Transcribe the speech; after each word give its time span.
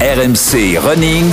RMC 0.00 0.78
Running. 0.78 1.24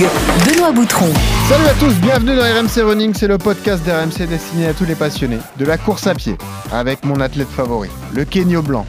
Benoît 0.44 0.72
Boutron. 0.72 1.06
Salut 1.48 1.66
à 1.66 1.74
tous, 1.74 1.94
bienvenue 2.00 2.34
dans 2.34 2.42
RMC 2.42 2.82
Running, 2.84 3.14
c'est 3.14 3.28
le 3.28 3.38
podcast 3.38 3.84
d'RMC 3.86 4.26
destiné 4.28 4.66
à 4.66 4.72
tous 4.72 4.84
les 4.84 4.96
passionnés 4.96 5.38
de 5.56 5.64
la 5.64 5.78
course 5.78 6.08
à 6.08 6.16
pied, 6.16 6.36
avec 6.72 7.04
mon 7.04 7.20
athlète 7.20 7.46
favori, 7.46 7.90
le 8.12 8.24
Kenyo 8.24 8.62
Blanc. 8.62 8.84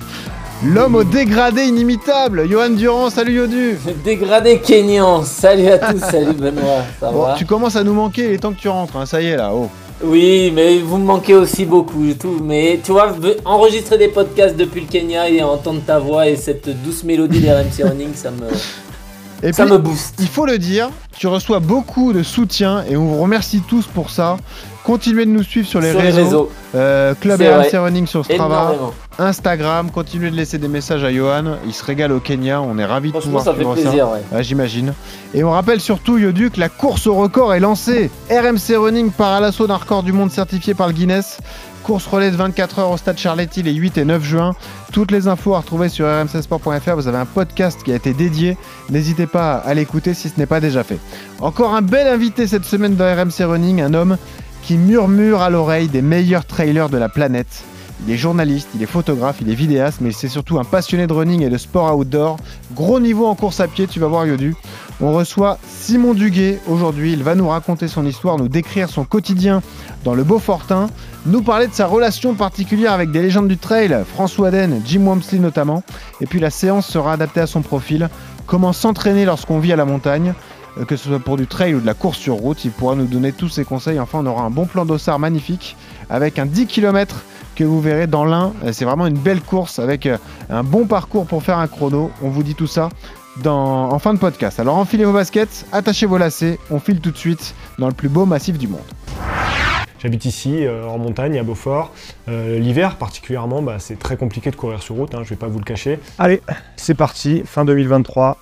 L'homme 0.65 0.95
au 0.95 1.03
dégradé 1.03 1.65
inimitable, 1.65 2.49
Johan 2.49 2.71
Durand, 2.71 3.11
salut 3.11 3.33
Yodu 3.33 3.77
Dégradé 4.03 4.61
Kenyan, 4.61 5.21
salut 5.23 5.67
à 5.67 5.77
tous, 5.77 5.99
salut 5.99 6.33
Benoît, 6.33 6.81
ça 6.99 7.11
Bon, 7.11 7.21
va 7.21 7.35
tu 7.37 7.45
commences 7.45 7.75
à 7.75 7.83
nous 7.83 7.93
manquer, 7.93 8.25
il 8.25 8.31
est 8.31 8.37
temps 8.39 8.53
que 8.53 8.59
tu 8.59 8.69
rentres, 8.69 8.97
hein, 8.97 9.05
ça 9.05 9.21
y 9.21 9.27
est 9.27 9.37
là, 9.37 9.51
oh. 9.53 9.69
Oui, 10.03 10.51
mais 10.55 10.79
vous 10.79 10.97
me 10.97 11.05
manquez 11.05 11.35
aussi 11.35 11.65
beaucoup 11.65 12.03
et 12.07 12.15
tout. 12.15 12.39
Mais 12.43 12.79
tu 12.83 12.91
vois, 12.91 13.15
enregistrer 13.45 13.97
des 13.97 14.07
podcasts 14.09 14.55
depuis 14.55 14.81
le 14.81 14.87
Kenya 14.87 15.27
et 15.29 15.41
entendre 15.41 15.81
ta 15.85 15.97
voix 15.97 16.27
et 16.27 16.35
cette 16.35 16.69
douce 16.83 17.03
mélodie 17.03 17.39
des 17.41 17.51
RMC 17.51 17.83
Running, 17.83 18.13
ça 18.13 18.29
me, 18.29 18.47
Et 19.43 19.53
ça 19.53 19.63
puis, 19.65 19.73
me 19.73 19.77
booste. 19.77 20.15
il 20.19 20.27
faut 20.27 20.45
le 20.45 20.57
dire, 20.57 20.89
tu 21.17 21.27
reçois 21.27 21.59
beaucoup 21.59 22.11
de 22.13 22.23
soutien 22.23 22.83
et 22.89 22.97
on 22.97 23.05
vous 23.05 23.21
remercie 23.21 23.61
tous 23.61 23.85
pour 23.85 24.09
ça. 24.09 24.37
Continuez 24.83 25.25
de 25.25 25.31
nous 25.31 25.43
suivre 25.43 25.67
sur 25.67 25.81
les 25.81 25.91
Sur 25.91 25.99
réseaux, 25.99 26.17
les 26.17 26.23
réseaux, 26.23 26.51
Euh, 26.75 27.13
Club 27.19 27.41
RMC. 27.41 27.77
Running 27.77 28.07
sur 28.07 28.23
Strava, 28.23 28.45
énormément. 28.73 28.93
Instagram, 29.19 29.91
continuez 29.91 30.31
de 30.31 30.35
laisser 30.35 30.57
des 30.57 30.67
messages 30.69 31.03
à 31.03 31.11
Johan, 31.11 31.57
il 31.65 31.73
se 31.73 31.83
régale 31.83 32.11
au 32.13 32.19
Kenya, 32.19 32.61
on 32.61 32.77
est 32.77 32.85
ravis 32.85 33.11
de 33.11 33.17
pouvoir 33.17 33.43
ça 33.43 33.53
fait 33.53 33.65
plaisir, 33.65 34.09
ouais. 34.11 34.19
Ah, 34.33 34.41
J'imagine. 34.41 34.93
Et 35.33 35.43
on 35.43 35.51
rappelle 35.51 35.81
surtout, 35.81 36.17
Yodu, 36.17 36.51
que 36.51 36.59
la 36.59 36.69
course 36.69 37.05
au 37.07 37.15
record 37.15 37.53
est 37.53 37.59
lancée. 37.59 38.09
RMC 38.31 38.77
Running 38.77 39.11
part 39.11 39.33
à 39.33 39.39
l'assaut 39.41 39.67
d'un 39.67 39.75
record 39.75 40.03
du 40.03 40.13
monde 40.13 40.31
certifié 40.31 40.73
par 40.73 40.87
le 40.87 40.93
Guinness. 40.93 41.39
Course 41.87 42.05
relais 42.07 42.31
de 42.31 42.35
24 42.35 42.79
heures 42.79 42.91
au 42.91 42.97
stade 42.97 43.17
Charletti 43.17 43.63
les 43.63 43.73
8 43.73 43.97
et 43.97 44.03
9 44.03 44.21
juin. 44.21 44.55
Toutes 44.91 45.09
les 45.09 45.29
infos 45.29 45.55
à 45.55 45.59
retrouver 45.59 45.87
sur 45.87 46.05
rmcsport.fr. 46.05 46.95
Vous 46.95 47.07
avez 47.07 47.17
un 47.17 47.25
podcast 47.25 47.81
qui 47.81 47.93
a 47.93 47.95
été 47.95 48.13
dédié. 48.13 48.57
N'hésitez 48.89 49.25
pas 49.25 49.55
à 49.55 49.73
l'écouter 49.73 50.13
si 50.13 50.27
ce 50.27 50.37
n'est 50.37 50.47
pas 50.47 50.59
déjà 50.59 50.83
fait. 50.83 50.99
Encore 51.39 51.73
un 51.73 51.81
bel 51.81 52.09
invité 52.09 52.45
cette 52.45 52.65
semaine 52.65 52.97
dans 52.97 53.05
RMC 53.05 53.41
Running, 53.45 53.79
un 53.79 53.93
homme 53.93 54.17
qui 54.63 54.75
murmure 54.75 55.41
à 55.41 55.49
l'oreille 55.49 55.87
des 55.87 56.01
meilleurs 56.01 56.43
trailers 56.43 56.89
de 56.89 56.97
la 56.97 57.07
planète. 57.07 57.63
Il 58.05 58.13
est 58.13 58.17
journaliste, 58.17 58.67
il 58.75 58.83
est 58.83 58.85
photographe, 58.85 59.37
il 59.39 59.49
est 59.49 59.55
vidéaste, 59.55 59.99
mais 60.01 60.11
c'est 60.11 60.27
surtout 60.27 60.59
un 60.59 60.65
passionné 60.65 61.07
de 61.07 61.13
running 61.13 61.41
et 61.41 61.49
de 61.49 61.57
sport 61.57 61.97
outdoor. 61.97 62.35
Gros 62.73 62.99
niveau 62.99 63.25
en 63.25 63.35
course 63.35 63.61
à 63.61 63.67
pied, 63.67 63.87
tu 63.87 64.01
vas 64.01 64.07
voir 64.07 64.27
Yodu. 64.27 64.55
On 64.99 65.13
reçoit 65.13 65.59
Simon 65.67 66.15
Duguet 66.15 66.59
aujourd'hui. 66.67 67.13
Il 67.13 67.23
va 67.23 67.35
nous 67.35 67.47
raconter 67.47 67.87
son 67.87 68.03
histoire, 68.03 68.37
nous 68.37 68.47
décrire 68.47 68.89
son 68.89 69.05
quotidien 69.05 69.61
dans 70.03 70.15
le 70.15 70.23
Beaufortin, 70.23 70.87
nous 71.27 71.43
parler 71.43 71.67
de 71.67 71.73
sa 71.73 71.85
relation 71.85 72.33
particulière 72.33 72.93
avec 72.93 73.11
des 73.11 73.21
légendes 73.21 73.47
du 73.47 73.57
trail, 73.57 73.95
François 74.11 74.49
Den, 74.49 74.81
Jim 74.85 75.05
Wamsley 75.05 75.37
notamment. 75.37 75.83
Et 76.19 76.25
puis 76.25 76.39
la 76.39 76.49
séance 76.49 76.87
sera 76.87 77.13
adaptée 77.13 77.41
à 77.41 77.47
son 77.47 77.61
profil. 77.61 78.09
Comment 78.47 78.73
s'entraîner 78.73 79.25
lorsqu'on 79.25 79.59
vit 79.59 79.71
à 79.71 79.75
la 79.75 79.85
montagne, 79.85 80.33
euh, 80.79 80.85
que 80.85 80.95
ce 80.95 81.09
soit 81.09 81.19
pour 81.19 81.37
du 81.37 81.45
trail 81.45 81.75
ou 81.75 81.79
de 81.79 81.85
la 81.85 81.93
course 81.93 82.17
sur 82.17 82.33
route. 82.35 82.65
Il 82.65 82.71
pourra 82.71 82.95
nous 82.95 83.05
donner 83.05 83.33
tous 83.33 83.49
ses 83.49 83.65
conseils. 83.65 83.99
Enfin, 83.99 84.19
on 84.23 84.25
aura 84.25 84.41
un 84.43 84.49
bon 84.49 84.65
plan 84.65 84.83
d'ossard 84.83 85.19
magnifique 85.19 85.75
avec 86.09 86.39
un 86.39 86.47
10 86.47 86.65
km 86.65 87.23
que 87.55 87.63
vous 87.63 87.81
verrez 87.81 88.07
dans 88.07 88.25
l'Ain. 88.25 88.53
Euh, 88.65 88.71
C'est 88.73 88.85
vraiment 88.85 89.05
une 89.05 89.19
belle 89.19 89.41
course 89.41 89.77
avec 89.77 90.07
euh, 90.07 90.17
un 90.49 90.63
bon 90.63 90.87
parcours 90.87 91.27
pour 91.27 91.43
faire 91.43 91.59
un 91.59 91.67
chrono. 91.67 92.09
On 92.23 92.29
vous 92.29 92.41
dit 92.41 92.55
tout 92.55 92.67
ça 92.67 92.89
dans, 93.43 93.91
en 93.91 93.99
fin 93.99 94.13
de 94.13 94.19
podcast. 94.19 94.59
Alors 94.59 94.77
enfilez 94.77 95.05
vos 95.05 95.13
baskets, 95.13 95.65
attachez 95.71 96.05
vos 96.05 96.17
lacets, 96.17 96.59
on 96.71 96.79
file 96.79 96.99
tout 96.99 97.11
de 97.11 97.17
suite 97.17 97.55
dans 97.77 97.87
le 97.87 97.93
plus 97.93 98.09
beau 98.09 98.25
massif 98.25 98.57
du 98.57 98.67
monde. 98.67 98.81
J'habite 99.99 100.25
ici, 100.25 100.65
euh, 100.65 100.85
en 100.85 100.99
montagne, 100.99 101.39
à 101.39 101.43
Beaufort. 101.43 101.91
Euh, 102.29 102.59
L'hiver, 102.59 102.97
particulièrement, 102.97 103.63
bah, 103.63 103.77
c'est 103.79 103.97
très 103.97 104.15
compliqué 104.15 104.51
de 104.51 104.55
courir 104.55 104.83
sur 104.83 104.95
route, 104.95 105.15
hein, 105.15 105.21
je 105.23 105.29
vais 105.29 105.35
pas 105.35 105.47
vous 105.47 105.57
le 105.57 105.65
cacher. 105.65 105.99
Allez, 106.19 106.41
c'est 106.75 106.93
parti, 106.93 107.41
fin 107.45 107.65
2023. 107.65 108.37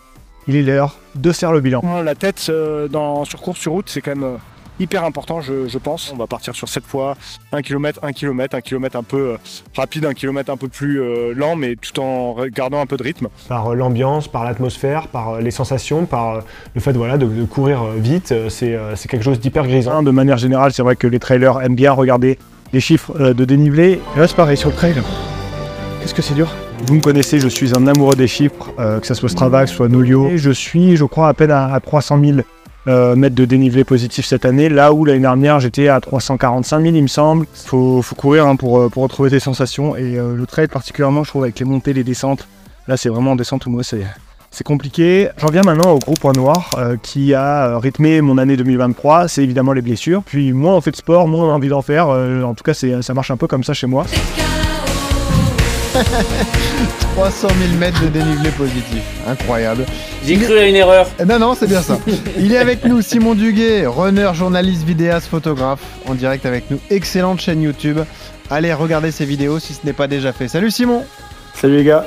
Il 0.48 0.56
est 0.58 0.62
l'heure 0.64 0.98
de 1.16 1.32
faire 1.32 1.52
le 1.52 1.62
bilan. 1.62 1.82
La 2.04 2.14
tête 2.14 2.48
euh, 2.50 2.88
dans, 2.88 3.26
sur 3.26 3.42
course 3.42 3.60
sur 3.60 3.72
route, 3.72 3.90
c'est 3.90 4.02
quand 4.02 4.16
même 4.16 4.24
euh, 4.24 4.38
hyper 4.80 5.04
important, 5.04 5.42
je, 5.42 5.68
je 5.68 5.78
pense. 5.78 6.12
On 6.14 6.18
va 6.18 6.28
partir 6.28 6.56
sur 6.56 6.68
7 6.68 6.84
fois 6.86 7.16
1 7.52 7.62
km, 7.62 8.00
1 8.04 8.12
km, 8.14 8.56
1 8.56 8.62
km 8.62 8.98
un 8.98 9.04
peu 9.04 9.18
euh, 9.18 9.38
rapide, 9.76 10.06
1 10.06 10.14
km 10.14 10.52
un 10.52 10.58
peu 10.58 10.68
plus 10.68 11.02
euh, 11.02 11.34
lent, 11.36 11.56
mais 11.56 11.76
tout 11.76 12.00
en 12.00 12.36
gardant 12.48 12.82
un 12.82 12.86
peu 12.86 12.98
de 12.98 13.04
rythme. 13.04 13.28
Par 13.48 13.68
euh, 13.72 13.76
l'ambiance, 13.76 14.28
par 14.28 14.44
l'atmosphère, 14.44 15.08
par 15.08 15.30
euh, 15.36 15.42
les 15.42 15.52
sensations, 15.52 16.06
par 16.06 16.36
euh, 16.36 16.42
le 16.74 16.82
fait 16.82 16.94
voilà, 16.94 17.18
de, 17.18 17.26
de 17.26 17.44
courir 17.46 17.84
euh, 17.84 17.96
vite, 17.98 18.32
euh, 18.32 18.50
c'est 18.50 18.74
euh, 18.76 18.96
quelque 19.10 19.24
chose 19.24 19.40
d'hyper 19.40 19.66
grisant. 19.68 20.04
De 20.04 20.12
manière 20.12 20.38
générale, 20.38 20.72
c'est 20.74 20.84
vrai 20.84 20.96
que 20.96 21.08
les 21.08 21.20
trailers 21.20 21.62
aiment 21.62 21.76
bien 21.76 21.92
regarder 21.92 22.38
les 22.74 22.80
chiffres 22.80 23.14
euh, 23.20 23.34
de 23.34 23.46
dénivelé. 23.46 24.00
Et 24.16 24.20
là, 24.20 24.28
c'est 24.28 24.36
pareil 24.36 24.58
sur 24.58 24.70
le 24.70 24.76
trail. 24.76 24.96
Qu'est-ce 26.02 26.14
que 26.14 26.22
c'est 26.22 26.34
dur? 26.36 26.50
Vous 26.88 26.96
me 26.96 27.02
connaissez, 27.02 27.40
je 27.40 27.48
suis 27.48 27.76
un 27.76 27.88
amoureux 27.88 28.16
des 28.16 28.28
chiffres, 28.28 28.72
euh, 28.80 29.00
que 29.00 29.08
ce 29.08 29.14
soit 29.14 29.30
Strava, 29.30 29.64
que 29.64 29.70
ce 29.70 29.76
soit 29.76 29.88
Nolio. 29.88 30.28
Et 30.28 30.38
je 30.38 30.52
suis, 30.52 30.98
je 30.98 31.06
crois, 31.06 31.30
à 31.30 31.34
peine 31.34 31.52
à, 31.52 31.74
à 31.74 31.80
300 31.80 32.20
000 32.24 32.38
euh, 32.88 33.16
mètres 33.16 33.36
de 33.36 33.46
dénivelé 33.46 33.84
positif 33.84 34.26
cette 34.26 34.46
année, 34.46 34.70
là 34.70 34.94
où 34.94 35.06
l'année 35.06 35.20
dernière 35.20 35.60
j'étais 35.60 35.88
à 35.88 36.00
345 36.00 36.82
000, 36.82 36.96
il 36.96 37.04
me 37.04 37.08
semble. 37.08 37.46
Faut, 37.54 38.02
faut 38.02 38.16
courir 38.16 38.48
hein, 38.48 38.56
pour, 38.56 38.80
euh, 38.80 38.90
pour 38.90 39.04
retrouver 39.04 39.30
tes 39.30 39.40
sensations. 39.40 39.96
Et 39.96 40.18
euh, 40.18 40.36
le 40.36 40.46
trail, 40.46 40.68
particulièrement, 40.68 41.24
je 41.24 41.30
trouve, 41.30 41.44
avec 41.44 41.60
les 41.60 41.66
montées, 41.66 41.94
les 41.94 42.04
descentes, 42.04 42.48
là, 42.88 42.98
c'est 42.98 43.10
vraiment 43.10 43.32
en 43.32 43.36
descente 43.36 43.66
où 43.66 43.70
moi, 43.70 43.84
c'est. 43.84 44.06
C'est 44.52 44.64
compliqué. 44.64 45.28
J'en 45.38 45.50
viens 45.50 45.64
maintenant 45.64 45.92
au 45.92 46.00
gros 46.00 46.14
point 46.14 46.32
noir 46.32 46.70
euh, 46.78 46.96
qui 46.96 47.34
a 47.34 47.78
rythmé 47.78 48.22
mon 48.22 48.38
année 48.38 48.56
2023. 48.56 49.28
C'est 49.28 49.44
évidemment 49.44 49.74
les 49.74 49.82
blessures. 49.82 50.24
Puis 50.24 50.54
moins 50.54 50.76
on 50.76 50.80
fait 50.80 50.92
de 50.92 50.96
sport, 50.96 51.28
moins 51.28 51.48
on 51.48 51.50
a 51.50 51.54
envie 51.54 51.68
d'en 51.68 51.82
faire. 51.82 52.08
En 52.08 52.54
tout 52.54 52.64
cas, 52.64 52.74
ça 52.74 53.14
marche 53.14 53.32
un 53.32 53.38
peu 53.38 53.48
comme 53.48 53.66
ça 53.66 53.74
chez 53.74 53.88
moi. 53.88 54.06
300 57.16 57.48
000 57.48 57.80
mètres 57.80 58.02
de 58.02 58.08
dénivelé 58.08 58.50
positif, 58.52 59.02
incroyable. 59.28 59.86
J'ai 60.26 60.38
cru 60.38 60.58
à 60.58 60.68
une 60.68 60.76
erreur. 60.76 61.08
Eh 61.20 61.26
Non, 61.26 61.40
non, 61.40 61.56
c'est 61.56 61.68
bien 61.68 61.82
ça. 61.82 61.98
Il 62.38 62.52
est 62.52 62.58
avec 62.58 62.84
nous, 62.86 63.02
Simon 63.02 63.36
Duguet, 63.36 63.86
runner, 63.88 64.32
journaliste, 64.34 64.84
vidéaste, 64.84 65.28
photographe, 65.28 65.80
en 66.08 66.16
direct 66.16 66.46
avec 66.46 66.70
nous. 66.72 66.80
Excellente 66.90 67.40
chaîne 67.40 67.62
YouTube. 67.62 68.00
Allez 68.50 68.74
regarder 68.74 69.12
ses 69.12 69.26
vidéos 69.26 69.60
si 69.60 69.74
ce 69.74 69.80
n'est 69.86 69.94
pas 69.94 70.08
déjà 70.08 70.34
fait. 70.34 70.48
Salut 70.48 70.72
Simon 70.72 71.04
Salut 71.54 71.78
les 71.78 71.84
gars, 71.86 72.06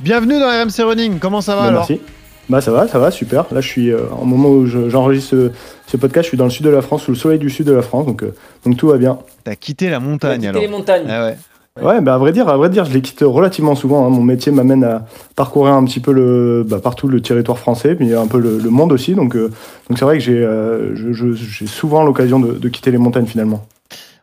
Bienvenue 0.00 0.38
dans 0.38 0.46
RMC 0.48 0.82
Running, 0.84 1.18
comment 1.18 1.40
ça 1.40 1.54
va 1.54 1.62
Bah, 1.62 1.68
alors 1.68 1.86
merci. 1.88 2.00
Bah 2.48 2.60
ça 2.60 2.70
va, 2.72 2.88
ça 2.88 2.98
va, 2.98 3.10
super. 3.10 3.44
Là 3.52 3.60
je 3.60 3.68
suis, 3.68 3.90
euh, 3.92 4.00
au 4.20 4.24
moment 4.24 4.48
où 4.48 4.64
je- 4.66 4.88
j'enregistre 4.88 5.30
ce, 5.30 5.50
ce 5.86 5.96
podcast, 5.96 6.24
je 6.24 6.28
suis 6.28 6.36
dans 6.38 6.44
le 6.44 6.50
sud 6.50 6.64
de 6.64 6.70
la 6.70 6.82
France, 6.82 7.02
sous 7.02 7.10
le 7.12 7.16
soleil 7.16 7.38
du 7.38 7.50
sud 7.50 7.66
de 7.66 7.72
la 7.72 7.82
France, 7.82 8.06
donc, 8.06 8.22
euh, 8.22 8.34
donc 8.64 8.76
tout 8.76 8.88
va 8.88 8.96
bien. 8.96 9.18
T'as 9.44 9.54
quitté 9.54 9.90
la 9.90 10.00
montagne 10.00 10.36
Quitter 10.36 10.48
alors 10.48 10.62
les 10.62 10.68
montagnes. 10.68 11.06
Ah 11.08 11.26
ouais. 11.26 11.36
Ouais, 11.82 12.00
bah 12.00 12.14
à 12.14 12.18
vrai 12.18 12.32
dire, 12.32 12.48
à 12.48 12.56
vrai 12.56 12.70
dire, 12.70 12.84
je 12.84 12.92
les 12.92 13.02
quitte 13.02 13.20
relativement 13.22 13.74
souvent. 13.74 14.06
hein. 14.06 14.10
Mon 14.10 14.22
métier 14.22 14.52
m'amène 14.52 14.84
à 14.84 15.06
parcourir 15.36 15.74
un 15.74 15.84
petit 15.84 16.00
peu 16.00 16.12
le, 16.12 16.64
bah, 16.68 16.80
partout 16.82 17.08
le 17.08 17.20
territoire 17.20 17.58
français, 17.58 17.94
puis 17.94 18.12
un 18.14 18.26
peu 18.26 18.38
le, 18.38 18.58
monde 18.70 18.92
aussi. 18.92 19.14
Donc 19.14 19.36
euh, 19.36 19.50
donc 19.88 19.98
c'est 19.98 20.04
vrai 20.04 20.18
que 20.18 20.24
j'ai, 20.24 20.38
euh, 20.38 20.94
j'ai 21.12 21.66
souvent 21.66 22.02
l'occasion 22.04 22.40
de 22.40 22.68
quitter 22.68 22.90
les 22.90 22.98
montagnes 22.98 23.26
finalement. 23.26 23.66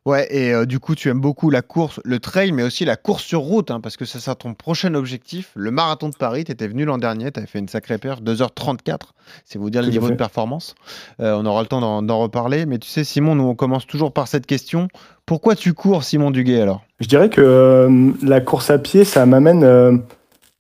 Ouais, 0.06 0.28
et 0.30 0.54
euh, 0.54 0.66
du 0.66 0.80
coup, 0.80 0.94
tu 0.94 1.10
aimes 1.10 1.20
beaucoup 1.20 1.50
la 1.50 1.64
course, 1.64 2.00
le 2.06 2.20
trail, 2.20 2.52
mais 2.52 2.62
aussi 2.62 2.86
la 2.86 2.96
course 2.96 3.24
sur 3.24 3.40
route, 3.40 3.72
hein, 3.72 3.80
parce 3.82 3.98
que 3.98 4.06
ça 4.06 4.36
ton 4.36 4.54
prochain 4.54 4.94
objectif. 4.94 5.50
Le 5.56 5.72
marathon 5.72 6.10
de 6.10 6.16
Paris, 6.16 6.44
tu 6.44 6.52
étais 6.52 6.68
venu 6.68 6.86
l'an 6.86 7.00
dernier, 7.00 7.32
tu 7.32 7.40
avais 7.40 7.48
fait 7.48 7.58
une 7.58 7.68
sacrée 7.68 7.98
perf, 7.98 8.22
2h34, 8.22 9.00
c'est 9.46 9.58
vous 9.58 9.72
dire 9.72 9.82
le 9.82 9.90
niveau 9.90 10.08
de 10.08 10.16
performance. 10.16 10.76
Euh, 11.22 11.36
on 11.36 11.46
aura 11.48 11.62
le 11.62 11.68
temps 11.68 12.04
d'en 12.04 12.20
reparler, 12.20 12.68
mais 12.68 12.78
tu 12.78 12.88
sais, 12.88 13.04
Simon, 13.04 13.34
nous, 13.34 13.46
on 13.46 13.56
commence 13.56 13.88
toujours 13.88 14.14
par 14.14 14.28
cette 14.28 14.46
question. 14.46 14.90
Pourquoi 15.26 15.56
tu 15.56 15.74
cours, 15.74 16.04
Simon 16.04 16.30
Duguet, 16.30 16.62
alors? 16.62 16.84
Je 17.00 17.08
dirais 17.08 17.30
que 17.30 17.42
euh, 17.42 18.12
la 18.22 18.42
course 18.42 18.70
à 18.70 18.78
pied, 18.78 19.06
ça 19.06 19.26
m'amène 19.26 20.04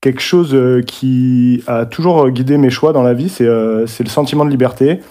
quelque 0.01 0.21
chose 0.21 0.57
qui 0.87 1.63
a 1.67 1.85
toujours 1.85 2.29
guidé 2.29 2.57
mes 2.57 2.71
choix 2.71 2.93
dans 2.93 3.03
la 3.03 3.13
vie, 3.13 3.29
c'est 3.29 3.43
le 3.45 4.09
sentiment 4.09 4.43
de 4.43 4.49
liberté. 4.49 5.01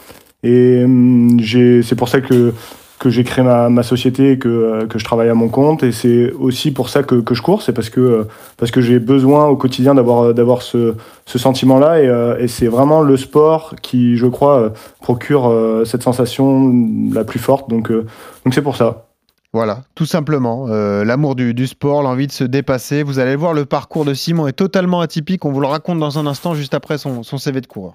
Et 0.43 0.83
hum, 0.85 1.39
c'est 1.41 1.95
pour 1.97 2.09
ça 2.09 2.21
que, 2.21 2.53
que 2.99 3.11
j'ai 3.11 3.25
créé 3.25 3.45
ma, 3.45 3.69
ma 3.69 3.83
société 3.83 4.33
et 4.33 4.39
que, 4.39 4.49
euh, 4.49 4.87
que 4.87 4.99
je 4.99 5.05
travaille 5.05 5.29
à 5.29 5.35
mon 5.35 5.49
compte. 5.49 5.83
Et 5.83 5.93
c'est 5.93 6.33
aussi 6.33 6.71
pour 6.71 6.89
ça 6.89 7.03
que, 7.03 7.17
que 7.17 7.35
je 7.35 7.43
cours, 7.43 7.63
c'est 7.63 7.73
parce 7.73 7.91
que, 7.91 8.01
euh, 8.01 8.25
parce 8.57 8.71
que 8.71 8.81
j'ai 8.81 8.99
besoin 8.99 9.47
au 9.47 9.57
quotidien 9.57 9.95
d'avoir 9.95 10.33
d'avoir 10.33 10.63
ce, 10.63 10.95
ce 11.27 11.39
sentiment-là. 11.39 12.01
Et, 12.01 12.09
euh, 12.09 12.39
et 12.39 12.49
c'est 12.49 12.69
vraiment 12.69 13.03
le 13.03 13.17
sport 13.17 13.75
qui, 13.83 14.17
je 14.17 14.27
crois, 14.27 14.59
euh, 14.61 14.71
procure 15.03 15.49
euh, 15.51 15.85
cette 15.85 16.03
sensation 16.03 16.73
la 17.13 17.25
plus 17.25 17.41
forte. 17.41 17.69
Donc 17.69 17.91
euh, 17.91 18.07
donc 18.45 18.55
c'est 18.55 18.63
pour 18.63 18.77
ça. 18.77 19.07
Voilà, 19.53 19.83
tout 19.95 20.07
simplement. 20.07 20.67
Euh, 20.69 21.05
L'amour 21.05 21.37
du, 21.37 21.55
du 21.55 21.69
sport, 21.69 22.03
l'envie 22.03 22.27
de 22.27 22.33
se 22.33 22.43
dépasser. 22.43 23.05
Vous 23.05 23.21
allez 23.21 23.33
le 23.33 23.39
voir, 23.39 23.55
le 23.55 23.65
parcours 23.65 24.05
de 24.05 24.13
Simon 24.13 24.49
est 24.49 24.53
totalement 24.53 25.01
atypique. 25.01 25.45
On 25.45 25.53
vous 25.53 25.61
le 25.61 25.69
raconte 25.69 26.01
dans 26.01 26.19
un 26.19 26.27
instant, 26.27 26.55
juste 26.55 26.75
après 26.75 26.99
son, 26.99 27.23
son 27.23 27.39
CV 27.39 27.61
de 27.61 27.67
coureur. 27.69 27.95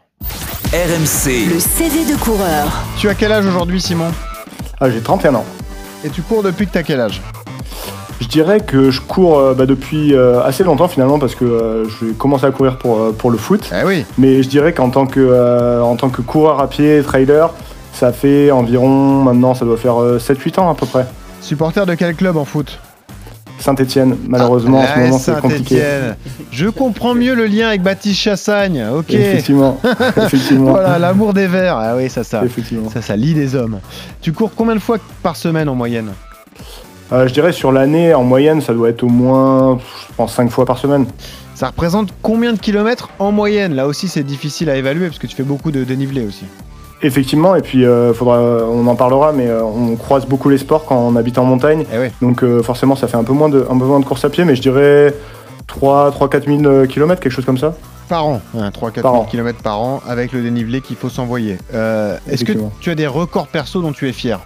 RMC, 0.71 1.49
Le 1.51 1.59
CV 1.59 2.05
de 2.05 2.17
coureur. 2.23 2.71
Tu 2.97 3.09
as 3.09 3.15
quel 3.15 3.33
âge 3.33 3.45
aujourd'hui, 3.45 3.81
Simon? 3.81 4.11
Ah, 4.81 4.89
j'ai 4.89 5.01
31 5.01 5.35
ans. 5.35 5.45
Et 6.05 6.09
tu 6.09 6.21
cours 6.21 6.43
depuis 6.43 6.65
que 6.67 6.71
tu 6.71 6.77
as 6.77 6.83
quel 6.83 7.01
âge? 7.01 7.21
Je 8.21 8.27
dirais 8.27 8.59
que 8.59 8.91
je 8.91 9.01
cours 9.01 9.37
euh, 9.39 9.53
bah, 9.53 9.65
depuis 9.65 10.13
euh, 10.13 10.41
assez 10.43 10.63
longtemps 10.63 10.87
finalement 10.87 11.19
parce 11.19 11.35
que 11.35 11.45
euh, 11.45 11.85
j'ai 11.99 12.11
commencé 12.13 12.45
à 12.45 12.51
courir 12.51 12.77
pour, 12.77 12.97
euh, 12.99 13.11
pour 13.17 13.31
le 13.31 13.37
foot. 13.37 13.69
Eh 13.73 13.85
oui, 13.85 14.05
Mais 14.17 14.43
je 14.43 14.49
dirais 14.49 14.73
qu'en 14.73 14.89
tant, 14.89 15.05
que, 15.05 15.19
euh, 15.19 15.81
en 15.81 15.95
tant 15.95 16.09
que 16.09 16.21
coureur 16.21 16.59
à 16.59 16.69
pied, 16.69 17.01
trailer, 17.03 17.49
ça 17.93 18.11
fait 18.13 18.51
environ, 18.51 19.23
maintenant 19.23 19.53
ça 19.53 19.65
doit 19.65 19.77
faire 19.77 20.01
euh, 20.01 20.17
7-8 20.19 20.59
ans 20.59 20.69
à 20.69 20.75
peu 20.75 20.85
près. 20.85 21.05
supporter 21.41 21.85
de 21.85 21.95
quel 21.95 22.15
club 22.15 22.37
en 22.37 22.45
foot? 22.45 22.79
Saint-Etienne. 23.59 24.15
Malheureusement, 24.27 24.79
en 24.79 24.85
ce 24.85 24.91
Ah, 24.95 24.99
moment, 24.99 25.19
c'est 25.19 25.39
compliqué. 25.39 25.81
Je 26.51 26.67
comprends 26.67 27.13
mieux 27.13 27.35
le 27.35 27.45
lien 27.45 27.67
avec 27.67 27.81
Baptiste 27.83 28.19
Chassagne. 28.19 28.83
Ok. 28.95 29.11
Effectivement. 29.13 29.79
Effectivement. 30.17 30.71
Voilà, 30.71 30.97
l'amour 30.99 31.33
des 31.33 31.47
verts. 31.47 31.77
Ah 31.77 31.95
oui, 31.95 32.09
ça, 32.09 32.23
ça. 32.23 32.43
Effectivement. 32.43 32.89
Ça, 32.89 33.01
ça 33.01 33.15
lie 33.15 33.33
des 33.33 33.55
hommes. 33.55 33.79
Tu 34.21 34.31
cours 34.33 34.51
combien 34.55 34.75
de 34.75 34.79
fois 34.79 34.97
par 35.21 35.35
semaine 35.35 35.69
en 35.69 35.75
moyenne? 35.75 36.11
Euh, 37.11 37.27
je 37.27 37.33
dirais 37.33 37.51
sur 37.51 37.71
l'année, 37.71 38.13
en 38.13 38.23
moyenne, 38.23 38.61
ça 38.61 38.73
doit 38.73 38.89
être 38.89 39.03
au 39.03 39.09
moins, 39.09 39.79
je 39.79 40.15
pense, 40.15 40.33
5 40.35 40.49
fois 40.51 40.65
par 40.65 40.77
semaine. 40.77 41.05
Ça 41.55 41.67
représente 41.67 42.09
combien 42.21 42.53
de 42.53 42.59
kilomètres 42.59 43.09
en 43.19 43.31
moyenne? 43.31 43.73
Là 43.75 43.87
aussi, 43.87 44.07
c'est 44.07 44.23
difficile 44.23 44.69
à 44.69 44.75
évaluer 44.75 45.07
parce 45.07 45.19
que 45.19 45.27
tu 45.27 45.35
fais 45.35 45.43
beaucoup 45.43 45.71
de 45.71 45.83
dénivelé 45.83 46.25
aussi. 46.25 46.45
Effectivement, 47.01 47.55
et 47.55 47.61
puis 47.61 47.85
euh, 47.85 48.13
faudra, 48.13 48.39
on 48.41 48.85
en 48.87 48.95
parlera, 48.95 49.31
mais 49.31 49.47
euh, 49.47 49.63
on 49.63 49.95
croise 49.95 50.25
beaucoup 50.25 50.49
les 50.49 50.57
sports 50.57 50.83
quand 50.85 50.97
on 50.97 51.15
habite 51.15 51.37
en 51.37 51.45
montagne. 51.45 51.85
Eh 51.93 51.97
oui. 51.97 52.07
Donc 52.21 52.43
euh, 52.43 52.61
forcément, 52.61 52.95
ça 52.97 53.07
fait 53.07 53.15
un 53.15 53.23
peu 53.23 53.31
moins 53.31 53.47
de, 53.47 53.59
un 53.69 53.77
peu 53.77 53.85
moins 53.85 54.01
de 54.01 54.05
course 54.05 54.25
à 54.25 54.29
pied, 54.29 54.43
mais 54.43 54.55
je 54.55 54.61
dirais 54.61 55.13
3-4 55.79 56.61
000 56.61 56.87
km, 56.87 57.21
quelque 57.21 57.31
chose 57.31 57.45
comme 57.45 57.57
ça. 57.57 57.73
Par 58.09 58.25
an, 58.25 58.41
hein, 58.57 58.69
3-4 58.69 59.01
Par 59.01 59.11
000 59.13 59.15
an. 59.15 59.25
km 59.25 59.61
par 59.61 59.79
an 59.79 60.01
avec 60.07 60.33
le 60.33 60.41
dénivelé 60.41 60.81
qu'il 60.81 60.97
faut 60.97 61.09
s'envoyer. 61.09 61.57
Est-ce 62.27 62.43
que 62.43 62.53
tu 62.81 62.89
as 62.89 62.95
des 62.95 63.07
records 63.07 63.47
perso 63.47 63.81
dont 63.81 63.93
tu 63.93 64.09
es 64.09 64.13
fier? 64.13 64.39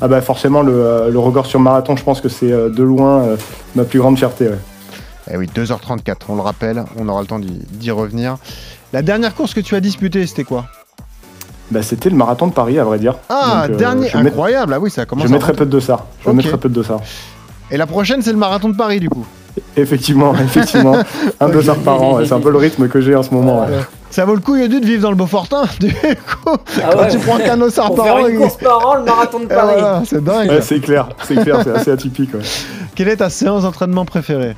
Ah 0.00 0.08
bah 0.08 0.20
forcément, 0.20 0.62
le, 0.62 1.08
le 1.10 1.18
record 1.18 1.46
sur 1.46 1.60
marathon, 1.60 1.94
je 1.96 2.02
pense 2.04 2.20
que 2.20 2.28
c'est 2.28 2.50
de 2.50 2.82
loin 2.82 3.24
ma 3.76 3.84
plus 3.84 3.98
grande 4.00 4.16
fierté. 4.16 4.48
ouais. 4.48 4.58
Eh 5.30 5.36
oui, 5.36 5.46
2h34, 5.54 6.14
on 6.30 6.36
le 6.36 6.40
rappelle, 6.40 6.82
on 6.98 7.08
aura 7.08 7.20
le 7.20 7.26
temps 7.26 7.38
d'y 7.38 7.90
revenir. 7.90 8.38
La 8.92 9.02
dernière 9.02 9.34
course 9.34 9.52
que 9.54 9.60
tu 9.60 9.74
as 9.74 9.80
disputée, 9.80 10.26
c'était 10.26 10.44
quoi? 10.44 10.64
Bah, 11.70 11.82
c'était 11.82 12.08
le 12.10 12.16
marathon 12.16 12.46
de 12.46 12.52
Paris, 12.52 12.78
à 12.78 12.84
vrai 12.84 12.98
dire. 12.98 13.14
Ah, 13.28 13.64
Donc, 13.66 13.74
euh, 13.74 13.78
dernier, 13.78 14.08
je 14.08 14.16
incroyable, 14.16 14.72
ah 14.74 14.80
oui, 14.80 14.90
ça 14.90 15.04
commence 15.04 15.24
Je 15.26 15.30
à 15.30 15.32
mettrai 15.32 15.52
peu 15.52 15.66
de 15.66 15.70
dossard. 15.70 16.06
Je 16.24 16.30
Ok. 16.30 16.36
mettrai 16.36 16.56
peu 16.56 16.68
de 16.68 16.74
dossard. 16.74 17.00
Et 17.70 17.76
la 17.76 17.86
prochaine, 17.86 18.22
c'est 18.22 18.32
le 18.32 18.38
marathon 18.38 18.70
de 18.70 18.76
Paris, 18.76 19.00
du 19.00 19.10
coup. 19.10 19.26
Effectivement, 19.76 20.34
effectivement. 20.44 20.94
un 21.40 21.46
Ok. 21.46 21.52
dossard 21.52 21.76
par 21.78 22.00
an, 22.02 22.16
ouais, 22.16 22.26
c'est 22.26 22.32
un 22.32 22.40
peu 22.40 22.50
le 22.50 22.56
rythme 22.58 22.88
que 22.88 23.00
j'ai 23.00 23.14
en 23.14 23.22
ce 23.22 23.34
moment. 23.34 23.60
ouais. 23.66 23.66
Ça 24.10 24.24
vaut 24.24 24.34
le 24.34 24.40
coup, 24.40 24.56
Yodu, 24.56 24.80
de 24.80 24.86
vivre 24.86 25.02
dans 25.02 25.10
le 25.10 25.16
Beaufortin, 25.16 25.64
du 25.80 25.92
coup. 25.92 26.06
Ah 26.46 26.90
Quand 26.92 26.98
ouais. 27.00 27.08
tu 27.10 27.18
prends 27.18 27.36
qu'un 27.36 27.58
dossard 27.58 27.94
par 27.94 28.16
an, 28.16 28.26
une 28.26 28.38
course 28.38 28.56
par 28.56 28.86
an, 28.86 28.94
le 28.94 29.04
marathon 29.04 29.40
de 29.40 29.44
Et 29.44 29.48
Paris. 29.48 29.74
voilà, 29.78 30.02
c'est 30.06 30.24
dingue. 30.24 30.48
Ouais, 30.48 30.62
c'est 30.62 30.80
clair, 30.80 31.10
c'est 31.24 31.34
clair, 31.36 31.60
c'est 31.62 31.72
assez 31.72 31.90
atypique. 31.90 32.32
ouais. 32.32 32.40
Quelle 32.94 33.08
est 33.08 33.16
ta 33.16 33.28
séance 33.28 33.64
d'entraînement 33.64 34.06
préférée? 34.06 34.56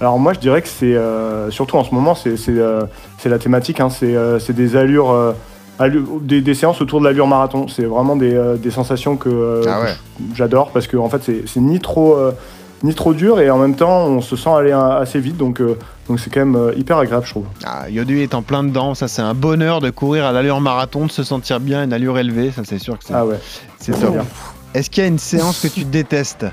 Alors 0.00 0.18
moi 0.18 0.34
je 0.34 0.38
dirais 0.40 0.60
que 0.60 0.68
c'est 0.68 0.94
euh, 0.94 1.50
surtout 1.50 1.76
en 1.76 1.84
ce 1.84 1.94
moment 1.94 2.14
c'est 2.14 2.36
c'est, 2.36 2.52
euh, 2.58 2.82
la 3.24 3.38
thématique, 3.38 3.80
hein, 3.80 3.88
c'est 3.88 4.14
euh, 4.14 4.38
c'est 4.38 4.52
des 4.52 4.76
allures, 4.76 5.10
euh, 5.10 5.32
allu- 5.32 5.36
des, 5.80 6.40
des 6.40 6.54
séances 6.54 6.80
autour 6.80 7.00
de 7.00 7.04
l'allure 7.04 7.26
marathon. 7.26 7.68
C'est 7.68 7.84
vraiment 7.84 8.16
des, 8.16 8.34
euh, 8.34 8.56
des 8.56 8.70
sensations 8.70 9.16
que, 9.16 9.28
euh, 9.28 9.62
Ah 9.68 9.80
ouais. 9.80 9.92
que 10.30 10.36
j'adore 10.36 10.70
parce 10.70 10.86
que 10.86 10.96
en 10.96 11.08
fait 11.08 11.20
c'est 11.46 11.60
ni 11.60 11.78
trop 11.80 12.16
euh, 12.16 12.32
ni 12.82 12.94
trop 12.94 13.14
dur 13.14 13.40
et 13.40 13.50
en 13.50 13.58
même 13.58 13.74
temps 13.74 14.04
on 14.06 14.20
se 14.20 14.36
sent 14.36 14.50
aller 14.50 14.72
assez 14.72 15.18
vite 15.18 15.36
donc 15.38 15.60
euh, 15.60 15.78
donc 16.08 16.20
c'est 16.20 16.28
quand 16.30 16.40
même 16.40 16.56
euh, 16.56 16.72
hyper 16.76 16.98
agréable 16.98 17.24
je 17.26 17.30
trouve. 17.30 17.46
ah, 17.64 17.88
Yodu 17.88 18.20
est 18.22 18.34
en 18.34 18.42
plein 18.42 18.62
dedans, 18.64 18.94
ça 18.94 19.08
c'est 19.08 19.22
un 19.22 19.32
bonheur 19.34 19.80
de 19.80 19.90
courir 19.90 20.24
à 20.26 20.32
l'allure 20.32 20.60
marathon, 20.60 21.06
de 21.06 21.10
se 21.10 21.22
sentir 21.24 21.58
bien, 21.60 21.84
une 21.84 21.92
allure 21.92 22.18
élevée, 22.18 22.50
ça 22.52 22.62
c'est 22.64 22.78
sûr 22.78 22.98
que 22.98 23.04
c'est 23.04 23.14
Ah 23.14 23.24
ouais. 23.26 23.38
c'est 23.78 23.98
top. 23.98 24.14
Est-ce 24.74 24.90
qu'il 24.90 25.02
y 25.02 25.06
a 25.06 25.08
une 25.08 25.18
séance 25.18 25.60
que 25.60 25.68
tu 25.68 25.84
détestes? 25.84 26.44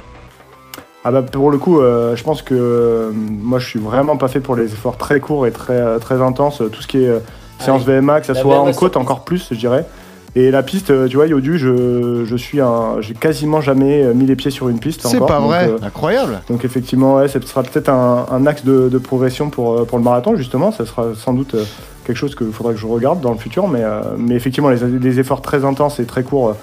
Ah 1.03 1.11
bah 1.11 1.21
pour 1.21 1.51
le 1.51 1.57
coup, 1.57 1.81
euh, 1.81 2.15
je 2.15 2.23
pense 2.23 2.41
que 2.41 3.11
moi 3.13 3.59
je 3.59 3.67
suis 3.67 3.79
vraiment 3.79 4.15
pas 4.15 4.29
fait 4.29 4.39
pour 4.39 4.55
les 4.55 4.65
efforts 4.65 4.97
très 4.97 5.19
courts 5.19 5.45
et 5.45 5.51
très, 5.51 5.99
très 5.99 6.21
intenses. 6.21 6.61
Tout 6.71 6.81
ce 6.81 6.87
qui 6.87 7.03
est 7.03 7.21
séance 7.63 7.83
oui. 7.87 7.93
VMA, 7.99 8.19
que 8.21 8.25
ça 8.27 8.33
La 8.33 8.41
soit 8.41 8.59
VMA 8.61 8.69
en 8.69 8.73
côte 8.73 8.97
encore 8.97 9.23
plus, 9.23 9.47
je 9.51 9.55
dirais. 9.57 9.85
Et 10.35 10.49
la 10.49 10.63
piste, 10.63 10.89
euh, 10.89 11.07
tu 11.07 11.17
vois, 11.17 11.27
Yodu, 11.27 11.59
je, 11.59 12.25
je 12.25 12.35
suis 12.35 12.59
un, 12.59 12.99
j'ai 13.01 13.13
quasiment 13.13 13.61
jamais 13.61 14.01
euh, 14.03 14.13
mis 14.15 14.25
les 14.25 14.35
pieds 14.35 14.49
sur 14.49 14.67
une 14.67 14.79
piste. 14.79 15.05
C'est 15.05 15.19
pas 15.19 15.37
Donc, 15.37 15.47
vrai, 15.49 15.69
euh, 15.69 15.77
incroyable. 15.83 16.41
donc 16.49 16.65
effectivement, 16.65 17.15
ouais, 17.17 17.27
ce 17.27 17.39
sera 17.41 17.61
peut-être 17.61 17.89
un, 17.89 18.25
un 18.31 18.47
axe 18.47 18.65
de, 18.65 18.89
de 18.89 18.97
progression 18.97 19.51
pour, 19.51 19.85
pour 19.85 19.97
le 19.99 20.03
marathon, 20.03 20.35
justement. 20.35 20.71
Ça 20.71 20.87
sera 20.87 21.09
sans 21.15 21.33
doute 21.33 21.55
quelque 22.05 22.17
chose 22.17 22.33
qu'il 22.35 22.51
faudra 22.51 22.73
que 22.73 22.79
je 22.79 22.87
regarde 22.87 23.21
dans 23.21 23.31
le 23.31 23.37
futur. 23.37 23.67
Mais, 23.67 23.83
euh, 23.83 24.01
mais 24.17 24.33
effectivement, 24.33 24.69
les, 24.69 24.79
les 24.99 25.19
efforts 25.19 25.43
très 25.43 25.65
intenses 25.65 25.99
et 25.99 26.05
très 26.05 26.23
courts, 26.23 26.55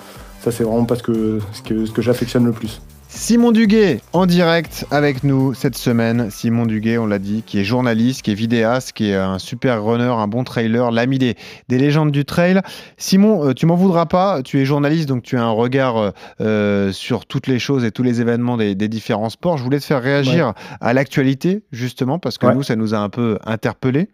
ça 0.43 0.51
c'est 0.51 0.65
vraiment 0.65 0.85
pas 0.85 0.97
ce 0.97 1.05
que, 1.05 1.39
ce 1.53 1.63
que, 1.63 1.87
ce 1.87 1.93
que 1.93 2.03
j'affectionne 2.03 2.47
le 2.47 2.53
plus. 2.53 2.81
Simon 3.13 3.51
Duguet 3.51 4.01
en 4.13 4.25
direct 4.25 4.87
avec 4.93 5.25
nous 5.25 5.53
cette 5.53 5.77
semaine. 5.77 6.31
Simon 6.31 6.65
Duguet, 6.65 6.97
on 6.97 7.07
l'a 7.07 7.19
dit, 7.19 7.43
qui 7.45 7.59
est 7.59 7.65
journaliste, 7.65 8.23
qui 8.23 8.31
est 8.31 8.35
vidéaste, 8.35 8.93
qui 8.93 9.11
est 9.11 9.17
un 9.17 9.39
super 9.41 9.83
runner, 9.85 10.05
un 10.05 10.29
bon 10.29 10.45
trailer, 10.45 10.91
l'ami 10.93 11.19
des, 11.19 11.35
des 11.69 11.79
légendes 11.79 12.13
du 12.13 12.25
trail. 12.25 12.61
Simon, 12.99 13.45
euh, 13.49 13.53
tu 13.53 13.67
m'en 13.67 13.75
voudras 13.75 14.07
pas, 14.07 14.43
tu 14.43 14.61
es 14.61 14.65
journaliste, 14.65 15.09
donc 15.09 15.23
tu 15.25 15.37
as 15.37 15.43
un 15.43 15.51
regard 15.51 15.97
euh, 15.99 16.11
euh, 16.41 16.93
sur 16.93 17.27
toutes 17.27 17.49
les 17.49 17.59
choses 17.59 17.85
et 17.85 17.91
tous 17.91 18.05
les 18.05 18.21
événements 18.21 18.57
des, 18.57 18.75
des 18.77 18.89
différents 18.89 19.29
sports. 19.31 19.59
Je 19.59 19.65
voulais 19.65 19.81
te 19.81 19.85
faire 19.85 20.03
réagir 20.03 20.55
à 20.81 20.93
l'actualité, 20.95 21.63
justement, 21.73 22.19
parce 22.21 22.39
que 22.39 22.47
Ouais. 22.47 22.55
nous, 22.55 22.63
ça 22.63 22.77
nous 22.77 22.95
a 22.95 22.99
un 22.99 23.09
peu 23.11 23.39
interpellés. 23.45 24.09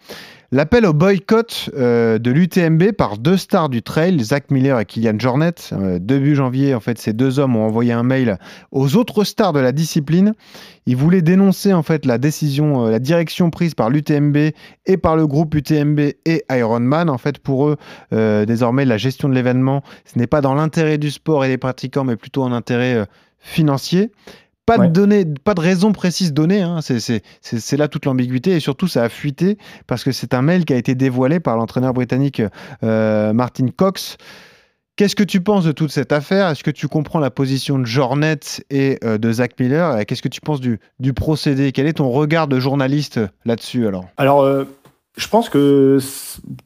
L'appel 0.53 0.87
au 0.87 0.93
boycott 0.93 1.71
euh, 1.77 2.19
de 2.19 2.31
l'UTMB 2.31 2.93
par 2.93 3.19
deux 3.19 3.37
stars 3.37 3.69
du 3.69 3.83
trail, 3.83 4.21
Zach 4.21 4.53
Miller 4.53 4.79
et 4.79 4.85
Kylian 4.85 5.19
Jornet. 5.19 5.55
Euh, 5.73 5.99
début 6.01 6.37
janvier, 6.37 6.73
en 6.73 6.79
fait, 6.79 6.99
ces 6.99 7.13
deux 7.13 7.41
hommes 7.41 7.57
ont 7.57 7.65
envoyé 7.65 7.93
un 7.93 8.05
mail 8.05 8.39
aux 8.71 8.95
autres 8.95 9.25
stars 9.25 9.53
de 9.53 9.59
la 9.59 9.73
discipline. 9.73 10.35
Ils 10.87 10.97
voulaient 10.97 11.23
dénoncer 11.23 11.73
en 11.73 11.83
fait 11.83 12.07
la 12.07 12.19
décision, 12.19 12.87
euh, 12.87 12.91
la 12.93 13.01
direction 13.01 13.51
prise 13.51 13.75
par 13.75 13.91
l'UTMB 13.91 14.37
et 14.87 14.97
par 14.97 15.17
le 15.17 15.27
groupe 15.27 15.53
UTMB 15.53 15.99
et 16.25 16.45
Ironman. 16.49 17.11
En 17.11 17.19
fait, 17.19 17.39
pour 17.39 17.67
eux, 17.67 17.77
désormais, 18.13 18.85
la 18.85 18.99
gestion 18.99 19.29
de 19.29 19.35
l'événement, 19.35 19.83
ce 20.05 20.17
n'est 20.17 20.29
pas 20.29 20.41
dans 20.41 20.55
l'intérêt 20.55 20.97
du 20.97 21.11
sport 21.11 21.45
et 21.45 21.49
des 21.49 21.59
pratiquants, 21.59 22.05
mais 22.05 22.15
plutôt 22.15 22.45
en 22.45 22.53
intérêt 22.53 23.05
financier. 23.41 24.13
Pas 24.67 24.79
Ouais. 24.79 24.89
de 24.89 24.93
données, 24.93 25.25
pas 25.45 25.55
de 25.55 25.61
raison 25.61 25.93
précise 25.93 26.33
donnée. 26.33 26.61
hein. 26.63 26.81
C'est- 26.83 27.77
là 27.77 27.87
toute 27.89 28.05
l'ambiguïté 28.05 28.51
et 28.51 28.61
surtout 28.61 28.89
ça 28.89 29.05
a 29.05 29.09
fuité 29.09 29.59
parce 29.87 30.03
que 30.03 30.11
c'est 30.13 30.35
un 30.35 30.43
mail 30.43 30.65
qui 30.65 30.73
a 30.73 30.77
été 30.77 30.95
dévoilé 30.97 31.39
par 31.41 31.57
l'entraîneur 31.57 31.93
britannique 31.95 32.43
euh, 32.83 33.33
Martin 33.33 33.69
Cox. 33.75 34.17
Qu'est-ce 34.97 35.15
que 35.15 35.23
tu 35.25 35.41
penses 35.43 35.65
de 35.65 35.73
toute 35.73 35.93
cette 35.93 36.11
affaire? 36.11 36.49
Est-ce 36.49 36.65
que 36.65 36.71
tu 36.71 36.89
comprends 36.89 37.19
la 37.21 37.31
position 37.31 37.79
de 37.79 37.85
Jornet 37.85 38.39
et 38.71 38.99
euh, 39.05 39.19
de 39.19 39.31
Zach 39.31 39.53
Miller? 39.61 40.05
Qu'est-ce 40.07 40.23
que 40.23 40.29
tu 40.29 40.41
penses 40.41 40.61
du, 40.61 40.81
du 41.01 41.13
procédé? 41.13 41.71
Quel 41.73 41.87
est 41.87 41.93
ton 41.99 42.09
regard 42.11 42.49
de 42.49 42.59
journaliste 42.59 43.21
là-dessus 43.45 43.87
alors? 43.87 44.07
Alors, 44.17 44.41
euh, 44.43 44.65
je 45.17 45.29
pense 45.29 45.49
que 45.49 45.99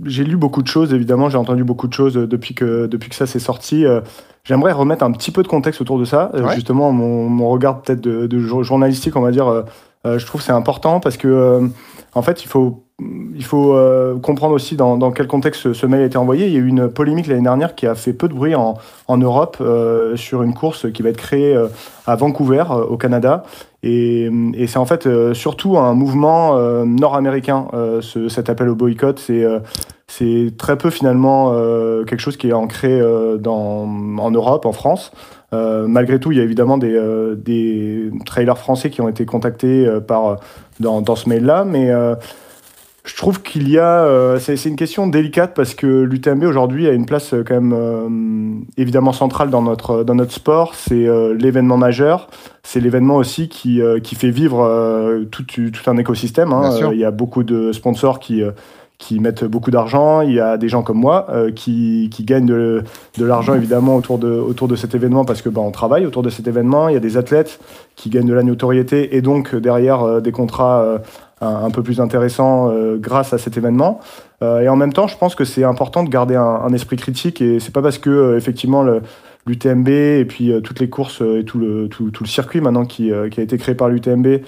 j'ai 0.04 0.24
lu 0.24 0.36
beaucoup 0.36 0.62
de 0.62 0.66
choses, 0.66 0.92
évidemment, 0.92 1.28
j'ai 1.30 1.38
entendu 1.38 1.62
beaucoup 1.64 1.86
de 1.88 1.92
choses 1.92 2.16
euh, 2.16 2.26
depuis 2.26 2.54
que, 2.54 2.86
depuis 2.86 3.08
que 3.08 3.14
ça 3.16 3.26
s'est 3.26 3.38
sorti. 3.38 3.84
Euh, 3.86 4.00
J'aimerais 4.42 4.72
remettre 4.72 5.04
un 5.04 5.12
petit 5.12 5.30
peu 5.30 5.42
de 5.42 5.48
contexte 5.48 5.80
autour 5.82 5.98
de 5.98 6.04
ça. 6.06 6.30
Euh, 6.34 6.42
Ouais. 6.42 6.54
Justement, 6.54 6.92
mon, 6.92 7.28
mon 7.28 7.50
regard 7.50 7.82
peut-être 7.82 8.00
de, 8.00 8.26
de 8.26 8.38
jour- 8.38 8.64
journalistique, 8.64 9.14
on 9.16 9.20
va 9.20 9.30
dire, 9.30 9.64
je 10.04 10.24
trouve 10.26 10.40
c'est 10.40 10.50
important 10.52 10.98
parce 10.98 11.18
que, 11.18 11.68
en 12.14 12.22
fait, 12.22 12.42
il 12.42 12.48
faut, 12.48 12.82
il 13.34 13.44
faut 13.44 13.76
comprendre 14.22 14.54
aussi 14.54 14.76
dans, 14.76 14.96
dans 14.96 15.10
quel 15.12 15.26
contexte 15.26 15.74
ce, 15.74 15.86
mail 15.86 16.00
a 16.00 16.04
été 16.06 16.16
envoyé. 16.16 16.46
Il 16.46 16.52
y 16.54 16.56
a 16.56 16.58
eu 16.60 16.66
une 16.66 16.88
polémique 16.88 17.26
l'année 17.26 17.42
dernière 17.42 17.74
qui 17.74 17.86
a 17.86 17.94
fait 17.94 18.14
peu 18.14 18.28
de 18.28 18.32
bruit 18.34 18.54
en, 18.54 18.74
en 19.08 19.16
Europe 19.18 19.58
euh, 19.60 20.16
sur 20.16 20.42
une 20.42 20.54
course 20.54 20.90
qui 20.90 21.02
va 21.02 21.10
être 21.10 21.18
créée 21.18 21.54
à 22.06 22.16
Vancouver, 22.16 22.64
au 22.88 22.96
Canada. 22.96 23.44
Et, 23.82 24.30
et 24.54 24.66
c'est 24.66 24.78
en 24.78 24.84
fait 24.84 25.06
euh, 25.06 25.32
surtout 25.32 25.78
un 25.78 25.94
mouvement 25.94 26.56
euh, 26.56 26.84
nord-américain, 26.84 27.68
euh, 27.72 28.00
ce- 28.02 28.28
cet 28.28 28.50
appel 28.50 28.68
au 28.68 28.74
boycott. 28.74 29.18
C'est 29.18 29.44
euh, 29.44 29.60
c'est 30.06 30.52
très 30.58 30.76
peu 30.76 30.90
finalement 30.90 31.52
euh, 31.52 32.04
quelque 32.04 32.20
chose 32.20 32.36
qui 32.36 32.48
est 32.48 32.52
ancré 32.52 33.00
euh, 33.00 33.36
dans, 33.38 33.88
en 34.18 34.30
Europe, 34.30 34.66
en 34.66 34.72
France. 34.72 35.12
Malgré 35.52 36.20
tout, 36.20 36.30
il 36.30 36.38
y 36.38 36.40
a 36.40 36.44
évidemment 36.44 36.78
des, 36.78 36.96
des 37.36 38.08
trailers 38.24 38.56
français 38.56 38.88
qui 38.88 39.00
ont 39.00 39.08
été 39.08 39.26
contactés 39.26 39.84
par, 40.06 40.36
dans, 40.78 41.00
dans 41.00 41.16
ce 41.16 41.28
mail-là, 41.28 41.64
mais 41.64 41.90
je 43.10 43.16
trouve 43.16 43.42
qu'il 43.42 43.68
y 43.68 43.78
a. 43.78 44.04
euh, 44.04 44.38
c'est 44.38 44.64
une 44.66 44.76
question 44.76 45.06
délicate 45.06 45.52
parce 45.54 45.74
que 45.74 45.86
l'UTMB 45.86 46.44
aujourd'hui 46.44 46.86
a 46.88 46.92
une 46.92 47.06
place 47.06 47.34
euh, 47.34 47.42
quand 47.46 47.54
même 47.54 47.72
euh, 47.74 48.60
évidemment 48.76 49.12
centrale 49.12 49.50
dans 49.50 49.62
notre, 49.62 50.04
dans 50.04 50.14
notre 50.14 50.32
sport. 50.32 50.74
C'est 50.74 51.06
euh, 51.06 51.34
l'événement 51.34 51.76
majeur. 51.76 52.28
C'est 52.62 52.80
l'événement 52.80 53.16
aussi 53.16 53.48
qui, 53.48 53.82
euh, 53.82 53.98
qui 54.00 54.14
fait 54.14 54.30
vivre 54.30 54.60
euh, 54.64 55.24
tout, 55.30 55.44
tout 55.44 55.90
un 55.90 55.96
écosystème. 55.96 56.52
hein. 56.52 56.70
Il 56.92 56.98
y 56.98 57.04
a 57.04 57.10
beaucoup 57.10 57.42
de 57.42 57.72
sponsors 57.72 58.18
qui. 58.20 58.42
euh, 58.42 58.52
qui 59.02 59.18
mettent 59.18 59.44
beaucoup 59.44 59.70
d'argent, 59.70 60.20
il 60.20 60.34
y 60.34 60.40
a 60.40 60.58
des 60.58 60.68
gens 60.68 60.82
comme 60.82 60.98
moi 60.98 61.24
euh, 61.30 61.50
qui, 61.50 62.10
qui 62.12 62.22
gagnent 62.22 62.44
de, 62.44 62.84
de 63.16 63.24
l'argent 63.24 63.54
évidemment 63.54 63.96
autour 63.96 64.18
de, 64.18 64.28
autour 64.30 64.68
de 64.68 64.76
cet 64.76 64.94
événement 64.94 65.24
parce 65.24 65.40
que 65.40 65.48
bah, 65.48 65.62
on 65.62 65.70
travaille 65.70 66.04
autour 66.04 66.22
de 66.22 66.28
cet 66.28 66.46
événement, 66.46 66.86
il 66.90 66.92
y 66.92 66.96
a 66.98 67.00
des 67.00 67.16
athlètes 67.16 67.60
qui 67.96 68.10
gagnent 68.10 68.28
de 68.28 68.34
la 68.34 68.42
notoriété 68.42 69.16
et 69.16 69.22
donc 69.22 69.56
derrière 69.56 70.02
euh, 70.02 70.20
des 70.20 70.32
contrats 70.32 70.82
euh, 70.82 70.98
un, 71.40 71.70
peu 71.70 71.82
plus 71.82 72.00
intéressants 72.00 72.70
euh, 72.70 72.96
grâce 72.98 73.32
à 73.32 73.38
cet 73.38 73.56
événement. 73.56 74.00
Euh, 74.42 74.60
et 74.60 74.68
en 74.68 74.76
même 74.76 74.92
temps, 74.92 75.06
je 75.06 75.16
pense 75.16 75.34
que 75.34 75.44
c'est 75.44 75.64
important 75.64 76.02
de 76.02 76.10
garder 76.10 76.36
un, 76.36 76.42
un 76.42 76.72
esprit 76.72 76.96
critique. 76.96 77.40
Et 77.40 77.60
c'est 77.60 77.72
pas 77.72 77.82
parce 77.82 77.98
que 77.98 78.10
euh, 78.10 78.36
effectivement 78.36 78.82
le 78.82 79.02
l'UTMB 79.46 79.88
et 79.88 80.24
puis 80.26 80.52
euh, 80.52 80.60
toutes 80.60 80.80
les 80.80 80.90
courses 80.90 81.22
et 81.22 81.44
tout 81.44 81.58
le, 81.58 81.88
tout, 81.88 82.10
tout 82.10 82.24
le 82.24 82.28
circuit 82.28 82.60
maintenant 82.60 82.84
qui, 82.84 83.10
euh, 83.10 83.30
qui 83.30 83.40
a 83.40 83.42
été 83.42 83.56
créé 83.56 83.74
par 83.74 83.88
l'UTMB 83.88 84.42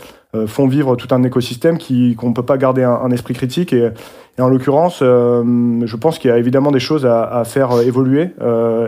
font 0.46 0.66
vivre 0.66 0.96
tout 0.96 1.08
un 1.14 1.22
écosystème 1.24 1.76
qui 1.76 2.14
qu'on 2.14 2.30
ne 2.30 2.34
peut 2.34 2.44
pas 2.44 2.56
garder 2.56 2.82
un, 2.82 2.92
un 2.92 3.10
esprit 3.10 3.34
critique. 3.34 3.74
Et, 3.74 3.90
et 4.38 4.40
en 4.40 4.48
l'occurrence 4.48 5.00
je 5.00 5.96
pense 5.96 6.18
qu'il 6.18 6.30
y 6.30 6.32
a 6.32 6.38
évidemment 6.38 6.70
des 6.70 6.80
choses 6.80 7.04
à, 7.04 7.24
à 7.24 7.44
faire 7.44 7.78
évoluer. 7.82 8.30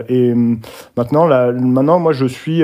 Et 0.09 0.33
maintenant 0.97 1.27
là, 1.27 1.51
maintenant 1.51 1.99
moi 1.99 2.13
je 2.13 2.25
suis 2.25 2.63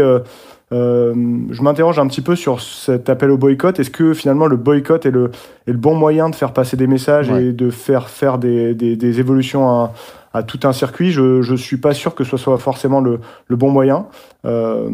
euh, 0.73 1.13
je 1.49 1.61
m'interroge 1.61 1.99
un 1.99 2.07
petit 2.07 2.21
peu 2.21 2.35
sur 2.35 2.61
cet 2.61 3.09
appel 3.09 3.29
au 3.31 3.37
boycott. 3.37 3.79
Est-ce 3.79 3.89
que 3.89 4.13
finalement 4.13 4.47
le 4.47 4.55
boycott 4.57 5.05
est 5.05 5.11
le, 5.11 5.31
est 5.67 5.71
le 5.71 5.77
bon 5.77 5.95
moyen 5.95 6.29
de 6.29 6.35
faire 6.35 6.53
passer 6.53 6.77
des 6.77 6.87
messages 6.87 7.29
Ouais. 7.29 7.45
et 7.47 7.51
de 7.53 7.69
faire 7.69 8.09
faire 8.09 8.37
des, 8.37 8.73
des- 8.73 8.95
des 8.95 9.19
évolutions 9.19 9.69
à, 9.69 9.93
à 10.33 10.43
tout 10.43 10.59
un 10.63 10.71
circuit? 10.73 11.11
Je 11.11 11.49
ne 11.51 11.57
suis 11.57 11.77
pas 11.77 11.93
sûr 11.93 12.15
que 12.15 12.23
ce 12.23 12.37
soit 12.37 12.57
forcément 12.57 13.01
le, 13.01 13.19
le 13.47 13.55
bon 13.55 13.69
moyen. 13.69 14.05
Euh, 14.45 14.89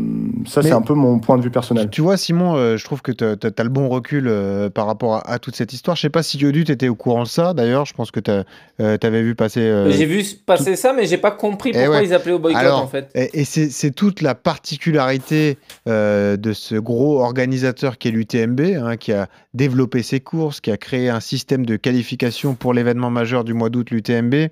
ça, 0.46 0.62
c'est 0.62 0.72
un 0.72 0.82
peu 0.82 0.94
mon 0.94 1.20
point 1.20 1.38
de 1.38 1.42
vue 1.44 1.50
personnel. 1.50 1.90
Tu 1.90 2.02
vois, 2.02 2.18
Simon, 2.18 2.56
euh, 2.56 2.76
je 2.78 2.84
trouve 2.84 3.02
que 3.02 3.12
tu 3.14 3.24
as, 3.24 3.64
le 3.64 3.70
bon 3.70 3.88
recul 3.88 4.28
euh, 4.28 4.70
par 4.70 4.86
rapport 4.88 5.16
à, 5.16 5.32
à 5.32 5.40
toute 5.40 5.56
cette 5.56 5.72
histoire. 5.72 5.96
Je 5.96 6.02
sais 6.02 6.10
pas 6.10 6.22
si 6.24 6.38
Yodu, 6.38 6.66
tu 6.66 6.72
étais 6.72 6.90
au 6.90 6.96
courant 6.96 7.24
de 7.24 7.28
ça. 7.30 7.54
D'ailleurs, 7.54 7.86
je 7.86 7.94
pense 7.94 8.12
que 8.12 8.20
tu 8.20 8.32
avais 8.80 9.22
vu 9.22 9.36
passer. 9.36 9.62
euh, 9.62 9.90
J'ai 9.92 10.06
vu 10.06 10.24
passer 10.46 10.76
ça, 10.76 10.92
mais 10.94 11.06
j'ai 11.06 11.18
pas 11.18 11.32
compris 11.32 11.72
Eh 11.74 11.78
pourquoi 11.78 11.98
ouais. 11.98 12.06
ils 12.06 12.14
appelaient 12.14 12.34
au 12.34 12.40
boycott 12.40 12.62
Alors, 12.62 12.82
en 12.82 12.88
fait. 12.88 13.10
Et, 13.16 13.40
et 13.42 13.46
c'est 13.46 13.70
c'est 13.70 13.92
toute 13.92 14.22
la 14.22 14.36
particularité 14.36 15.58
euh, 15.88 16.36
de 16.38 16.54
ce 16.54 16.76
gros 16.76 17.22
organisateur 17.22 17.98
qui 17.98 18.10
est 18.10 18.12
l'UTMB, 18.12 18.60
hein, 18.78 18.98
qui 18.98 19.14
a 19.14 19.28
développé 19.54 20.04
ses 20.04 20.20
courses, 20.20 20.62
qui 20.62 20.72
a 20.72 20.78
créé 20.78 21.10
un 21.10 21.20
système 21.20 21.66
de 21.66 21.78
qualification 21.78 22.54
pour 22.54 22.74
l'événement 22.74 23.10
majeur 23.10 23.44
du 23.44 23.54
mois 23.54 23.70
d'août, 23.70 23.90
l'UTMB, 23.92 24.50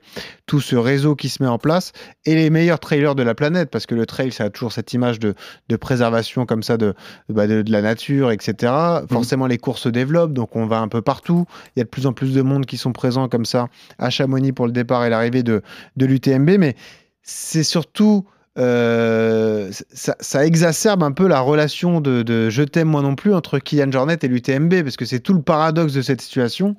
tout 0.48 0.62
ce 0.62 0.76
réseau 0.76 1.16
qui 1.16 1.30
se 1.30 1.44
met 1.44 1.50
en 1.50 1.58
place, 1.60 1.92
et 2.26 2.34
les 2.36 2.50
meilleurs 2.50 2.80
trailers 2.80 3.14
de 3.16 3.24
la 3.24 3.36
planète, 3.36 3.70
parce 3.70 3.86
que 3.86 3.94
le 3.94 4.06
trail, 4.06 4.32
ça 4.32 4.46
a 4.46 4.50
toujours 4.50 4.72
cette 4.72 4.85
image 4.94 5.20
de, 5.20 5.34
de 5.70 5.76
préservation 5.76 6.46
comme 6.46 6.64
ça 6.64 6.78
de, 6.78 6.94
bah, 7.30 7.48
de, 7.48 7.62
de 7.62 7.72
la 7.72 7.82
nature, 7.82 8.32
etc. 8.32 8.74
Forcément, 9.10 9.48
les 9.48 9.58
courses 9.58 9.82
se 9.82 9.90
développent, 9.90 10.34
donc 10.34 10.56
on 10.56 10.66
va 10.66 10.80
un 10.80 10.88
peu 10.88 11.02
partout. 11.02 11.46
Il 11.76 11.80
y 11.80 11.82
a 11.82 11.86
de 11.86 11.90
plus 11.90 12.06
en 12.06 12.14
plus 12.14 12.34
de 12.34 12.42
monde 12.42 12.66
qui 12.66 12.78
sont 12.78 12.94
présents 12.94 13.28
comme 13.28 13.46
ça 13.46 13.68
à 14.00 14.10
Chamonix 14.10 14.52
pour 14.52 14.66
le 14.66 14.72
départ 14.72 15.06
et 15.06 15.10
l'arrivée 15.10 15.44
de, 15.44 15.62
de 15.98 16.06
l'UTMB, 16.06 16.58
mais 16.60 16.76
c'est 17.24 17.64
surtout 17.64 18.26
euh, 18.58 19.70
ça, 19.92 20.16
ça 20.20 20.46
exacerbe 20.46 21.04
un 21.04 21.12
peu 21.12 21.28
la 21.28 21.42
relation 21.42 22.00
de, 22.00 22.24
de 22.24 22.50
je 22.50 22.64
t'aime 22.64 22.88
moi 22.88 23.02
non 23.02 23.16
plus 23.16 23.34
entre 23.34 23.60
Kylian 23.60 23.92
Jornet 23.92 24.18
et 24.22 24.28
l'UTMB 24.28 24.82
parce 24.84 24.96
que 24.96 25.06
c'est 25.06 25.20
tout 25.20 25.34
le 25.34 25.42
paradoxe 25.42 25.94
de 25.94 26.02
cette 26.02 26.22
situation. 26.22 26.76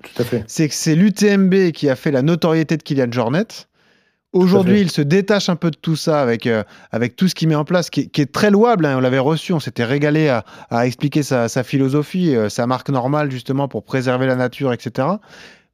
C'est 0.46 0.68
que 0.68 0.74
c'est 0.74 0.94
l'UTMB 0.94 1.72
qui 1.72 1.90
a 1.90 1.96
fait 1.96 2.10
la 2.10 2.22
notoriété 2.22 2.76
de 2.76 2.82
Kylian 2.82 3.10
Jornet. 3.10 3.46
Aujourd'hui, 4.32 4.80
il 4.82 4.90
se 4.90 5.00
détache 5.00 5.48
un 5.48 5.56
peu 5.56 5.70
de 5.70 5.76
tout 5.76 5.96
ça 5.96 6.20
avec, 6.20 6.46
euh, 6.46 6.62
avec 6.90 7.16
tout 7.16 7.26
ce 7.26 7.34
qu'il 7.34 7.48
met 7.48 7.54
en 7.54 7.64
place, 7.64 7.88
qui 7.88 8.00
est, 8.02 8.06
qui 8.08 8.20
est 8.20 8.30
très 8.30 8.50
louable. 8.50 8.84
hein. 8.84 8.96
on 8.98 9.00
l'avait 9.00 9.18
reçu, 9.18 9.52
on 9.54 9.60
s'était 9.60 9.84
régalé 9.84 10.28
à, 10.28 10.44
à 10.68 10.86
expliquer 10.86 11.22
sa, 11.22 11.48
sa 11.48 11.62
philosophie, 11.62 12.34
euh, 12.34 12.48
sa 12.50 12.66
marque 12.66 12.90
normale 12.90 13.30
justement 13.30 13.66
pour 13.66 13.82
préserver 13.84 14.26
la 14.26 14.36
nature, 14.36 14.72
etc. 14.74 15.08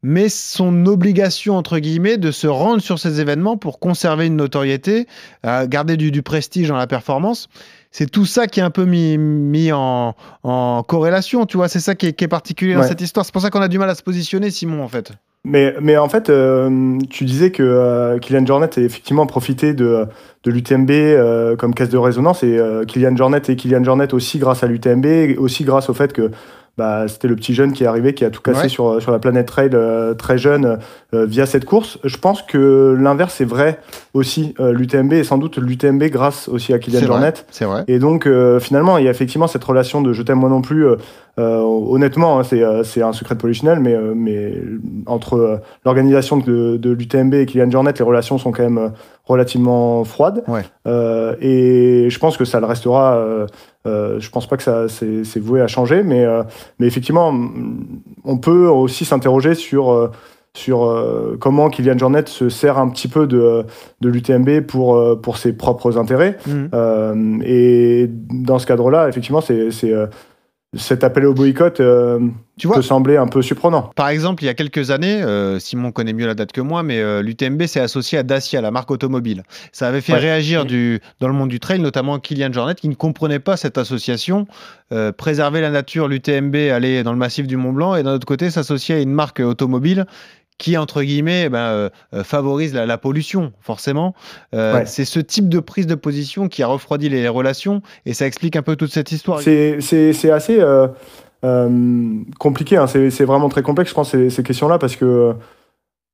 Mais 0.04 0.28
son 0.28 0.86
obligation, 0.86 1.56
entre 1.56 1.78
guillemets, 1.78 2.18
de 2.18 2.30
se 2.30 2.46
rendre 2.46 2.82
sur 2.82 2.98
ces 2.98 3.20
événements 3.20 3.56
pour 3.56 3.78
conserver 3.80 4.26
une 4.26 4.36
notoriété, 4.36 5.06
euh, 5.46 5.66
garder 5.66 5.96
du, 5.96 6.10
du 6.10 6.22
prestige 6.22 6.68
dans 6.68 6.76
la 6.76 6.86
performance. 6.88 7.48
C'est 7.92 8.10
tout 8.10 8.24
ça 8.24 8.46
qui 8.46 8.60
est 8.60 8.62
un 8.62 8.70
peu 8.70 8.86
mis, 8.86 9.18
mis 9.18 9.70
en, 9.70 10.14
en 10.42 10.82
corrélation, 10.82 11.44
tu 11.44 11.58
vois. 11.58 11.68
C'est 11.68 11.78
ça 11.78 11.94
qui 11.94 12.06
est, 12.06 12.12
qui 12.14 12.24
est 12.24 12.28
particulier 12.28 12.74
dans 12.74 12.82
cette 12.82 13.02
histoire. 13.02 13.24
C'est 13.26 13.32
pour 13.32 13.42
ça 13.42 13.50
qu'on 13.50 13.60
a 13.60 13.68
du 13.68 13.78
mal 13.78 13.90
à 13.90 13.94
se 13.94 14.02
positionner, 14.02 14.50
Simon, 14.50 14.82
en 14.82 14.88
fait. 14.88 15.12
Mais, 15.44 15.74
mais 15.80 15.96
en 15.96 16.08
fait, 16.08 16.30
euh, 16.30 16.98
tu 17.10 17.24
disais 17.24 17.50
que 17.50 17.62
euh, 17.62 18.18
Kylian 18.18 18.46
Jornet 18.46 18.70
a 18.76 18.80
effectivement 18.80 19.26
profité 19.26 19.74
de, 19.74 20.06
de 20.44 20.50
l'UTMB 20.50 20.90
euh, 20.90 21.56
comme 21.56 21.74
caisse 21.74 21.88
de 21.90 21.98
résonance 21.98 22.42
et 22.42 22.58
euh, 22.58 22.84
Kylian 22.84 23.16
Jornet 23.16 23.42
et 23.48 23.56
Kylian 23.56 23.84
Jornet 23.84 24.12
aussi 24.14 24.38
grâce 24.38 24.62
à 24.64 24.66
l'UTMB, 24.66 25.06
et 25.06 25.36
aussi 25.36 25.64
grâce 25.64 25.88
au 25.90 25.94
fait 25.94 26.12
que 26.12 26.30
bah, 26.78 27.06
c'était 27.06 27.28
le 27.28 27.36
petit 27.36 27.52
jeune 27.52 27.72
qui 27.74 27.84
est 27.84 27.86
arrivé, 27.86 28.14
qui 28.14 28.24
a 28.24 28.30
tout 28.30 28.40
cassé 28.40 28.62
Ouais. 28.62 28.68
sur, 28.70 29.00
sur 29.02 29.12
la 29.12 29.18
planète 29.18 29.46
trail 29.46 29.68
euh, 29.74 30.14
très 30.14 30.38
jeune 30.38 30.78
euh, 31.12 31.26
via 31.26 31.44
cette 31.44 31.66
course. 31.66 31.98
Je 32.02 32.16
pense 32.16 32.40
que 32.40 32.96
l'inverse 32.98 33.42
est 33.42 33.44
vrai 33.44 33.78
aussi. 34.14 34.54
Euh, 34.58 34.72
L'UTMB 34.72 35.12
est 35.12 35.24
sans 35.24 35.36
doute 35.36 35.58
l'UTMB 35.58 36.04
grâce 36.04 36.48
aussi 36.48 36.72
à 36.72 36.78
Kylian 36.78 37.00
Jornet. 37.06 37.30
vrai. 37.32 37.44
C'est 37.50 37.66
vrai. 37.66 37.84
Et 37.88 37.98
donc, 37.98 38.26
euh, 38.26 38.58
finalement, 38.58 38.96
il 38.96 39.04
y 39.04 39.08
a 39.08 39.10
effectivement 39.10 39.48
cette 39.48 39.62
relation 39.64 40.00
de 40.00 40.14
je 40.14 40.22
t'aime 40.22 40.38
moi 40.38 40.48
non 40.48 40.62
plus. 40.62 40.86
Euh, 41.38 41.60
honnêtement, 41.62 42.38
hein, 42.38 42.42
c'est 42.44 42.62
euh, 42.62 42.82
c'est 42.82 43.00
un 43.02 43.12
secret 43.12 43.34
de 43.34 43.40
polichinelle, 43.40 43.80
mais, 43.80 43.94
euh, 43.94 44.12
mais 44.14 44.54
entre 45.06 45.62
l'organisation 45.84 46.36
de, 46.36 46.76
de 46.76 46.90
l'UTMB 46.90 47.34
et 47.34 47.46
Kylian 47.46 47.70
Jornet, 47.70 47.94
les 47.98 48.04
relations 48.04 48.36
sont 48.36 48.52
quand 48.52 48.62
même 48.62 48.92
relativement 49.24 50.04
froides. 50.04 50.44
Ouais. 50.46 50.64
Et 51.40 52.10
je 52.10 52.18
pense 52.18 52.36
que 52.36 52.44
ça 52.44 52.60
le 52.60 52.66
restera. 52.66 53.46
Je 53.86 54.30
pense 54.30 54.46
pas 54.46 54.56
que 54.56 54.62
ça 54.62 54.88
c'est 54.88 55.40
voué 55.40 55.60
à 55.62 55.68
changer, 55.68 56.02
mais, 56.02 56.26
mais 56.78 56.86
effectivement, 56.86 57.32
mm, 57.32 57.86
on 58.24 58.36
peut 58.36 58.68
aussi 58.68 59.04
s'interroger 59.04 59.54
sur. 59.54 60.10
sur 60.54 60.84
euh, 60.84 61.36
comment 61.40 61.70
Kylian 61.70 61.96
Jornet 61.96 62.24
se 62.26 62.48
sert 62.48 62.78
un 62.78 62.88
petit 62.88 63.08
peu 63.08 63.26
de, 63.26 63.64
de 64.00 64.08
l'UTMB 64.08 64.60
pour, 64.60 64.96
euh, 64.96 65.16
pour 65.16 65.38
ses 65.38 65.52
propres 65.54 65.98
intérêts. 65.98 66.36
Mhm. 66.46 66.68
Euh, 66.74 67.38
et 67.44 68.10
dans 68.10 68.58
ce 68.58 68.66
cadre-là, 68.66 69.08
effectivement, 69.08 69.40
c'est, 69.40 69.70
cet 70.74 71.04
appel 71.04 71.26
au 71.26 71.34
boycott 71.34 71.80
euh, 71.80 72.18
Tu 72.56 72.66
vois, 72.66 72.76
peut 72.76 72.82
sembler 72.82 73.18
un 73.18 73.26
peu 73.26 73.42
surprenant. 73.42 73.90
Par 73.94 74.08
exemple, 74.08 74.42
il 74.42 74.46
y 74.46 74.48
a 74.48 74.54
quelques 74.54 74.90
années, 74.90 75.22
euh, 75.22 75.58
Simon 75.58 75.92
connaît 75.92 76.14
mieux 76.14 76.26
la 76.26 76.34
date 76.34 76.52
que 76.52 76.62
moi, 76.62 76.82
mais 76.82 76.98
euh, 76.98 77.20
l'UTMB 77.20 77.66
s'est 77.66 77.80
associé 77.80 78.16
à 78.18 78.22
Dacia, 78.22 78.62
la 78.62 78.70
marque 78.70 78.90
automobile. 78.90 79.42
Ça 79.72 79.88
avait 79.88 80.00
fait 80.00 80.14
Ouais. 80.14 80.18
réagir 80.18 80.64
du, 80.64 81.00
dans 81.20 81.28
le 81.28 81.34
monde 81.34 81.50
du 81.50 81.60
trail, 81.60 81.78
notamment 81.80 82.18
Kylian 82.18 82.52
Jornet, 82.52 82.74
qui 82.74 82.88
ne 82.88 82.94
comprenait 82.94 83.38
pas 83.38 83.56
cette 83.56 83.76
association. 83.78 84.46
Préserver 85.16 85.62
la 85.62 85.70
nature, 85.70 86.06
l'UTMB, 86.06 86.54
aller 86.70 87.02
dans 87.02 87.12
le 87.12 87.18
massif 87.18 87.46
du 87.46 87.56
Mont 87.56 87.72
Blanc, 87.72 87.94
et 87.94 88.02
d'un 88.02 88.12
autre 88.12 88.26
côté, 88.26 88.50
s'associer 88.50 88.96
à 88.96 88.98
une 89.00 89.12
marque 89.12 89.40
automobile 89.40 90.04
qui, 90.62 90.76
entre 90.76 91.02
guillemets, 91.02 91.48
ben, 91.48 91.58
euh, 91.58 91.88
euh, 92.14 92.22
favorise 92.22 92.72
la, 92.72 92.86
la 92.86 92.96
pollution, 92.96 93.52
forcément. 93.60 94.14
Euh, 94.54 94.72
Ouais. 94.72 94.86
C'est 94.86 95.04
ce 95.04 95.18
type 95.18 95.48
de 95.48 95.58
prise 95.58 95.88
de 95.88 95.96
position 95.96 96.48
qui 96.48 96.62
a 96.62 96.68
refroidi 96.68 97.08
les 97.08 97.26
relations, 97.26 97.82
et 98.06 98.14
ça 98.14 98.28
explique 98.28 98.54
un 98.54 98.62
peu 98.62 98.76
toute 98.76 98.92
cette 98.92 99.10
histoire. 99.10 99.40
C'est, 99.40 100.30
assez 100.30 100.60
compliqué, 102.38 102.76
hein. 102.76 102.86
c'est, 102.86 103.10
c'est 103.10 103.24
vraiment 103.24 103.48
très 103.48 103.62
complexe, 103.62 103.90
je 103.90 103.94
pense, 103.94 104.10
ces, 104.12 104.30
ces 104.30 104.44
questions-là, 104.44 104.78
parce 104.78 104.94
que 104.94 105.34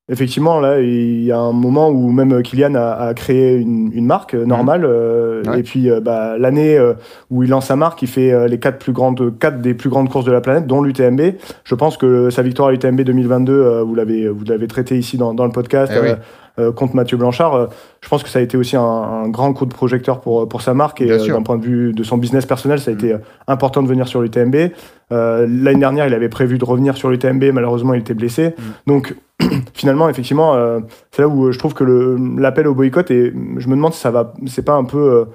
effectivement, 0.09 0.61
là, 0.61 0.81
il 0.81 1.23
y 1.25 1.33
a 1.33 1.38
un 1.38 1.53
moment 1.53 1.88
où 1.91 2.11
même 2.11 2.43
Kylian 2.43 2.75
a, 2.75 2.93
a 2.93 3.15
créé 3.15 3.57
une, 3.57 3.91
une 3.93 4.07
marque 4.07 4.35
euh, 4.35 4.45
normale, 4.45 4.85
euh, 4.85 5.43
Ouais. 5.47 5.61
et 5.61 5.62
puis 5.62 5.88
euh, 5.91 6.00
bah, 6.00 6.37
l'année 6.38 6.77
euh, 6.77 6.95
où 7.31 7.43
il 7.45 7.50
lance 7.50 7.67
sa 7.67 7.77
marque, 7.77 8.03
il 8.03 8.09
fait 8.09 8.33
euh, 8.33 8.49
les 8.49 8.59
quatre, 8.59 8.79
plus 8.79 8.93
grandes, 8.93 9.38
quatre 9.38 9.61
des 9.61 9.75
plus 9.75 9.88
grandes 9.88 10.09
courses 10.11 10.25
de 10.25 10.33
la 10.33 10.41
planète, 10.41 10.67
dont 10.67 10.83
l'UTMB. 10.83 11.21
Je 11.65 11.75
pense 11.75 11.97
que 11.97 12.31
sa 12.31 12.43
victoire 12.43 12.69
à 12.69 12.73
l'UTMB 12.73 13.03
2022, 13.03 13.53
euh, 13.53 13.83
vous, 13.85 13.95
l'avez, 13.95 14.29
vous 14.29 14.45
l'avez 14.45 14.67
traité 14.67 14.99
ici 14.99 15.17
dans, 15.17 15.33
dans 15.35 15.45
le 15.45 15.53
podcast, 15.53 15.93
Eh 15.95 16.00
oui. 16.00 16.09
euh, 16.09 16.15
euh, 16.59 16.73
contre 16.73 16.97
Mathieu 16.97 17.17
Blanchard, 17.17 17.55
euh, 17.55 17.67
je 18.00 18.09
pense 18.09 18.25
que 18.25 18.29
ça 18.29 18.41
a 18.41 18.43
été 18.43 18.57
aussi 18.57 18.77
un, 18.77 18.83
un 18.83 19.29
grand 19.29 19.53
coup 19.53 19.65
de 19.65 19.73
projecteur 19.73 20.21
pour, 20.21 20.49
pour 20.49 20.61
sa 20.61 20.75
marque, 20.75 21.00
et 21.00 21.09
euh, 21.12 21.25
d'un 21.29 21.43
point 21.43 21.57
de 21.57 21.65
vue 21.65 21.93
de 21.93 22.03
son 22.03 22.19
business 22.19 22.47
personnel, 22.47 22.81
ça 22.81 22.91
a 22.91 22.95
Mm. 22.95 22.99
été 22.99 23.12
euh, 23.12 23.19
important 23.47 23.81
de 23.83 23.88
venir 23.88 24.09
sur 24.09 24.21
l'UTMB. 24.23 24.57
Euh, 25.12 25.47
L'année 25.49 25.79
dernière, 25.81 26.07
il 26.09 26.15
avait 26.15 26.29
prévu 26.29 26.59
de 26.59 26.65
revenir 26.65 26.97
sur 26.97 27.11
l'UTMB, 27.11 27.45
malheureusement, 27.53 27.95
il 27.95 28.00
était 28.00 28.15
blessé. 28.15 28.49
Mm. 28.49 28.62
Donc, 28.88 29.15
finalement, 29.75 30.09
effectivement, 30.09 30.55
euh, 30.55 30.81
c'est 31.11 31.23
là 31.23 31.28
où 31.28 31.47
euh, 31.47 31.52
je 31.52 31.59
trouve 31.59 31.75
que 31.75 32.17
l'appel 32.38 32.67
au 32.67 32.75
boycott, 32.75 33.11
et 33.11 33.33
je 33.57 33.69
me 33.69 33.76
demande 33.76 33.95
si 33.95 34.00
ça 34.00 34.11
va, 34.11 34.35
c'est 34.47 34.64
pas 34.64 34.75
un 34.75 34.85
peu 34.85 35.26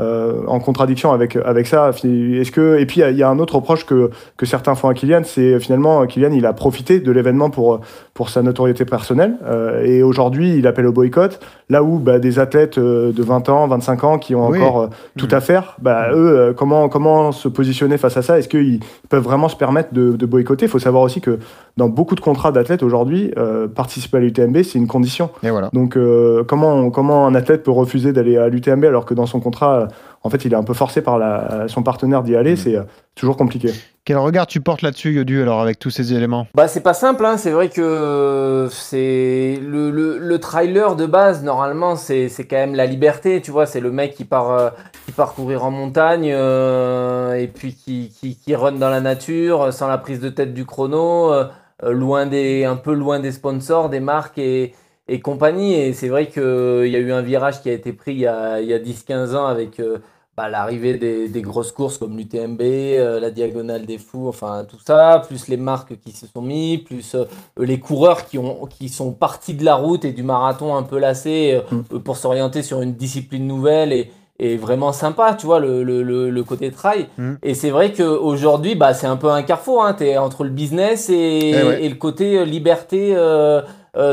euh, 0.00 0.18
euh, 0.18 0.42
en 0.46 0.60
contradiction 0.60 1.12
avec, 1.12 1.36
avec 1.36 1.66
ça. 1.66 1.90
Est-ce 1.90 2.50
que, 2.52 2.78
et 2.78 2.86
puis, 2.86 2.98
il 2.98 3.00
y 3.00 3.04
a- 3.04 3.10
il 3.10 3.16
y, 3.16 3.22
a 3.22 3.28
un 3.28 3.38
autre 3.38 3.56
reproche 3.56 3.84
que, 3.86 4.10
que 4.36 4.46
certains 4.46 4.74
font 4.74 4.88
à 4.88 4.94
Kylian, 4.94 5.22
c'est 5.24 5.58
finalement, 5.60 6.06
Kylian, 6.06 6.32
il 6.32 6.46
a 6.46 6.52
profité 6.52 7.00
de 7.00 7.10
l'événement 7.12 7.50
pour, 7.50 7.80
pour 8.14 8.28
sa 8.30 8.42
notoriété 8.42 8.84
personnelle. 8.84 9.34
euh, 9.46 9.84
et 9.84 10.02
aujourd'hui, 10.02 10.56
il 10.56 10.66
appelle 10.66 10.86
au 10.86 10.92
boycott, 10.92 11.40
là 11.68 11.82
où 11.82 11.98
bah, 11.98 12.18
des 12.18 12.38
athlètes 12.38 12.78
euh, 12.78 13.12
de 13.12 13.22
20 13.22 13.48
ans, 13.48 13.66
25 13.68 14.04
ans, 14.04 14.18
qui 14.18 14.34
ont 14.34 14.48
Oui. 14.48 14.58
encore 14.62 14.80
euh, 14.82 14.86
tout 15.16 15.28
Mm. 15.30 15.34
à 15.34 15.40
faire, 15.40 15.76
bah, 15.80 16.08
eux, 16.12 16.38
euh, 16.38 16.52
comment, 16.52 16.88
comment 16.88 17.32
se 17.32 17.48
positionner 17.48 17.98
face 17.98 18.16
à 18.16 18.22
ça? 18.22 18.38
Est-ce 18.38 18.48
qu'ils 18.48 18.80
peuvent 19.08 19.22
vraiment 19.22 19.48
se 19.48 19.56
permettre 19.56 19.92
de, 19.94 20.12
de 20.12 20.26
boycotter? 20.26 20.66
Il 20.66 20.68
faut 20.70 20.78
savoir 20.78 21.02
aussi 21.02 21.20
que 21.20 21.38
dans 21.76 21.88
beaucoup 21.88 22.14
de 22.14 22.20
contrats 22.20 22.52
d'athlètes 22.52 22.82
aujourd'hui, 22.82 23.32
euh, 23.36 23.68
participer 23.68 24.16
à 24.18 24.20
l'UTMB, 24.20 24.62
c'est 24.62 24.78
une 24.78 24.86
condition. 24.88 25.30
Et 25.42 25.50
voilà. 25.50 25.70
Donc, 25.72 25.96
euh, 25.96 26.44
comment, 26.44 26.90
comment 26.90 27.26
un 27.26 27.34
athlète 27.34 27.62
peut 27.62 27.70
refuser 27.70 28.12
d'aller 28.12 28.36
à 28.36 28.48
l'UTMB 28.48 28.84
alors 28.84 29.04
que 29.04 29.14
dans 29.14 29.26
son 29.26 29.40
contrat, 29.40 29.87
euh, 29.88 30.18
en 30.22 30.30
fait, 30.30 30.44
il 30.44 30.52
est 30.52 30.56
un 30.56 30.64
peu 30.64 30.74
forcé 30.74 31.02
par 31.02 31.18
la, 31.18 31.68
son 31.68 31.82
partenaire 31.82 32.22
d'y 32.22 32.36
aller 32.36 32.56
C'est 32.56 32.76
euh, 32.76 32.82
toujours 33.14 33.36
compliqué. 33.36 33.72
Quel 34.04 34.16
regard 34.16 34.46
tu 34.46 34.62
portes 34.62 34.80
là-dessus, 34.80 35.12
Yodu, 35.12 35.42
alors, 35.42 35.60
avec 35.60 35.78
tous 35.78 35.90
ces 35.90 36.14
éléments? 36.14 36.46
Bah 36.54 36.66
c'est 36.66 36.80
pas 36.80 36.94
simple, 36.94 37.26
hein. 37.26 37.36
c'est 37.36 37.50
vrai 37.50 37.68
que 37.68 38.66
c'est 38.70 39.60
le, 39.62 39.90
le, 39.90 40.16
le 40.16 40.38
trailer 40.38 40.96
de 40.96 41.04
base, 41.04 41.42
normalement 41.42 41.94
c'est 41.94 42.30
c'est 42.30 42.46
quand 42.46 42.56
même 42.56 42.74
la 42.74 42.86
liberté, 42.86 43.42
tu 43.42 43.50
vois, 43.50 43.66
c'est 43.66 43.80
le 43.80 43.90
mec 43.90 44.14
qui 44.14 44.24
part, 44.24 44.50
euh, 44.50 44.70
qui 45.04 45.12
part 45.12 45.34
courir 45.34 45.62
en 45.62 45.70
montagne 45.70 46.30
euh, 46.32 47.34
et 47.34 47.48
puis 47.48 47.74
qui, 47.74 48.10
qui, 48.18 48.36
qui 48.36 48.54
run 48.54 48.72
dans 48.72 48.88
la 48.88 49.02
nature 49.02 49.74
sans 49.74 49.88
la 49.88 49.98
prise 49.98 50.20
de 50.20 50.30
tête 50.30 50.54
du 50.54 50.64
chrono, 50.64 51.30
euh, 51.30 51.44
loin 51.82 52.24
des, 52.24 52.64
un 52.64 52.76
peu 52.76 52.94
loin 52.94 53.20
des 53.20 53.32
sponsors, 53.32 53.90
des 53.90 54.00
marques 54.00 54.38
et, 54.38 54.72
et 55.08 55.20
compagnie. 55.20 55.74
Et 55.74 55.92
c'est 55.92 56.08
vrai 56.08 56.26
qu'il 56.26 56.42
y 56.42 56.96
a 56.96 57.00
eu 57.00 57.12
un 57.12 57.22
virage 57.22 57.62
qui 57.62 57.70
a 57.70 57.72
été 57.72 57.92
pris 57.92 58.12
il 58.12 58.20
y 58.20 58.26
a, 58.26 58.60
il 58.60 58.68
y 58.68 58.74
a 58.74 58.78
10-15 58.78 59.34
ans 59.34 59.46
avec 59.46 59.80
euh, 59.80 59.98
bah, 60.36 60.48
l'arrivée 60.48 60.94
des, 60.94 61.28
des 61.28 61.42
grosses 61.42 61.72
courses 61.72 61.98
comme 61.98 62.16
l'UTMB, 62.16 62.60
euh, 62.60 63.18
la 63.18 63.30
Diagonale 63.30 63.86
des 63.86 63.98
Fous, 63.98 64.28
enfin 64.28 64.64
tout 64.68 64.78
ça, 64.78 65.22
plus 65.26 65.48
les 65.48 65.56
marques 65.56 65.98
qui 65.98 66.12
se 66.12 66.26
sont 66.28 66.42
mis, 66.42 66.78
plus 66.78 67.16
euh, 67.16 67.24
les 67.58 67.80
coureurs 67.80 68.24
qui, 68.24 68.38
ont, 68.38 68.66
qui 68.66 68.88
sont 68.88 69.10
partis 69.12 69.54
de 69.54 69.64
la 69.64 69.74
route 69.74 70.04
et 70.04 70.12
du 70.12 70.22
marathon 70.22 70.76
un 70.76 70.84
peu 70.84 70.98
lassés 70.98 71.60
euh, 71.72 71.98
pour 71.98 72.16
s'orienter 72.16 72.62
sur 72.62 72.82
une 72.82 72.94
discipline 72.94 73.48
nouvelle 73.48 73.92
et, 73.92 74.12
est 74.38 74.56
vraiment 74.56 74.92
sympa, 74.92 75.34
tu 75.34 75.46
vois, 75.46 75.58
le, 75.58 75.82
le, 75.82 76.30
le, 76.30 76.44
côté 76.44 76.70
trail. 76.70 77.08
Mm. 77.18 77.34
Et 77.42 77.54
c'est 77.54 77.70
vrai 77.70 77.92
qu'aujourd'hui, 77.92 78.76
bah, 78.76 78.94
c'est 78.94 79.06
un 79.06 79.16
peu 79.16 79.30
un 79.30 79.42
carrefour. 79.42 79.84
Hein. 79.84 79.94
Tu 79.98 80.04
es 80.04 80.16
entre 80.16 80.44
le 80.44 80.50
business 80.50 81.10
et, 81.10 81.54
Eh 81.54 81.62
ouais. 81.62 81.84
et 81.84 81.88
le 81.88 81.96
côté 81.96 82.38
euh, 82.38 82.44
liberté, 82.44 83.14
euh, 83.16 83.60
euh, 83.60 83.62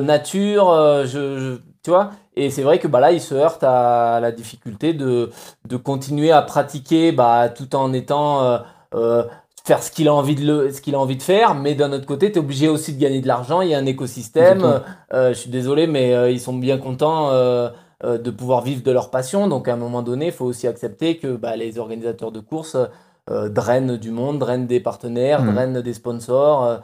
nature, 0.01 0.69
euh, 0.69 1.05
je, 1.05 1.39
je- 1.39 1.57
tu 1.83 1.89
vois. 1.91 2.11
Et 2.35 2.49
c'est 2.49 2.63
vrai 2.63 2.79
que 2.79 2.87
bah, 2.87 2.99
là, 2.99 3.11
il 3.11 3.21
se 3.21 3.35
heurte 3.35 3.63
à 3.63 4.19
la 4.21 4.31
difficulté 4.31 4.93
de, 4.93 5.29
de 5.67 5.77
continuer 5.77 6.31
à 6.31 6.41
pratiquer 6.41 7.11
bah, 7.11 7.49
tout 7.49 7.75
en 7.75 7.93
étant. 7.93 8.43
euh, 8.43 8.57
euh, 8.95 9.23
faire 9.65 9.81
ce 9.81 9.89
qu'il 9.89 10.07
a 10.07 10.13
envie 10.13 10.35
de 10.35 10.45
le, 10.45 10.71
ce 10.71 10.79
qu'il 10.79 10.93
a 10.93 10.99
envie 10.99 11.15
de 11.17 11.23
faire, 11.23 11.55
mais 11.55 11.73
d'un 11.73 11.91
autre 11.91 12.05
côté, 12.05 12.31
tu 12.31 12.37
es 12.37 12.39
obligé 12.39 12.67
aussi 12.69 12.93
de 12.93 12.99
gagner 13.01 13.19
de 13.19 13.27
l'argent. 13.27 13.61
Il 13.61 13.69
y 13.69 13.73
a 13.73 13.79
un 13.79 13.85
écosystème. 13.87 14.81
Euh, 15.11 15.29
je 15.29 15.33
suis 15.39 15.49
désolé, 15.49 15.87
mais 15.87 16.13
euh, 16.13 16.29
ils 16.29 16.39
sont 16.39 16.53
bien 16.53 16.77
contents 16.77 17.31
euh, 17.31 17.69
euh, 18.03 18.19
de 18.19 18.29
pouvoir 18.29 18.61
vivre 18.61 18.83
de 18.83 18.91
leur 18.91 19.09
passion. 19.09 19.47
Donc 19.47 19.67
à 19.67 19.73
un 19.73 19.77
moment 19.77 20.03
donné, 20.03 20.27
il 20.27 20.31
faut 20.31 20.45
aussi 20.45 20.67
accepter 20.67 21.17
que 21.17 21.35
bah, 21.35 21.55
les 21.55 21.79
organisateurs 21.79 22.31
de 22.31 22.41
courses 22.41 22.77
euh, 23.31 23.49
drainent 23.49 23.97
du 23.97 24.11
monde, 24.11 24.37
drainent 24.37 24.67
des 24.67 24.79
partenaires, 24.79 25.41
Mhm. 25.41 25.53
drainent 25.53 25.81
des 25.81 25.93
sponsors. 25.95 26.81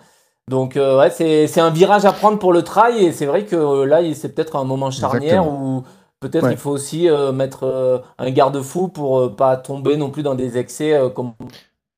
Donc 0.50 0.76
euh, 0.76 0.98
ouais, 1.00 1.10
c'est 1.12 1.60
un 1.60 1.70
virage 1.70 2.06
à 2.06 2.12
prendre 2.12 2.38
pour 2.40 2.52
le 2.54 2.62
trail 2.64 3.06
et 3.06 3.12
c'est 3.12 3.26
vrai 3.26 3.46
que 3.46 3.56
euh, 3.56 3.86
là, 3.86 4.02
c'est 4.14 4.34
peut-être 4.36 4.56
un 4.58 4.64
moment 4.64 4.92
charnière 4.92 5.48
où 5.48 5.84
peut-être 6.20 6.44
Ouais. 6.46 6.52
il 6.54 6.58
faut 6.58 6.72
aussi 6.72 7.10
euh, 7.10 7.32
mettre 7.32 8.04
un 8.18 8.30
garde-fou 8.32 8.90
pour 8.90 9.36
pas 9.36 9.58
tomber 9.58 9.98
non 9.98 10.10
plus 10.10 10.24
dans 10.24 10.36
des 10.36 10.58
excès 10.58 11.00
comme 11.16 11.34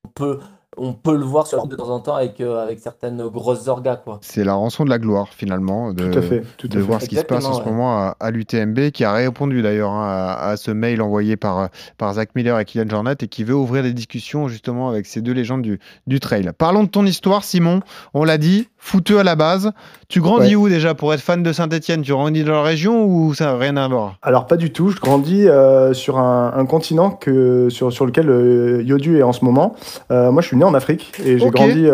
on 0.05 0.09
peut, 0.13 0.39
on 0.77 0.93
peut 0.93 1.15
le 1.15 1.23
voir 1.23 1.47
sur 1.47 1.67
de 1.67 1.75
temps 1.75 1.89
en 1.89 1.99
temps 1.99 2.15
avec, 2.15 2.41
euh, 2.41 2.63
avec 2.63 2.79
certaines 2.79 3.27
grosses 3.27 3.67
orgas. 3.67 3.97
Quoi. 3.97 4.19
C'est 4.21 4.43
la 4.43 4.53
rançon 4.53 4.85
de 4.85 4.89
la 4.89 4.99
gloire, 4.99 5.29
finalement, 5.29 5.93
de, 5.93 6.11
Tout 6.11 6.17
à 6.17 6.21
fait. 6.21 6.43
Tout 6.57 6.67
de 6.67 6.77
à 6.77 6.79
fait. 6.79 6.85
voir 6.85 7.01
ce 7.01 7.07
qui 7.09 7.15
se 7.15 7.23
passe 7.23 7.45
en 7.45 7.53
ce 7.53 7.63
moment 7.63 7.97
à, 7.97 8.15
à 8.19 8.31
l'UTMB, 8.31 8.91
qui 8.91 9.03
a 9.03 9.13
répondu 9.13 9.61
d'ailleurs 9.61 9.91
hein, 9.91 10.05
à, 10.07 10.49
à 10.49 10.57
ce 10.57 10.71
mail 10.71 11.01
envoyé 11.01 11.37
par, 11.37 11.69
par 11.97 12.13
Zach 12.13 12.29
Miller 12.35 12.59
et 12.59 12.65
Kylian 12.65 12.89
Jornet 12.89 13.15
et 13.21 13.27
qui 13.27 13.43
veut 13.43 13.55
ouvrir 13.55 13.83
des 13.83 13.93
discussions 13.93 14.47
justement 14.47 14.89
avec 14.89 15.05
ces 15.05 15.21
deux 15.21 15.33
légendes 15.33 15.61
du, 15.61 15.79
du 16.07 16.19
trail. 16.19 16.49
Parlons 16.57 16.83
de 16.83 16.89
ton 16.89 17.05
histoire, 17.05 17.43
Simon. 17.43 17.81
On 18.13 18.23
l'a 18.23 18.37
dit, 18.37 18.67
fouteux 18.85 19.17
à 19.17 19.23
la 19.23 19.35
base. 19.35 19.71
Tu 20.09 20.19
grandis 20.19 20.55
Ouais. 20.57 20.63
où 20.63 20.69
déjà 20.69 20.93
pour 20.93 21.13
être 21.13 21.21
fan 21.21 21.41
de 21.41 21.53
Saint-Etienne 21.53 22.01
Tu 22.01 22.11
grandis 22.11 22.43
dans 22.43 22.51
la 22.51 22.61
région 22.63 23.05
ou 23.05 23.33
ça 23.33 23.45
n'a 23.45 23.57
rien 23.57 23.77
à 23.77 23.87
voir? 23.87 24.15
Alors 24.21 24.45
pas 24.45 24.57
du 24.57 24.71
tout, 24.73 24.89
je 24.89 24.99
grandis 24.99 25.47
euh, 25.47 25.93
sur 25.93 26.17
un, 26.17 26.51
un 26.55 26.65
continent 26.65 27.09
que, 27.09 27.69
sur, 27.69 27.93
sur 27.93 28.05
lequel 28.05 28.29
euh, 28.29 28.83
Yodu 28.83 29.17
est 29.19 29.23
en 29.23 29.31
ce 29.31 29.45
moment. 29.45 29.75
Euh, 30.11 30.31
moi 30.31 30.41
je 30.41 30.47
suis 30.47 30.57
né 30.57 30.65
en 30.65 30.73
Afrique 30.73 31.13
et 31.25 31.39
j'ai 31.39 31.49
grandi 31.49 31.87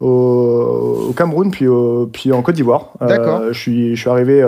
au, 0.00 1.06
au 1.08 1.12
Cameroun 1.12 1.50
puis, 1.50 1.66
au- 1.68 2.06
puis 2.12 2.32
en 2.32 2.42
Côte 2.42 2.54
d'Ivoire. 2.54 2.92
D'accord. 3.00 3.42
je, 3.50 3.58
suis, 3.58 3.94
je 3.94 4.00
suis 4.00 4.10
arrivé 4.10 4.42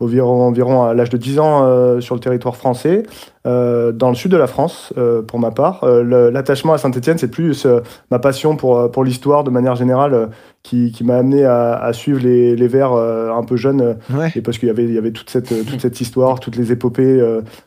environ, 0.00 0.42
environ 0.46 0.84
à 0.84 0.94
l'âge 0.94 1.10
de 1.10 1.16
10 1.16 1.38
ans 1.38 2.00
sur 2.00 2.14
le 2.14 2.20
territoire 2.20 2.56
français, 2.56 3.04
euh, 3.46 3.90
dans 3.92 4.08
le 4.08 4.14
sud 4.14 4.30
de 4.30 4.36
la 4.36 4.46
France 4.46 4.92
euh, 4.98 5.20
pour 5.22 5.38
ma 5.40 5.50
part. 5.50 5.82
Euh, 5.84 6.30
L'attachement 6.30 6.72
à 6.74 6.78
Saint-Etienne 6.78 7.18
c'est 7.18 7.30
plus 7.30 7.66
ma 8.10 8.18
passion 8.18 8.56
pour, 8.56 8.90
pour 8.90 9.04
l'histoire 9.04 9.42
de 9.44 9.50
manière 9.50 9.74
générale 9.74 10.28
qui, 10.62 10.92
qui 10.92 11.02
m'a 11.02 11.16
amené 11.16 11.44
à, 11.44 11.74
à 11.74 11.92
suivre 11.92 12.20
les, 12.22 12.54
les 12.54 12.68
Verts 12.68 12.92
un 12.92 13.42
peu 13.42 13.56
jeunes 13.56 13.96
Ouais. 14.16 14.30
et 14.36 14.40
parce 14.42 14.58
qu'il 14.58 14.68
y 14.68 14.70
avait, 14.70 14.84
il 14.84 14.92
y 14.94 14.98
avait 14.98 15.10
toute, 15.10 15.28
cette, 15.30 15.48
toute 15.66 15.80
cette 15.80 16.00
histoire, 16.00 16.38
toutes 16.38 16.54
les 16.56 16.70
épopées 16.70 17.18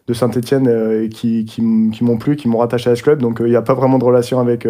de 0.08 0.14
Saint-Etienne 0.14 1.10
qui, 1.10 1.44
qui, 1.44 1.62
m'ont 1.62 2.18
plu, 2.18 2.36
qui 2.38 2.48
m'ont 2.48 2.60
rattaché 2.60 2.90
à 2.90 2.96
ce 2.96 3.04
club. 3.04 3.22
Donc 3.22 3.40
il 3.42 3.50
n'y 3.50 3.56
a 3.58 3.62
pas 3.62 3.74
vraiment 3.74 3.98
de 4.00 4.06
relation 4.06 4.40
avec, 4.40 4.66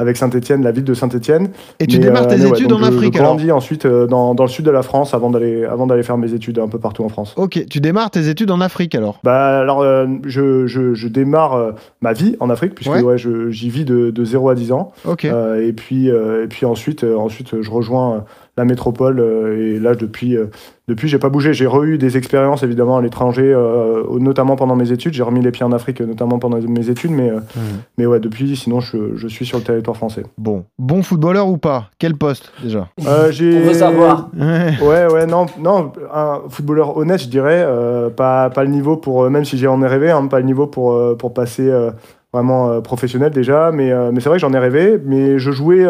avec 0.00 0.16
Saint-Etienne, 0.16 0.64
la 0.64 0.72
ville 0.72 0.82
de 0.84 0.94
Saint-Etienne. 0.94 1.50
Et 1.78 1.86
tu 1.86 1.98
démarres 2.00 2.26
tes 2.26 2.36
ouais, 2.40 2.48
études 2.48 2.72
en 2.72 2.78
je- 2.78 2.84
Afrique 2.84 3.14
Je 3.14 3.18
alors 3.20 3.34
grandis 3.36 3.52
ensuite 3.52 3.86
dans, 3.86 4.34
dans 4.34 4.44
le 4.44 4.50
sud 4.50 4.64
de 4.64 4.70
la 4.72 4.82
France 4.82 5.14
avant 5.14 5.30
d'aller, 5.30 6.02
faire 6.02 6.18
mes 6.18 6.34
études 6.34 6.58
un 6.58 6.68
peu 6.68 6.78
partout 6.80 7.04
en 7.04 7.08
France. 7.08 7.34
Ok, 7.36 7.64
tu 7.70 7.78
démarres 7.80 8.10
tes 8.10 8.28
études 8.28 8.50
en 8.50 8.60
Afrique 8.60 8.94
alors? 8.96 9.20
Bah, 9.22 9.60
alors, 9.60 9.82
euh, 9.82 10.06
je, 10.48 10.66
je, 10.66 10.94
je 10.94 11.08
démarre 11.08 11.54
euh, 11.54 11.72
ma 12.00 12.12
vie 12.12 12.36
en 12.40 12.50
Afrique, 12.50 12.74
puisque 12.74 12.90
Ouais. 12.92 13.02
ouais. 13.02 13.18
je- 13.18 13.50
j'y 13.50 13.68
vis 13.70 13.84
de, 13.84 14.10
de 14.10 14.24
0 14.24 14.48
à 14.50 14.54
10 14.54 14.72
ans. 14.72 14.92
Euh, 15.32 15.66
et, 15.66 15.72
puis, 15.72 16.10
euh, 16.10 16.44
et 16.44 16.46
puis 16.48 16.66
ensuite, 16.66 17.04
ensuite, 17.04 17.60
je 17.62 17.70
rejoins 17.70 18.24
la 18.58 18.64
métropole. 18.66 19.20
euh, 19.20 19.56
et 19.76 19.78
là, 19.78 19.94
depuis, 19.94 20.36
euh, 20.36 20.46
depuis 20.88 21.08
j'ai 21.08 21.18
pas 21.18 21.28
bougé. 21.30 21.54
J'ai 21.54 21.66
re-eu 21.66 21.96
des 21.96 22.16
expériences, 22.18 22.62
évidemment, 22.62 22.98
à 22.98 23.02
l'étranger, 23.02 23.50
euh, 23.54 24.02
notamment 24.18 24.56
pendant 24.56 24.76
mes 24.76 24.92
études. 24.92 25.14
J'ai 25.14 25.22
remis 25.22 25.40
les 25.40 25.50
pieds 25.50 25.64
en 25.64 25.72
Afrique, 25.72 26.00
notamment 26.02 26.38
pendant 26.38 26.58
mes 26.60 26.90
études. 26.90 27.12
Mais, 27.12 27.30
euh, 27.30 27.36
Mhm. 27.56 27.62
mais 27.96 28.06
ouais, 28.06 28.20
depuis, 28.20 28.54
sinon, 28.56 28.80
je, 28.80 29.16
je 29.16 29.28
suis 29.28 29.46
sur 29.46 29.58
le 29.58 29.64
territoire 29.64 29.96
français. 29.96 30.24
Bon, 30.36 30.64
bon 30.78 31.02
footballeur 31.02 31.48
ou 31.48 31.56
pas? 31.56 31.90
Quel 31.98 32.14
poste 32.16 32.52
déjà? 32.62 32.88
Euh, 33.06 33.30
j'ai- 33.30 33.56
On 33.56 33.60
veut 33.62 33.74
savoir. 33.74 34.28
Ouais. 34.38 35.06
Ouais, 35.08 35.26
non, 35.26 35.46
non, 35.58 35.92
un 36.12 36.40
footballeur 36.48 36.96
honnête, 36.96 37.20
je 37.22 37.28
dirais, 37.28 37.62
euh, 37.66 38.10
pas, 38.10 38.50
pas 38.50 38.64
le 38.64 38.70
niveau 38.70 38.96
pour, 38.96 39.28
même 39.30 39.44
si 39.44 39.56
j'en 39.56 39.80
ai 39.82 39.86
rêvé, 39.86 40.10
hein, 40.10 40.26
pas 40.26 40.40
le 40.40 40.46
niveau 40.46 40.66
pour, 40.66 41.16
pour 41.16 41.32
passer 41.32 41.68
euh, 41.70 41.90
vraiment 42.32 42.70
euh, 42.70 42.80
professionnel 42.80 43.30
déjà, 43.30 43.70
mais, 43.72 43.90
euh, 43.92 44.10
mais 44.12 44.20
c'est 44.20 44.28
vrai 44.28 44.36
que 44.38 44.42
j'en 44.42 44.52
ai 44.52 44.58
rêvé, 44.58 44.98
mais 45.04 45.38
je 45.38 45.50
jouais 45.50 45.86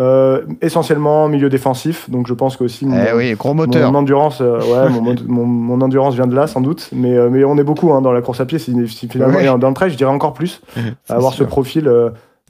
euh, 0.00 0.42
essentiellement 0.62 1.24
en 1.24 1.28
milieu 1.28 1.48
défensif, 1.48 2.08
donc 2.08 2.26
je 2.28 2.34
pense 2.34 2.56
qu'aussi 2.56 2.86
mon, 2.86 2.96
Eh 2.96 3.12
oui, 3.16 3.32
gros 3.34 3.52
moteur. 3.54 3.90
mon 3.90 3.98
endurance, 3.98 4.40
euh, 4.40 4.58
ouais, 4.60 4.88
mon, 4.92 5.14
mon, 5.26 5.44
mon 5.46 5.80
endurance 5.80 6.14
vient 6.14 6.26
de 6.26 6.34
là 6.34 6.46
sans 6.46 6.60
doute, 6.60 6.88
mais, 6.92 7.16
euh, 7.16 7.28
mais 7.30 7.44
on 7.44 7.58
est 7.58 7.64
beaucoup 7.64 7.92
hein, 7.92 8.00
dans 8.00 8.12
la 8.12 8.20
course 8.22 8.40
à 8.40 8.46
pied, 8.46 8.58
si, 8.58 8.74
si 8.88 9.08
finalement, 9.08 9.38
Ouais. 9.38 9.44
et 9.44 9.58
dans 9.58 9.68
le 9.68 9.74
trail, 9.74 9.90
je 9.90 9.96
dirais 9.96 10.10
encore 10.12 10.32
plus, 10.34 10.60
avoir 11.08 11.32
ce 11.32 11.42
profil 11.44 11.90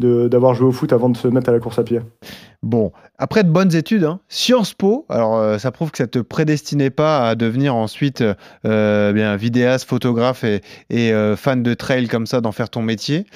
d'avoir 0.01 0.55
joué 0.55 0.69
au 0.69 0.73
foot 0.73 0.93
avant 0.93 1.09
de 1.09 1.17
se 1.17 1.29
mettre 1.29 1.51
à 1.51 1.53
la 1.53 1.61
course 1.61 1.79
à 1.79 1.85
pied. 1.85 2.01
Bon, 2.65 2.91
après 3.19 3.45
de 3.45 3.51
bonnes 3.51 3.73
études, 3.73 4.03
hein, 4.03 4.19
Sciences 4.29 4.75
Po, 4.75 5.07
alors 5.09 5.37
euh, 5.37 5.59
ça 5.59 5.71
prouve 5.71 5.93
que 5.93 5.99
ça 5.99 6.09
te 6.09 6.19
prédestinait 6.19 6.91
pas 6.91 7.29
à 7.29 7.37
devenir 7.37 7.77
ensuite 7.77 8.25
euh, 8.67 9.13
bien 9.13 9.37
vidéaste, 9.37 9.89
photographe 9.89 10.43
et, 10.43 10.61
et, 10.91 11.13
euh, 11.13 11.37
fan 11.37 11.63
de 11.63 11.75
trail 11.75 12.09
comme 12.09 12.27
ça, 12.27 12.41
d'en 12.41 12.51
faire 12.51 12.69
ton 12.69 12.83
métier. 12.83 13.27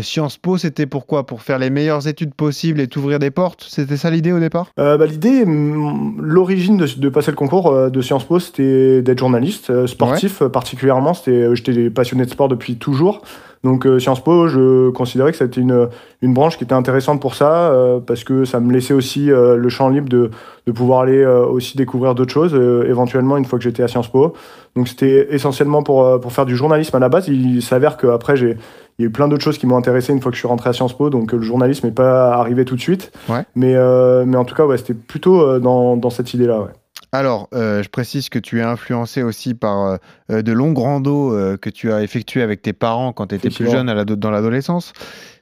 Sciences 0.00 0.38
Po, 0.38 0.56
c'était 0.56 0.86
pourquoi? 0.86 1.26
Pour 1.26 1.42
faire 1.42 1.58
les 1.58 1.68
meilleures 1.68 2.08
études 2.08 2.32
possibles 2.32 2.80
et 2.80 2.88
t'ouvrir 2.88 3.18
des 3.18 3.30
portes? 3.30 3.66
C'était 3.68 3.98
ça 3.98 4.08
l'idée 4.08 4.32
au 4.32 4.40
départ? 4.40 4.70
Bah, 4.78 4.96
L'idée, 5.04 5.44
l'origine 5.44 6.78
de, 6.78 6.86
de 6.86 7.08
passer 7.10 7.30
le 7.30 7.36
concours 7.36 7.90
de 7.90 8.00
Sciences 8.00 8.24
Po, 8.24 8.38
c'était 8.38 9.02
d'être 9.02 9.18
journaliste, 9.18 9.84
sportif 9.84 10.42
particulièrement. 10.44 11.12
J'étais 11.26 11.90
passionné 11.90 12.24
de 12.24 12.30
sport 12.30 12.48
depuis 12.48 12.76
toujours. 12.76 13.20
Donc 13.64 13.86
euh, 13.86 13.98
Sciences 13.98 14.22
Po, 14.22 14.46
je 14.46 14.90
considérais 14.90 15.32
que 15.32 15.38
c'était 15.38 15.60
une, 15.60 15.88
une 16.20 16.34
branche 16.34 16.58
qui 16.58 16.64
était 16.64 16.74
intéressante 16.74 17.20
pour 17.20 17.34
ça, 17.34 17.72
euh, 17.72 17.98
parce 17.98 18.22
que 18.22 18.44
ça 18.44 18.60
me 18.60 18.70
laissait 18.70 18.92
aussi 18.94 19.32
euh, 19.32 19.56
le 19.56 19.68
champ 19.70 19.88
libre 19.88 20.08
de, 20.08 20.30
de 20.66 20.72
pouvoir 20.72 21.00
aller 21.00 21.22
euh, 21.22 21.46
aussi 21.46 21.76
découvrir 21.76 22.14
d'autres 22.14 22.32
choses, 22.32 22.54
euh, 22.54 22.84
éventuellement 22.86 23.38
une 23.38 23.46
fois 23.46 23.58
que 23.58 23.64
j'étais 23.64 23.82
à 23.82 23.88
Sciences 23.88 24.08
Po. 24.08 24.34
Donc 24.76 24.86
c'était 24.86 25.28
essentiellement 25.34 25.82
pour, 25.82 26.04
euh, 26.04 26.18
pour 26.18 26.32
faire 26.32 26.44
du 26.44 26.54
journalisme 26.54 26.94
à 26.94 26.98
la 26.98 27.08
base. 27.08 27.26
Il 27.28 27.62
s'avère 27.62 27.96
qu'après, 27.96 28.36
j'ai 28.36 28.56
il 28.98 29.02
y 29.02 29.04
a 29.06 29.08
eu 29.08 29.10
plein 29.10 29.26
d'autres 29.26 29.42
choses 29.42 29.58
qui 29.58 29.66
m'ont 29.66 29.76
intéressé 29.76 30.12
une 30.12 30.20
fois 30.20 30.30
que 30.30 30.36
je 30.36 30.40
suis 30.40 30.46
rentré 30.46 30.70
à 30.70 30.72
Sciences 30.72 30.96
Po, 30.96 31.10
donc 31.10 31.32
le 31.32 31.42
journalisme 31.42 31.86
n'est 31.86 31.92
pas 31.92 32.34
arrivé 32.34 32.64
tout 32.64 32.76
de 32.76 32.80
suite. 32.80 33.10
Ouais. 33.28 33.44
Mais, 33.56 33.74
euh, 33.74 34.24
mais 34.24 34.36
en 34.36 34.44
tout 34.44 34.54
cas, 34.54 34.66
ouais, 34.66 34.76
c'était 34.76 34.94
plutôt 34.94 35.58
dans, 35.58 35.96
dans 35.96 36.10
cette 36.10 36.32
idée-là. 36.32 36.60
Ouais. 36.60 36.68
Alors, 37.14 37.48
euh, 37.54 37.80
je 37.80 37.88
précise 37.88 38.28
que 38.28 38.40
tu 38.40 38.58
es 38.58 38.62
influencé 38.62 39.22
aussi 39.22 39.54
par 39.54 39.84
euh, 39.84 39.96
euh, 40.32 40.42
de 40.42 40.50
longues 40.50 40.78
randos 40.78 41.32
euh, 41.32 41.56
que 41.56 41.70
tu 41.70 41.92
as 41.92 42.02
effectués 42.02 42.42
avec 42.42 42.60
tes 42.60 42.72
parents 42.72 43.12
quand 43.12 43.28
tu 43.28 43.36
étais 43.36 43.50
plus 43.50 43.70
jeune 43.70 43.88
à 43.88 44.04
dans 44.04 44.32
l'adolescence. 44.32 44.92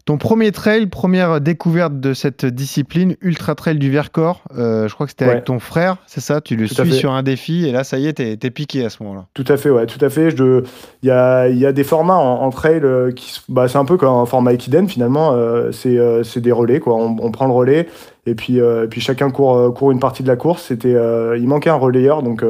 Ton 0.05 0.19
premier 0.19 0.51
trail, 0.51 0.87
première 0.87 1.41
découverte 1.41 2.01
de 2.01 2.13
cette 2.13 2.45
discipline, 2.45 3.15
Ultra 3.21 3.55
Trail 3.55 3.79
du 3.79 3.89
Vercors, 3.89 4.43
euh, 4.59 4.89
je 4.89 4.95
crois 4.95 5.07
que 5.07 5.11
c'était 5.13 5.27
Ouais. 5.27 5.31
avec 5.31 5.45
ton 5.45 5.61
frère, 5.61 5.99
c'est 6.09 6.21
ça? 6.21 6.41
Tu 6.41 6.57
le 6.57 6.67
Tout 6.67 6.75
suis 6.75 6.93
sur 6.93 7.13
un 7.13 7.23
défi 7.23 7.67
et 7.69 7.73
là, 7.73 7.85
ça 7.85 7.99
y 7.99 8.09
est, 8.09 8.15
t'es 8.15 8.37
t'es 8.37 8.51
piqué 8.51 8.85
à 8.85 8.91
ce 8.91 9.01
moment-là. 9.05 9.27
Tout 9.33 9.45
à 9.47 9.57
fait, 9.57 9.71
ouais, 9.71 9.87
tout 9.87 10.05
à 10.05 10.09
fait. 10.11 10.31
Il 10.31 10.63
y 11.07 11.11
a, 11.13 11.47
y 11.49 11.65
a 11.65 11.73
des 11.73 11.85
formats 11.85 12.17
en, 12.17 12.43
en 12.43 12.51
trail 12.51 12.81
euh, 12.83 13.13
qui, 13.13 13.39
bah, 13.49 13.69
c'est 13.69 13.79
un 13.79 13.85
peu 13.85 13.97
comme 13.97 14.13
un 14.13 14.27
format 14.27 14.53
Equiden 14.55 14.89
finalement. 14.89 15.35
euh, 15.35 15.71
c'est, 15.71 15.97
c'est 16.25 16.41
des 16.41 16.53
relais, 16.53 16.81
quoi. 16.81 16.97
On, 16.97 17.17
on 17.21 17.31
prend 17.31 17.47
le 17.47 17.53
relais 17.53 17.87
et 18.27 18.35
puis, 18.35 18.59
et 18.59 18.87
puis 18.91 19.01
chacun 19.01 19.31
court, 19.31 19.73
court 19.75 19.93
une 19.93 20.01
partie 20.01 20.25
de 20.25 20.29
la 20.29 20.37
course. 20.37 20.65
C'était, 20.65 20.97
il 21.39 21.47
manquait 21.47 21.71
un 21.71 21.75
relayeur, 21.77 22.25
donc, 22.25 22.45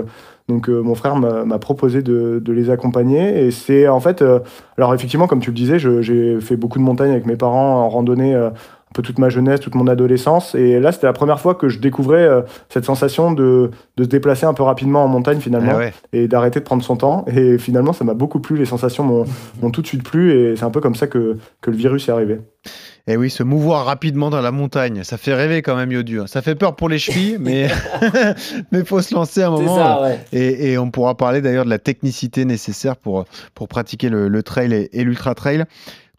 donc 0.53 0.69
euh, 0.69 0.83
mon 0.83 0.95
frère 0.95 1.17
m'a 1.17 1.59
proposé 1.59 2.03
de, 2.03 2.41
de 2.45 2.53
les 2.53 2.71
accompagner. 2.71 3.47
Et 3.47 3.51
c'est 3.51 3.89
en 3.89 4.01
fait, 4.01 4.23
euh, 4.23 4.39
alors 4.77 4.95
effectivement, 4.95 5.27
comme 5.27 5.41
tu 5.41 5.51
le 5.51 5.57
disais, 5.57 5.79
j'ai 5.79 6.41
fait 6.41 6.57
beaucoup 6.57 6.79
de 6.79 6.85
montagnes 6.85 7.11
avec 7.11 7.27
mes 7.27 7.37
parents 7.37 7.85
en 7.85 7.89
randonnée. 7.89 8.35
euh, 8.35 8.51
un 8.51 8.95
peu 8.95 9.01
toute 9.01 9.19
ma 9.19 9.31
jeunesse, 9.31 9.61
toute 9.61 9.75
mon 9.75 9.87
adolescence. 9.87 10.55
Et 10.55 10.79
là, 10.79 10.93
c'était 10.93 11.07
la 11.07 11.15
première 11.15 11.41
fois 11.41 11.55
que 11.55 11.71
je 11.71 11.79
découvrais 11.79 12.29
cette 12.69 12.85
sensation 12.85 13.33
de, 13.33 13.71
de 13.97 14.05
se 14.05 14.09
déplacer 14.11 14.45
un 14.45 14.53
peu 14.53 14.63
rapidement 14.65 15.03
en 15.03 15.09
montagne 15.09 15.41
finalement 15.41 15.73
Ah 15.77 15.79
ouais. 15.79 15.95
et 16.13 16.29
d'arrêter 16.29 16.61
de 16.61 16.65
prendre 16.67 16.83
son 16.83 16.97
temps. 16.97 17.25
Et 17.35 17.57
finalement, 17.57 17.95
ça 17.95 18.05
m'a 18.05 18.13
beaucoup 18.13 18.39
plu. 18.41 18.59
Les 18.59 18.67
sensations 18.67 19.03
m'ont 19.03 19.25
m'ont 19.63 19.71
tout 19.71 19.81
de 19.81 19.87
suite 19.87 20.03
plu. 20.03 20.33
Et 20.33 20.57
c'est 20.57 20.65
un 20.67 20.71
peu 20.71 20.83
comme 20.83 20.95
ça 20.95 21.07
que, 21.07 21.39
que 21.63 21.71
le 21.71 21.77
virus 21.79 22.07
est 22.11 22.13
arrivé. 22.13 22.41
Et 23.09 23.17
oui, 23.17 23.31
se 23.31 23.43
mouvoir 23.43 23.85
rapidement 23.87 24.31
dans 24.31 24.41
la 24.41 24.53
montagne, 24.53 25.03
ça 25.03 25.17
fait 25.19 25.35
rêver 25.35 25.61
quand 25.61 25.75
même, 25.75 25.91
Yodu. 25.91 26.21
hein. 26.21 26.27
Ça 26.29 26.41
fait 26.41 26.55
peur 26.55 26.77
pour 26.77 26.89
les 26.89 26.99
chevilles, 26.99 27.37
mais 27.41 27.69
mais 28.73 28.85
faut 28.85 29.03
se 29.03 29.13
lancer 29.15 29.43
à 29.43 29.49
un 29.49 29.51
moment. 29.51 29.77
ça, 29.77 30.03
ouais. 30.03 30.21
Et, 30.33 30.73
et 30.73 30.79
on 30.79 30.91
pourra 30.91 31.17
parler 31.17 31.41
d'ailleurs 31.41 31.65
de 31.65 31.71
la 31.71 31.79
technicité 31.79 32.45
nécessaire 32.45 32.97
pour, 32.97 33.25
pour 33.55 33.67
pratiquer 33.69 34.09
le, 34.09 34.29
le 34.29 34.43
trail 34.43 34.73
et, 34.73 35.01
et 35.01 35.05
l'ultra 35.05 35.35
trail. 35.35 35.65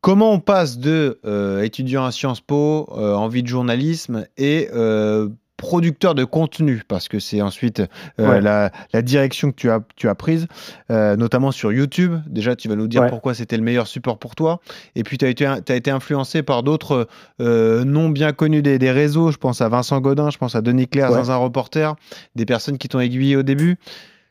Comment 0.02 0.34
on 0.34 0.40
passe 0.40 0.78
de 0.80 1.20
euh, 1.26 1.62
étudiant 1.64 2.04
à 2.04 2.12
Sciences 2.12 2.42
Po, 2.42 2.90
euh, 2.98 3.14
envie 3.16 3.42
de 3.44 3.48
journalisme 3.48 4.26
et 4.38 4.68
euh, 4.76 5.30
producteur 5.64 6.14
de 6.14 6.26
contenu, 6.26 6.84
parce 6.90 7.08
que 7.08 7.20
c'est 7.20 7.42
ensuite 7.42 7.80
euh, 8.20 8.28
Ouais. 8.30 8.42
la, 8.42 8.70
la 8.92 9.02
direction 9.02 9.50
que 9.52 9.56
tu 9.56 9.70
as, 9.70 9.80
tu 9.96 10.10
as 10.10 10.16
prise, 10.16 10.48
euh, 10.92 11.16
notamment 11.16 11.52
sur 11.52 11.72
YouTube. 11.72 12.16
Déjà, 12.28 12.58
tu 12.58 12.68
vas 12.68 12.76
nous 12.76 12.88
dire 12.90 13.02
Ouais. 13.04 13.10
pourquoi 13.10 13.34
c'était 13.34 13.56
le 13.56 13.64
meilleur 13.64 13.88
support 13.88 14.18
pour 14.20 14.36
toi. 14.36 14.60
Et 14.96 15.04
puis, 15.04 15.18
tu 15.18 15.24
as 15.26 15.30
été, 15.30 15.46
as 15.46 15.62
été 15.76 15.90
influencé 15.90 16.44
par 16.44 16.64
d'autres 16.64 17.08
euh, 17.40 17.86
noms 17.86 18.10
bien 18.10 18.34
connus 18.34 18.62
des, 18.62 18.78
des 18.78 18.92
réseaux. 18.92 19.32
Je 19.32 19.38
pense 19.38 19.62
à 19.62 19.70
Vincent 19.70 20.02
Godin, 20.02 20.30
je 20.30 20.38
pense 20.38 20.54
à 20.56 20.62
Denis 20.62 20.88
Claire, 20.90 21.12
Ouais. 21.12 21.18
dans 21.18 21.32
un 21.32 21.38
reporter, 21.38 21.96
des 22.36 22.46
personnes 22.46 22.78
qui 22.78 22.90
t'ont 22.90 23.00
aiguillé 23.00 23.38
au 23.38 23.44
début. 23.44 23.78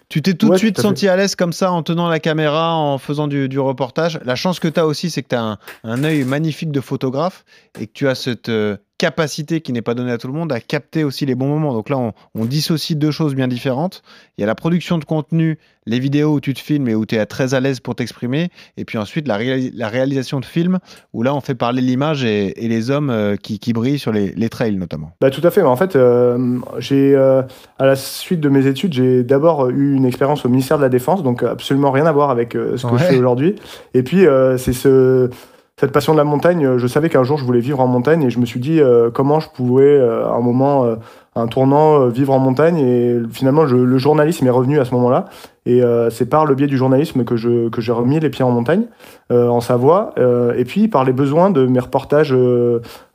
Tu 0.09 0.21
t'es 0.21 0.35
tout 0.35 0.51
de 0.51 0.57
suite 0.59 0.75
tout 0.75 0.81
à 0.81 0.83
fait. 0.83 0.89
senti 0.89 1.09
à 1.09 1.17
l'aise 1.17 1.35
comme 1.37 1.55
ça 1.55 1.73
en 1.73 1.83
tenant 1.83 2.07
la 2.11 2.21
caméra, 2.21 2.75
en 2.77 2.99
faisant 2.99 3.29
du, 3.29 3.49
du 3.49 3.59
reportage. 3.59 4.21
La 4.27 4.35
chance 4.37 4.61
que 4.61 4.69
tu 4.69 4.79
as 4.79 4.85
aussi, 4.87 5.09
c'est 5.09 5.23
que 5.23 5.29
tu 5.29 5.37
as 5.37 5.43
un, 5.43 5.59
un 5.85 6.05
œil 6.05 6.25
magnifique 6.25 6.71
de 6.71 6.83
photographe 6.83 7.47
et 7.81 7.87
que 7.87 7.93
tu 7.95 8.07
as 8.09 8.15
cette 8.15 8.51
euh, 8.51 8.77
capacité 9.07 9.61
qui 9.61 9.73
n'est 9.73 9.83
pas 9.83 9.95
donnée 9.95 10.13
à 10.13 10.19
tout 10.19 10.29
le 10.29 10.33
monde 10.33 10.53
à 10.53 10.61
capter 10.61 11.03
aussi 11.03 11.27
les 11.27 11.35
bons 11.35 11.49
moments. 11.49 11.73
Donc 11.73 11.89
là, 11.91 11.99
on, 11.99 12.13
on 12.37 12.45
dissocie 12.45 12.97
deux 12.97 13.11
choses 13.11 13.35
bien 13.35 13.49
différentes. 13.49 14.03
Il 14.39 14.43
y 14.43 14.45
a 14.45 14.47
la 14.47 14.55
production 14.55 14.97
de 14.99 15.05
contenu, 15.05 15.59
les 15.87 15.99
vidéos 15.99 16.35
où 16.35 16.41
tu 16.41 16.55
te 16.55 16.61
filmes 16.61 16.87
et 16.89 16.95
où 16.95 17.05
tu 17.05 17.17
es 17.17 17.27
très 17.27 17.55
à 17.55 17.59
l'aise 17.61 17.81
pour 17.81 17.97
t'exprimer. 17.97 18.51
Et 18.77 18.85
puis 18.85 18.99
ensuite, 18.99 19.27
la, 19.27 19.37
réali- 19.37 19.73
la 19.75 19.89
réalisation 19.89 20.39
de 20.39 20.45
films 20.45 20.79
où 21.13 21.25
là, 21.25 21.35
on 21.35 21.41
fait 21.41 21.57
parler 21.57 21.83
l'image 21.83 22.23
et, 22.25 22.65
et 22.65 22.69
les 22.69 22.91
hommes 22.93 23.11
euh, 23.11 23.35
qui, 23.35 23.59
qui 23.59 23.73
brillent 23.73 23.99
sur 23.99 24.13
les, 24.13 24.33
les 24.37 24.49
trails 24.49 24.77
notamment. 24.77 25.11
Bah, 25.21 25.31
tout 25.31 25.45
à 25.45 25.51
fait. 25.51 25.63
mais 25.63 25.67
En 25.69 25.77
fait, 25.77 25.97
euh, 25.97 26.59
j'ai, 26.79 27.17
euh, 27.17 27.43
à 27.81 27.87
la 27.87 27.97
suite 27.97 28.39
de 28.41 28.49
mes 28.49 28.69
études, 28.69 28.93
j'ai 28.93 29.25
d'abord 29.25 29.69
eu 29.71 29.95
une 29.97 30.05
expérience 30.07 30.45
au 30.47 30.49
ministère 30.49 30.77
de 30.79 30.83
la 30.85 30.89
Défense, 30.89 31.25
donc 31.25 31.43
absolument 31.43 31.91
rien 31.91 32.07
à 32.07 32.13
voir 32.13 32.31
avec 32.31 32.53
ce 32.53 32.81
que 32.87 32.93
Ouais. 32.93 32.99
je 33.01 33.05
fais 33.05 33.19
aujourd'hui. 33.19 33.57
Et 33.95 34.05
puis, 34.05 34.25
c'est 34.59 34.73
ce, 34.73 35.29
cette 35.83 35.91
passion 35.91 36.13
de 36.13 36.19
la 36.19 36.25
montagne. 36.25 36.65
euh, 36.65 36.79
Je 36.79 36.87
savais 36.87 37.09
qu'un 37.09 37.25
jour, 37.25 37.39
je 37.39 37.45
voulais 37.45 37.59
vivre 37.59 37.81
en 37.81 37.89
montagne 37.89 38.23
et 38.23 38.31
je 38.31 38.39
me 38.39 38.47
suis 38.47 38.61
dit 38.61 38.81
euh, 38.81 39.11
comment 39.11 39.41
je 39.41 39.49
pouvais, 39.49 39.83
euh, 39.83 40.29
à 40.29 40.35
un 40.35 40.41
moment, 40.41 40.87
un 41.35 41.47
tournant, 41.47 42.01
euh, 42.03 42.09
vivre 42.09 42.33
en 42.33 42.39
montagne. 42.39 42.79
Et 42.79 43.17
finalement, 43.33 43.67
je- 43.67 43.77
le 43.77 43.99
journalisme 43.99 44.47
est 44.47 44.51
revenu 44.51 44.79
à 44.81 44.85
ce 44.85 44.93
moment-là. 44.95 45.27
Et 45.65 45.83
euh, 45.83 46.11
c'est 46.11 46.27
par 46.29 46.45
le 46.45 46.55
biais 46.57 46.67
du 46.67 46.77
journalisme 46.77 47.23
que, 47.25 47.37
je, 47.37 47.69
que 47.69 47.81
j'ai 47.81 47.93
remis 47.93 48.19
les 48.19 48.31
pieds 48.31 48.45
en 48.45 48.51
montagne, 48.51 48.83
euh, 49.31 49.47
en 49.49 49.61
Savoie. 49.61 50.13
Euh, 50.19 50.55
et 50.57 50.65
puis, 50.65 50.89
par 50.89 51.05
les 51.05 51.13
besoins 51.13 51.51
de 51.51 51.67
mes 51.67 51.79
reportages 51.79 52.35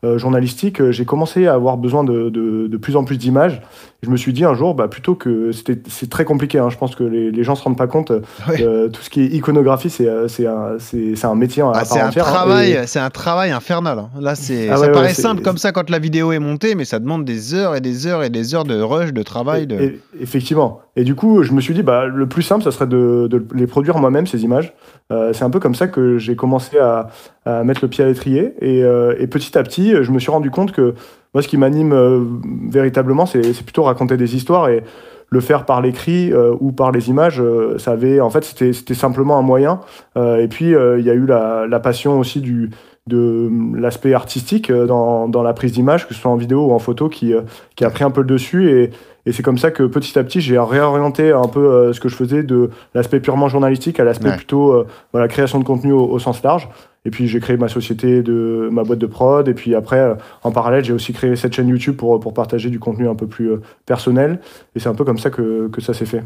journalistiques, 0.04 0.92
j'ai 0.92 1.06
commencé 1.06 1.48
à 1.48 1.54
avoir 1.54 1.78
besoin 1.78 2.04
de, 2.04 2.30
de, 2.30 2.68
de 2.68 2.78
plus 2.78 2.96
en 2.96 3.04
plus 3.04 3.18
d'images. 3.18 3.62
Je 4.04 4.10
me 4.12 4.16
suis 4.18 4.32
dit 4.32 4.46
un 4.46 4.54
jour, 4.54 4.76
bah, 4.76 4.88
plutôt 4.88 5.16
que 5.16 5.52
c'était, 5.52 5.82
c'est 5.90 6.10
très 6.10 6.24
compliqué, 6.24 6.60
hein, 6.60 6.70
je 6.70 6.78
pense 6.78 6.96
que 6.96 7.04
les, 7.04 7.32
les 7.32 7.44
gens 7.44 7.56
se 7.56 7.64
rendent 7.64 7.78
pas 7.78 7.88
compte. 7.88 8.12
Tout 8.12 9.02
ce 9.02 9.10
qui 9.10 9.22
est 9.24 9.26
iconographie, 9.28 9.90
c'est, 9.90 10.08
c'est, 10.28 10.46
un, 10.46 10.78
c'est, 10.80 11.26
un 11.26 11.36
métier 11.36 11.64
à 11.64 11.72
Ah, 11.74 11.84
c'est 11.86 12.00
un 12.00 12.08
hein, 12.08 12.12
travail, 12.12 12.72
et- 12.74 12.88
c'est 12.88 13.00
un 13.00 13.10
travail 13.10 13.52
infernal. 13.52 13.98
hein. 14.00 14.10
Là, 14.22 14.36
c'est, 14.36 14.70
Ah 14.70 14.78
ça 14.78 14.82
ouais, 14.86 14.92
paraît 14.92 15.14
simple 15.14 15.42
comme 15.42 15.58
ça 15.58 15.72
quand 15.72 15.90
la 15.90 16.00
vidéo 16.00 16.32
est 16.32 16.40
montée, 16.40 16.76
mais 16.76 16.86
ça 16.86 17.00
demande 17.00 17.26
des 17.26 17.54
heures 17.56 17.76
et 17.76 17.82
des 17.82 18.06
heures 18.06 18.07
et 18.24 18.30
des 18.30 18.56
heures 18.56 18.64
de 18.64 18.82
rush, 18.82 19.14
de 19.14 19.24
travail. 19.24 19.68
De... 19.68 19.76
Et- 19.76 19.86
et- 19.86 20.00
effectivement. 20.22 20.82
Et 20.96 21.04
du 21.04 21.16
coup, 21.16 21.44
je 21.44 21.54
me 21.54 21.62
suis 21.62 21.74
dit, 21.74 21.84
bah, 21.84 22.06
le 22.06 22.28
plus 22.28 22.42
simple, 22.42 22.64
ça 22.64 22.72
serait 22.72 22.88
de, 22.88 23.28
de 23.30 23.46
les 23.54 23.68
produire 23.68 23.98
moi-même, 23.98 24.26
ces 24.28 24.44
images. 24.44 24.74
Euh, 25.12 25.32
c'est 25.34 25.44
un 25.44 25.50
peu 25.50 25.60
comme 25.60 25.76
ça 25.76 25.88
que 25.88 26.18
j'ai 26.18 26.36
commencé 26.36 26.78
à, 26.80 27.08
à 27.46 27.64
mettre 27.64 27.82
le 27.84 27.88
pied 27.88 28.04
à 28.04 28.08
l'étrier. 28.08 28.54
Et, 28.62 28.84
euh, 28.84 29.16
et 29.20 29.28
petit 29.28 29.58
à 29.58 29.64
petit, 29.64 29.94
je 30.02 30.12
me 30.12 30.20
suis 30.20 30.32
rendu 30.32 30.50
compte 30.52 30.72
que 30.72 30.94
moi, 31.34 31.42
ce 31.42 31.48
qui 31.48 31.58
m'anime 31.58 31.94
euh, 31.94 32.24
véritablement, 32.70 33.26
c'est 33.26 33.42
plutôt 33.64 33.84
raconter 33.84 34.18
des 34.18 34.36
histoires. 34.36 34.70
Et 34.70 34.84
le 35.30 35.40
faire 35.42 35.66
par 35.66 35.82
l'écrit 35.82 36.32
euh, 36.32 36.54
ou 36.62 36.72
par 36.72 36.92
les 36.94 37.10
images, 37.10 37.42
euh, 37.42 37.78
ça 37.78 37.92
avait, 37.92 38.22
en 38.22 38.30
fait, 38.30 38.44
c'était 38.46 38.94
simplement 38.94 39.38
un 39.38 39.42
moyen. 39.42 39.82
Euh, 40.18 40.38
et 40.38 40.48
puis, 40.48 40.68
il 40.72 41.06
y 41.06 41.10
a 41.10 41.14
eu 41.14 41.26
la, 41.26 41.68
la 41.68 41.80
passion 41.80 42.18
aussi 42.20 42.40
du 42.42 42.70
de 43.08 43.50
l'aspect 43.76 44.14
artistique 44.14 44.70
euh, 44.70 44.86
dans, 44.86 45.28
dans 45.28 45.44
la 45.44 45.54
prise 45.54 45.72
d'image, 45.72 46.08
que 46.08 46.14
ce 46.14 46.20
soit 46.22 46.32
en 46.32 46.36
vidéo 46.36 46.68
ou 46.68 46.72
en 46.74 46.80
photo, 46.80 47.10
qui, 47.10 47.34
euh, 47.34 47.42
qui 47.76 47.84
a 47.86 47.90
pris 47.90 48.04
un 48.04 48.12
peu 48.12 48.22
le 48.22 48.28
dessus. 48.28 48.70
Et, 48.70 48.92
et 49.26 49.32
c'est 49.34 49.44
comme 49.44 49.58
ça 49.58 49.72
que 49.72 49.84
petit 49.84 50.18
à 50.20 50.24
petit, 50.24 50.40
j'ai 50.42 50.58
réorienté 50.58 51.32
un 51.32 51.48
peu 51.48 51.60
euh, 51.68 51.94
ce 51.94 52.00
que 52.00 52.08
je 52.10 52.16
faisais 52.16 52.44
de 52.44 52.70
l'aspect 52.94 53.20
purement 53.20 53.50
journalistique 53.50 54.00
à 54.00 54.04
l'aspect 54.06 54.30
Ouais. 54.30 54.36
plutôt 54.38 54.72
euh, 54.74 54.88
voilà, 55.12 55.28
création 55.28 55.60
de 55.60 55.64
contenu 55.66 55.92
au, 55.92 56.06
au 56.06 56.20
sens 56.20 56.42
large. 56.44 56.70
Et 57.06 57.10
puis 57.10 57.28
j'ai 57.28 57.40
créé 57.40 57.56
ma 57.56 57.70
société, 57.70 58.22
de 58.22 58.68
ma 58.72 58.84
boîte 58.84 59.00
de 59.00 59.06
prod. 59.06 59.48
Et 59.48 59.54
puis 59.54 59.76
après, 59.76 60.00
euh, 60.00 60.16
en 60.44 60.52
parallèle, 60.52 60.84
j'ai 60.84 60.92
aussi 60.94 61.14
créé 61.14 61.36
cette 61.38 61.54
chaîne 61.54 61.68
YouTube 61.70 61.96
pour, 61.96 62.20
pour 62.20 62.34
partager 62.34 62.70
du 62.70 62.80
contenu 62.80 63.08
un 63.08 63.16
peu 63.16 63.28
plus 63.28 63.52
euh, 63.52 63.62
personnel. 63.86 64.40
Et 64.76 64.80
c'est 64.80 64.90
un 64.90 64.96
peu 64.96 65.06
comme 65.06 65.18
ça 65.18 65.30
que, 65.30 65.68
que 65.70 65.80
ça 65.82 65.94
s'est 65.94 66.06
fait. 66.06 66.24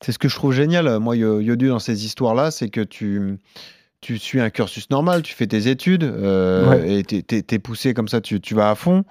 C'est 0.00 0.12
ce 0.12 0.18
que 0.18 0.28
je 0.28 0.34
trouve 0.34 0.52
génial, 0.52 0.86
euh, 0.88 0.98
moi, 1.00 1.16
Yo- 1.16 1.40
Yodu, 1.40 1.68
dans 1.68 1.78
ces 1.78 2.04
histoires-là, 2.06 2.50
c'est 2.50 2.68
que 2.68 2.80
tu, 2.80 3.38
tu 4.02 4.18
suis 4.18 4.40
un 4.40 4.50
cursus 4.50 4.90
normal, 4.90 5.22
tu 5.22 5.32
fais 5.34 5.46
tes 5.46 5.68
études, 5.68 6.04
euh, 6.04 6.68
Ouais. 6.68 6.94
et 6.98 7.04
t'es- 7.04 7.22
t'es 7.22 7.40
t'es 7.42 7.58
poussé 7.58 7.94
comme 7.94 8.08
ça, 8.08 8.20
tu, 8.20 8.40
tu 8.40 8.54
vas 8.54 8.68
à 8.70 8.74
fond. 8.74 9.04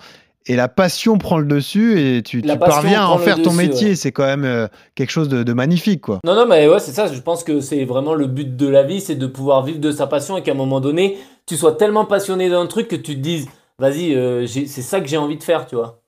Et 0.48 0.56
la 0.56 0.68
passion 0.68 1.18
prend 1.20 1.38
le 1.38 1.46
dessus 1.46 2.00
et 2.00 2.24
tu, 2.24 2.42
tu 2.42 2.58
parviens 2.58 3.04
à 3.04 3.08
en 3.08 3.18
faire 3.20 3.40
ton 3.42 3.54
métier. 3.54 3.90
ouais. 3.90 3.96
C'est 3.96 4.12
quand 4.12 4.26
même 4.26 4.44
euh, 4.44 4.68
quelque 4.96 5.12
chose 5.12 5.30
de, 5.30 5.44
de 5.44 5.54
magnifique, 5.54 6.02
quoi. 6.02 6.20
Non, 6.26 6.34
non, 6.36 6.48
mais 6.48 6.68
ouais, 6.68 6.80
c'est 6.80 6.92
ça. 6.94 7.06
Je 7.14 7.20
pense 7.22 7.44
que 7.44 7.60
c'est 7.62 7.86
vraiment 7.86 8.16
le 8.16 8.26
but 8.28 8.56
de 8.58 8.68
la 8.68 8.82
vie, 8.84 9.02
c'est 9.02 9.16
de 9.16 9.28
pouvoir 9.28 9.64
vivre 9.64 9.80
de 9.80 9.92
sa 9.92 10.08
passion 10.08 10.38
et 10.38 10.42
qu'à 10.44 10.52
un 10.52 10.56
moment 10.56 10.80
donné, 10.82 11.18
tu 11.46 11.56
sois 11.58 11.74
tellement 11.74 12.06
passionné 12.06 12.50
d'un 12.50 12.66
truc 12.66 12.88
que 12.88 12.96
tu 12.96 13.14
te 13.16 13.20
dises, 13.20 13.48
vas-y, 13.78 14.16
euh, 14.16 14.48
c'est 14.48 14.66
ça 14.82 15.00
que 15.00 15.08
j'ai 15.08 15.18
envie 15.18 15.38
de 15.38 15.44
faire, 15.44 15.68
tu 15.68 15.76
vois. 15.76 16.02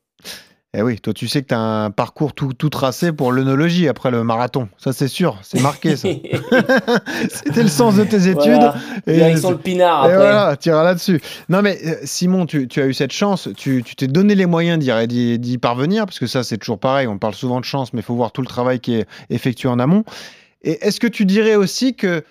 Eh 0.76 0.82
oui, 0.82 1.00
toi, 1.00 1.14
tu 1.14 1.28
sais 1.28 1.44
que 1.44 1.50
tu 1.50 1.54
as 1.54 1.60
un 1.60 1.92
parcours 1.92 2.34
tout, 2.34 2.54
tout 2.54 2.70
tracé 2.70 3.12
pour 3.12 3.32
l'œnologie 3.32 3.88
après 3.88 4.10
le 4.10 4.24
marathon. 4.24 4.70
Ça, 4.80 4.92
c'est 4.92 5.08
sûr, 5.08 5.38
c'est 5.44 5.62
marqué, 5.62 5.96
ça. 5.96 6.08
C'était 7.30 7.62
le 7.62 7.70
sens 7.70 7.96
de 7.96 8.04
tes 8.04 8.28
études. 8.28 8.56
Voilà. 8.56 8.76
Et 9.06 9.14
Direction 9.14 9.52
le 9.52 9.58
pinard 9.60 10.10
Et 10.10 10.16
voilà, 10.16 10.58
tu 10.58 10.70
iras 10.70 10.84
là-dessus. 10.84 11.22
Non, 11.48 11.62
mais 11.62 11.78
euh, 11.86 11.96
Simon, 12.06 12.48
tu, 12.48 12.68
tu 12.68 12.82
as 12.82 12.88
eu 12.88 12.94
cette 12.96 13.14
chance, 13.14 13.50
tu 13.56 13.84
tu 13.84 13.96
t'es 13.96 14.08
donné 14.08 14.34
les 14.34 14.48
moyens 14.48 14.80
d'y 14.80 15.58
parvenir, 15.60 16.06
parce 16.06 16.18
que 16.18 16.26
ça, 16.26 16.44
c'est 16.44 16.58
toujours 16.58 16.80
pareil. 16.80 17.06
On 17.06 17.20
parle 17.20 17.36
souvent 17.36 17.60
de 17.60 17.66
chance, 17.66 17.94
mais 17.94 18.00
il 18.00 18.04
faut 18.04 18.16
voir 18.16 18.32
tout 18.32 18.42
le 18.42 18.48
travail 18.48 18.80
qui 18.80 18.96
est 18.96 19.06
effectué 19.30 19.70
en 19.70 19.78
amont. 19.78 20.04
Et 20.64 20.84
est-ce 20.84 21.00
que 21.00 21.08
tu 21.08 21.26
dirais 21.26 21.54
aussi 21.54 21.94
que 21.94 22.24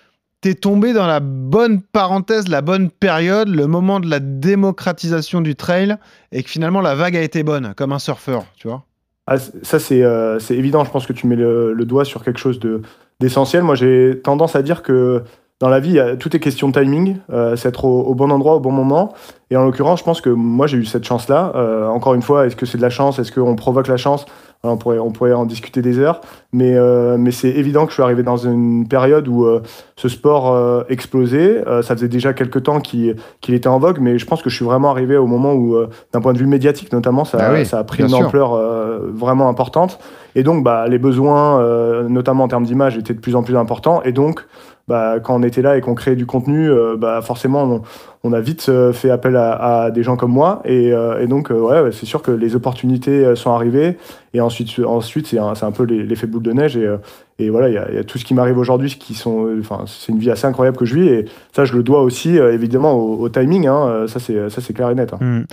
tu 0.43 0.49
es 0.49 0.55
tombé 0.55 0.91
dans 0.93 1.07
la 1.07 1.21
bonne 1.21 1.81
parenthèse, 1.81 2.49
la 2.49 2.61
bonne 2.61 2.89
période, 2.91 3.47
le 3.47 3.65
moment 3.65 3.99
de 4.01 4.09
la 4.09 4.19
démocratisation 4.19 5.39
du 5.41 5.55
trail, 5.55 5.95
et 6.31 6.43
que 6.43 6.49
finalement 6.49 6.81
la 6.81 6.95
vague 6.95 7.15
a 7.15 7.21
été 7.21 7.43
bonne, 7.43 7.73
comme 7.75 7.93
un 7.93 7.99
surfeur, 7.99 8.43
tu 8.57 8.67
vois 8.67 8.83
Ah, 9.25 9.37
ça, 9.37 9.79
c'est 9.79 10.03
euh, 10.03 10.39
c'est 10.39 10.55
évident. 10.55 10.83
Je 10.83 10.91
pense 10.91 11.07
que 11.07 11.13
tu 11.13 11.27
mets 11.27 11.37
le, 11.37 11.73
doigt 11.85 12.03
sur 12.03 12.23
quelque 12.23 12.39
chose 12.39 12.59
de- 12.59 12.81
d'essentiel. 13.21 13.63
Moi, 13.63 13.75
j'ai 13.75 14.19
tendance 14.21 14.55
à 14.55 14.61
dire 14.61 14.83
que 14.83 15.23
dans 15.63 15.69
la 15.69 15.79
vie, 15.79 15.97
tout 16.19 16.35
est 16.35 16.41
question 16.41 16.67
de 16.67 16.77
timing. 16.77 17.19
Euh, 17.31 17.55
c'est 17.55 17.69
être 17.69 17.85
au, 17.85 18.01
au 18.01 18.15
bon 18.15 18.29
endroit 18.31 18.55
au 18.55 18.59
bon 18.59 18.73
moment. 18.73 19.13
Et 19.49 19.55
en 19.55 19.63
l'occurrence, 19.63 19.99
je 19.99 20.03
pense 20.03 20.19
que 20.19 20.29
moi, 20.29 20.67
j'ai 20.67 20.75
eu 20.75 20.83
cette 20.83 21.05
chance-là. 21.05 21.53
Euh, 21.55 21.87
encore 21.87 22.15
une 22.15 22.21
fois, 22.21 22.45
est-ce 22.45 22.57
que 22.57 22.65
c'est 22.65 22.77
de 22.77 22.81
la 22.81 22.89
chance? 22.89 23.17
Est-ce 23.17 23.31
qu'on 23.31 23.55
provoque 23.55 23.87
la 23.87 23.95
chance? 23.95 24.25
Alors, 24.61 24.75
on, 24.75 24.77
pourrait, 24.77 24.99
on 24.99 25.11
pourrait 25.11 25.31
en 25.31 25.45
discuter 25.45 25.81
des 25.81 25.99
heures. 25.99 26.19
Mais, 26.51 26.75
euh, 26.75 27.15
mais 27.17 27.31
c'est 27.31 27.47
évident 27.47 27.85
que 27.85 27.91
je 27.91 27.93
suis 27.93 28.03
arrivé 28.03 28.23
dans 28.23 28.35
une 28.35 28.89
période 28.89 29.25
où 29.29 29.47
ce 29.95 30.09
sport 30.09 30.83
explosait. 30.89 31.63
Ça 31.81 31.95
faisait 31.95 32.09
déjà 32.09 32.33
quelques 32.33 32.63
temps 32.63 32.81
qu'il 32.81 33.15
était 33.47 33.69
en 33.69 33.79
vogue. 33.79 33.99
Mais 34.01 34.17
je 34.17 34.25
pense 34.25 34.41
que 34.41 34.49
je 34.49 34.55
suis 34.57 34.65
vraiment 34.65 34.91
arrivé 34.91 35.15
au 35.15 35.27
moment 35.27 35.53
où, 35.53 35.77
d'un 36.11 36.19
point 36.19 36.33
de 36.33 36.39
vue 36.39 36.45
médiatique 36.45 36.91
notamment, 36.91 37.23
ça, 37.23 37.53
oui, 37.53 37.65
ça 37.65 37.79
a 37.79 37.83
pris 37.85 38.03
une 38.03 38.13
ampleur 38.13 38.59
vraiment 39.13 39.47
importante. 39.47 39.97
Et 40.35 40.43
donc, 40.43 40.61
bah, 40.61 40.87
les 40.89 40.97
besoins, 40.97 41.63
notamment 42.09 42.43
en 42.43 42.47
termes 42.49 42.65
d'image, 42.65 42.97
étaient 42.97 43.13
de 43.13 43.21
plus 43.21 43.37
en 43.37 43.43
plus 43.43 43.55
importants. 43.55 44.01
Et 44.03 44.11
donc, 44.11 44.45
bah, 44.87 45.19
quand 45.23 45.35
on 45.35 45.43
était 45.43 45.61
là 45.61 45.77
et 45.77 45.81
qu'on 45.81 45.95
créait 45.95 46.15
du 46.15 46.25
contenu, 46.25 46.69
euh, 46.69 46.97
bah, 46.97 47.21
forcément, 47.21 47.81
on, 48.23 48.33
a 48.33 48.39
vite 48.41 48.65
euh, 48.67 48.91
fait 48.91 49.09
appel 49.09 49.35
à, 49.37 49.91
des 49.91 50.03
gens 50.03 50.17
comme 50.17 50.31
moi. 50.31 50.61
Et, 50.65 50.91
euh, 50.91 51.25
donc, 51.25 51.49
ouais, 51.51 51.91
c'est 51.91 52.05
sûr 52.05 52.21
que 52.21 52.31
les 52.31 52.55
opportunités 52.55 53.35
sont 53.35 53.51
arrivées. 53.51 53.97
Et 54.33 54.41
ensuite, 54.41 54.79
ensuite 54.85 55.27
c'est 55.27 55.39
un, 55.39 55.53
un 55.61 55.71
peu 55.71 55.83
l'effet 55.83 56.27
boule 56.27 56.43
de 56.43 56.51
neige. 56.51 56.75
Et, 56.75 56.87
et 57.39 57.49
voilà, 57.49 57.69
il 57.69 57.75
y, 57.75 57.77
a- 57.77 58.03
tout 58.03 58.17
ce 58.17 58.25
qui 58.25 58.33
m'arrive 58.33 58.57
aujourd'hui, 58.57 58.89
qui 58.89 59.13
sont, 59.13 59.47
enfin, 59.59 59.85
c'est 59.87 60.11
une 60.11 60.19
vie 60.19 60.31
assez 60.31 60.47
incroyable 60.47 60.77
que 60.77 60.85
je 60.85 60.95
vis. 60.95 61.07
Et 61.07 61.25
ça, 61.53 61.65
je 61.65 61.73
le 61.75 61.83
dois 61.83 62.01
aussi, 62.01 62.37
évidemment, 62.37 62.93
au, 62.93 63.19
au 63.21 63.29
timing. 63.29 63.67
Hein, 63.67 64.05
ça, 64.07 64.19
c'est 64.19 64.73
clair 64.73 64.89
et 64.89 64.95
net. 64.95 65.13
hein. 65.13 65.17
Hmm. 65.21 65.43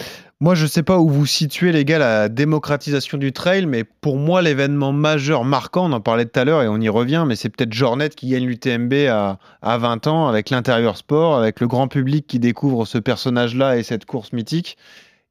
Moi, 0.42 0.54
je 0.54 0.66
sais 0.66 0.82
pas 0.82 0.98
où 0.98 1.10
vous 1.10 1.26
situez, 1.26 1.70
les 1.70 1.84
gars, 1.84 1.98
la 1.98 2.30
démocratisation 2.30 3.18
du 3.18 3.30
trail, 3.30 3.66
mais 3.66 3.84
pour 3.84 4.16
moi, 4.16 4.40
l'événement 4.40 4.90
majeur 4.90 5.44
marquant, 5.44 5.90
on 5.90 5.92
en 5.92 6.00
parlait 6.00 6.24
tout 6.24 6.40
à 6.40 6.46
l'heure 6.46 6.62
et 6.62 6.68
on 6.68 6.80
y 6.80 6.88
revient, 6.88 7.24
mais 7.26 7.36
c'est 7.36 7.50
peut-être 7.50 7.74
Jornet 7.74 8.08
qui 8.08 8.30
gagne 8.30 8.46
l'UTMB 8.46 8.94
à 9.10 9.38
20 9.62 10.06
ans 10.06 10.28
avec 10.28 10.48
l'intérieur 10.48 10.96
sport, 10.96 11.36
avec 11.36 11.60
le 11.60 11.66
grand 11.66 11.88
public 11.88 12.26
qui 12.26 12.38
découvre 12.38 12.86
ce 12.86 12.96
personnage-là 12.96 13.76
et 13.76 13.82
cette 13.82 14.06
course 14.06 14.32
mythique. 14.32 14.78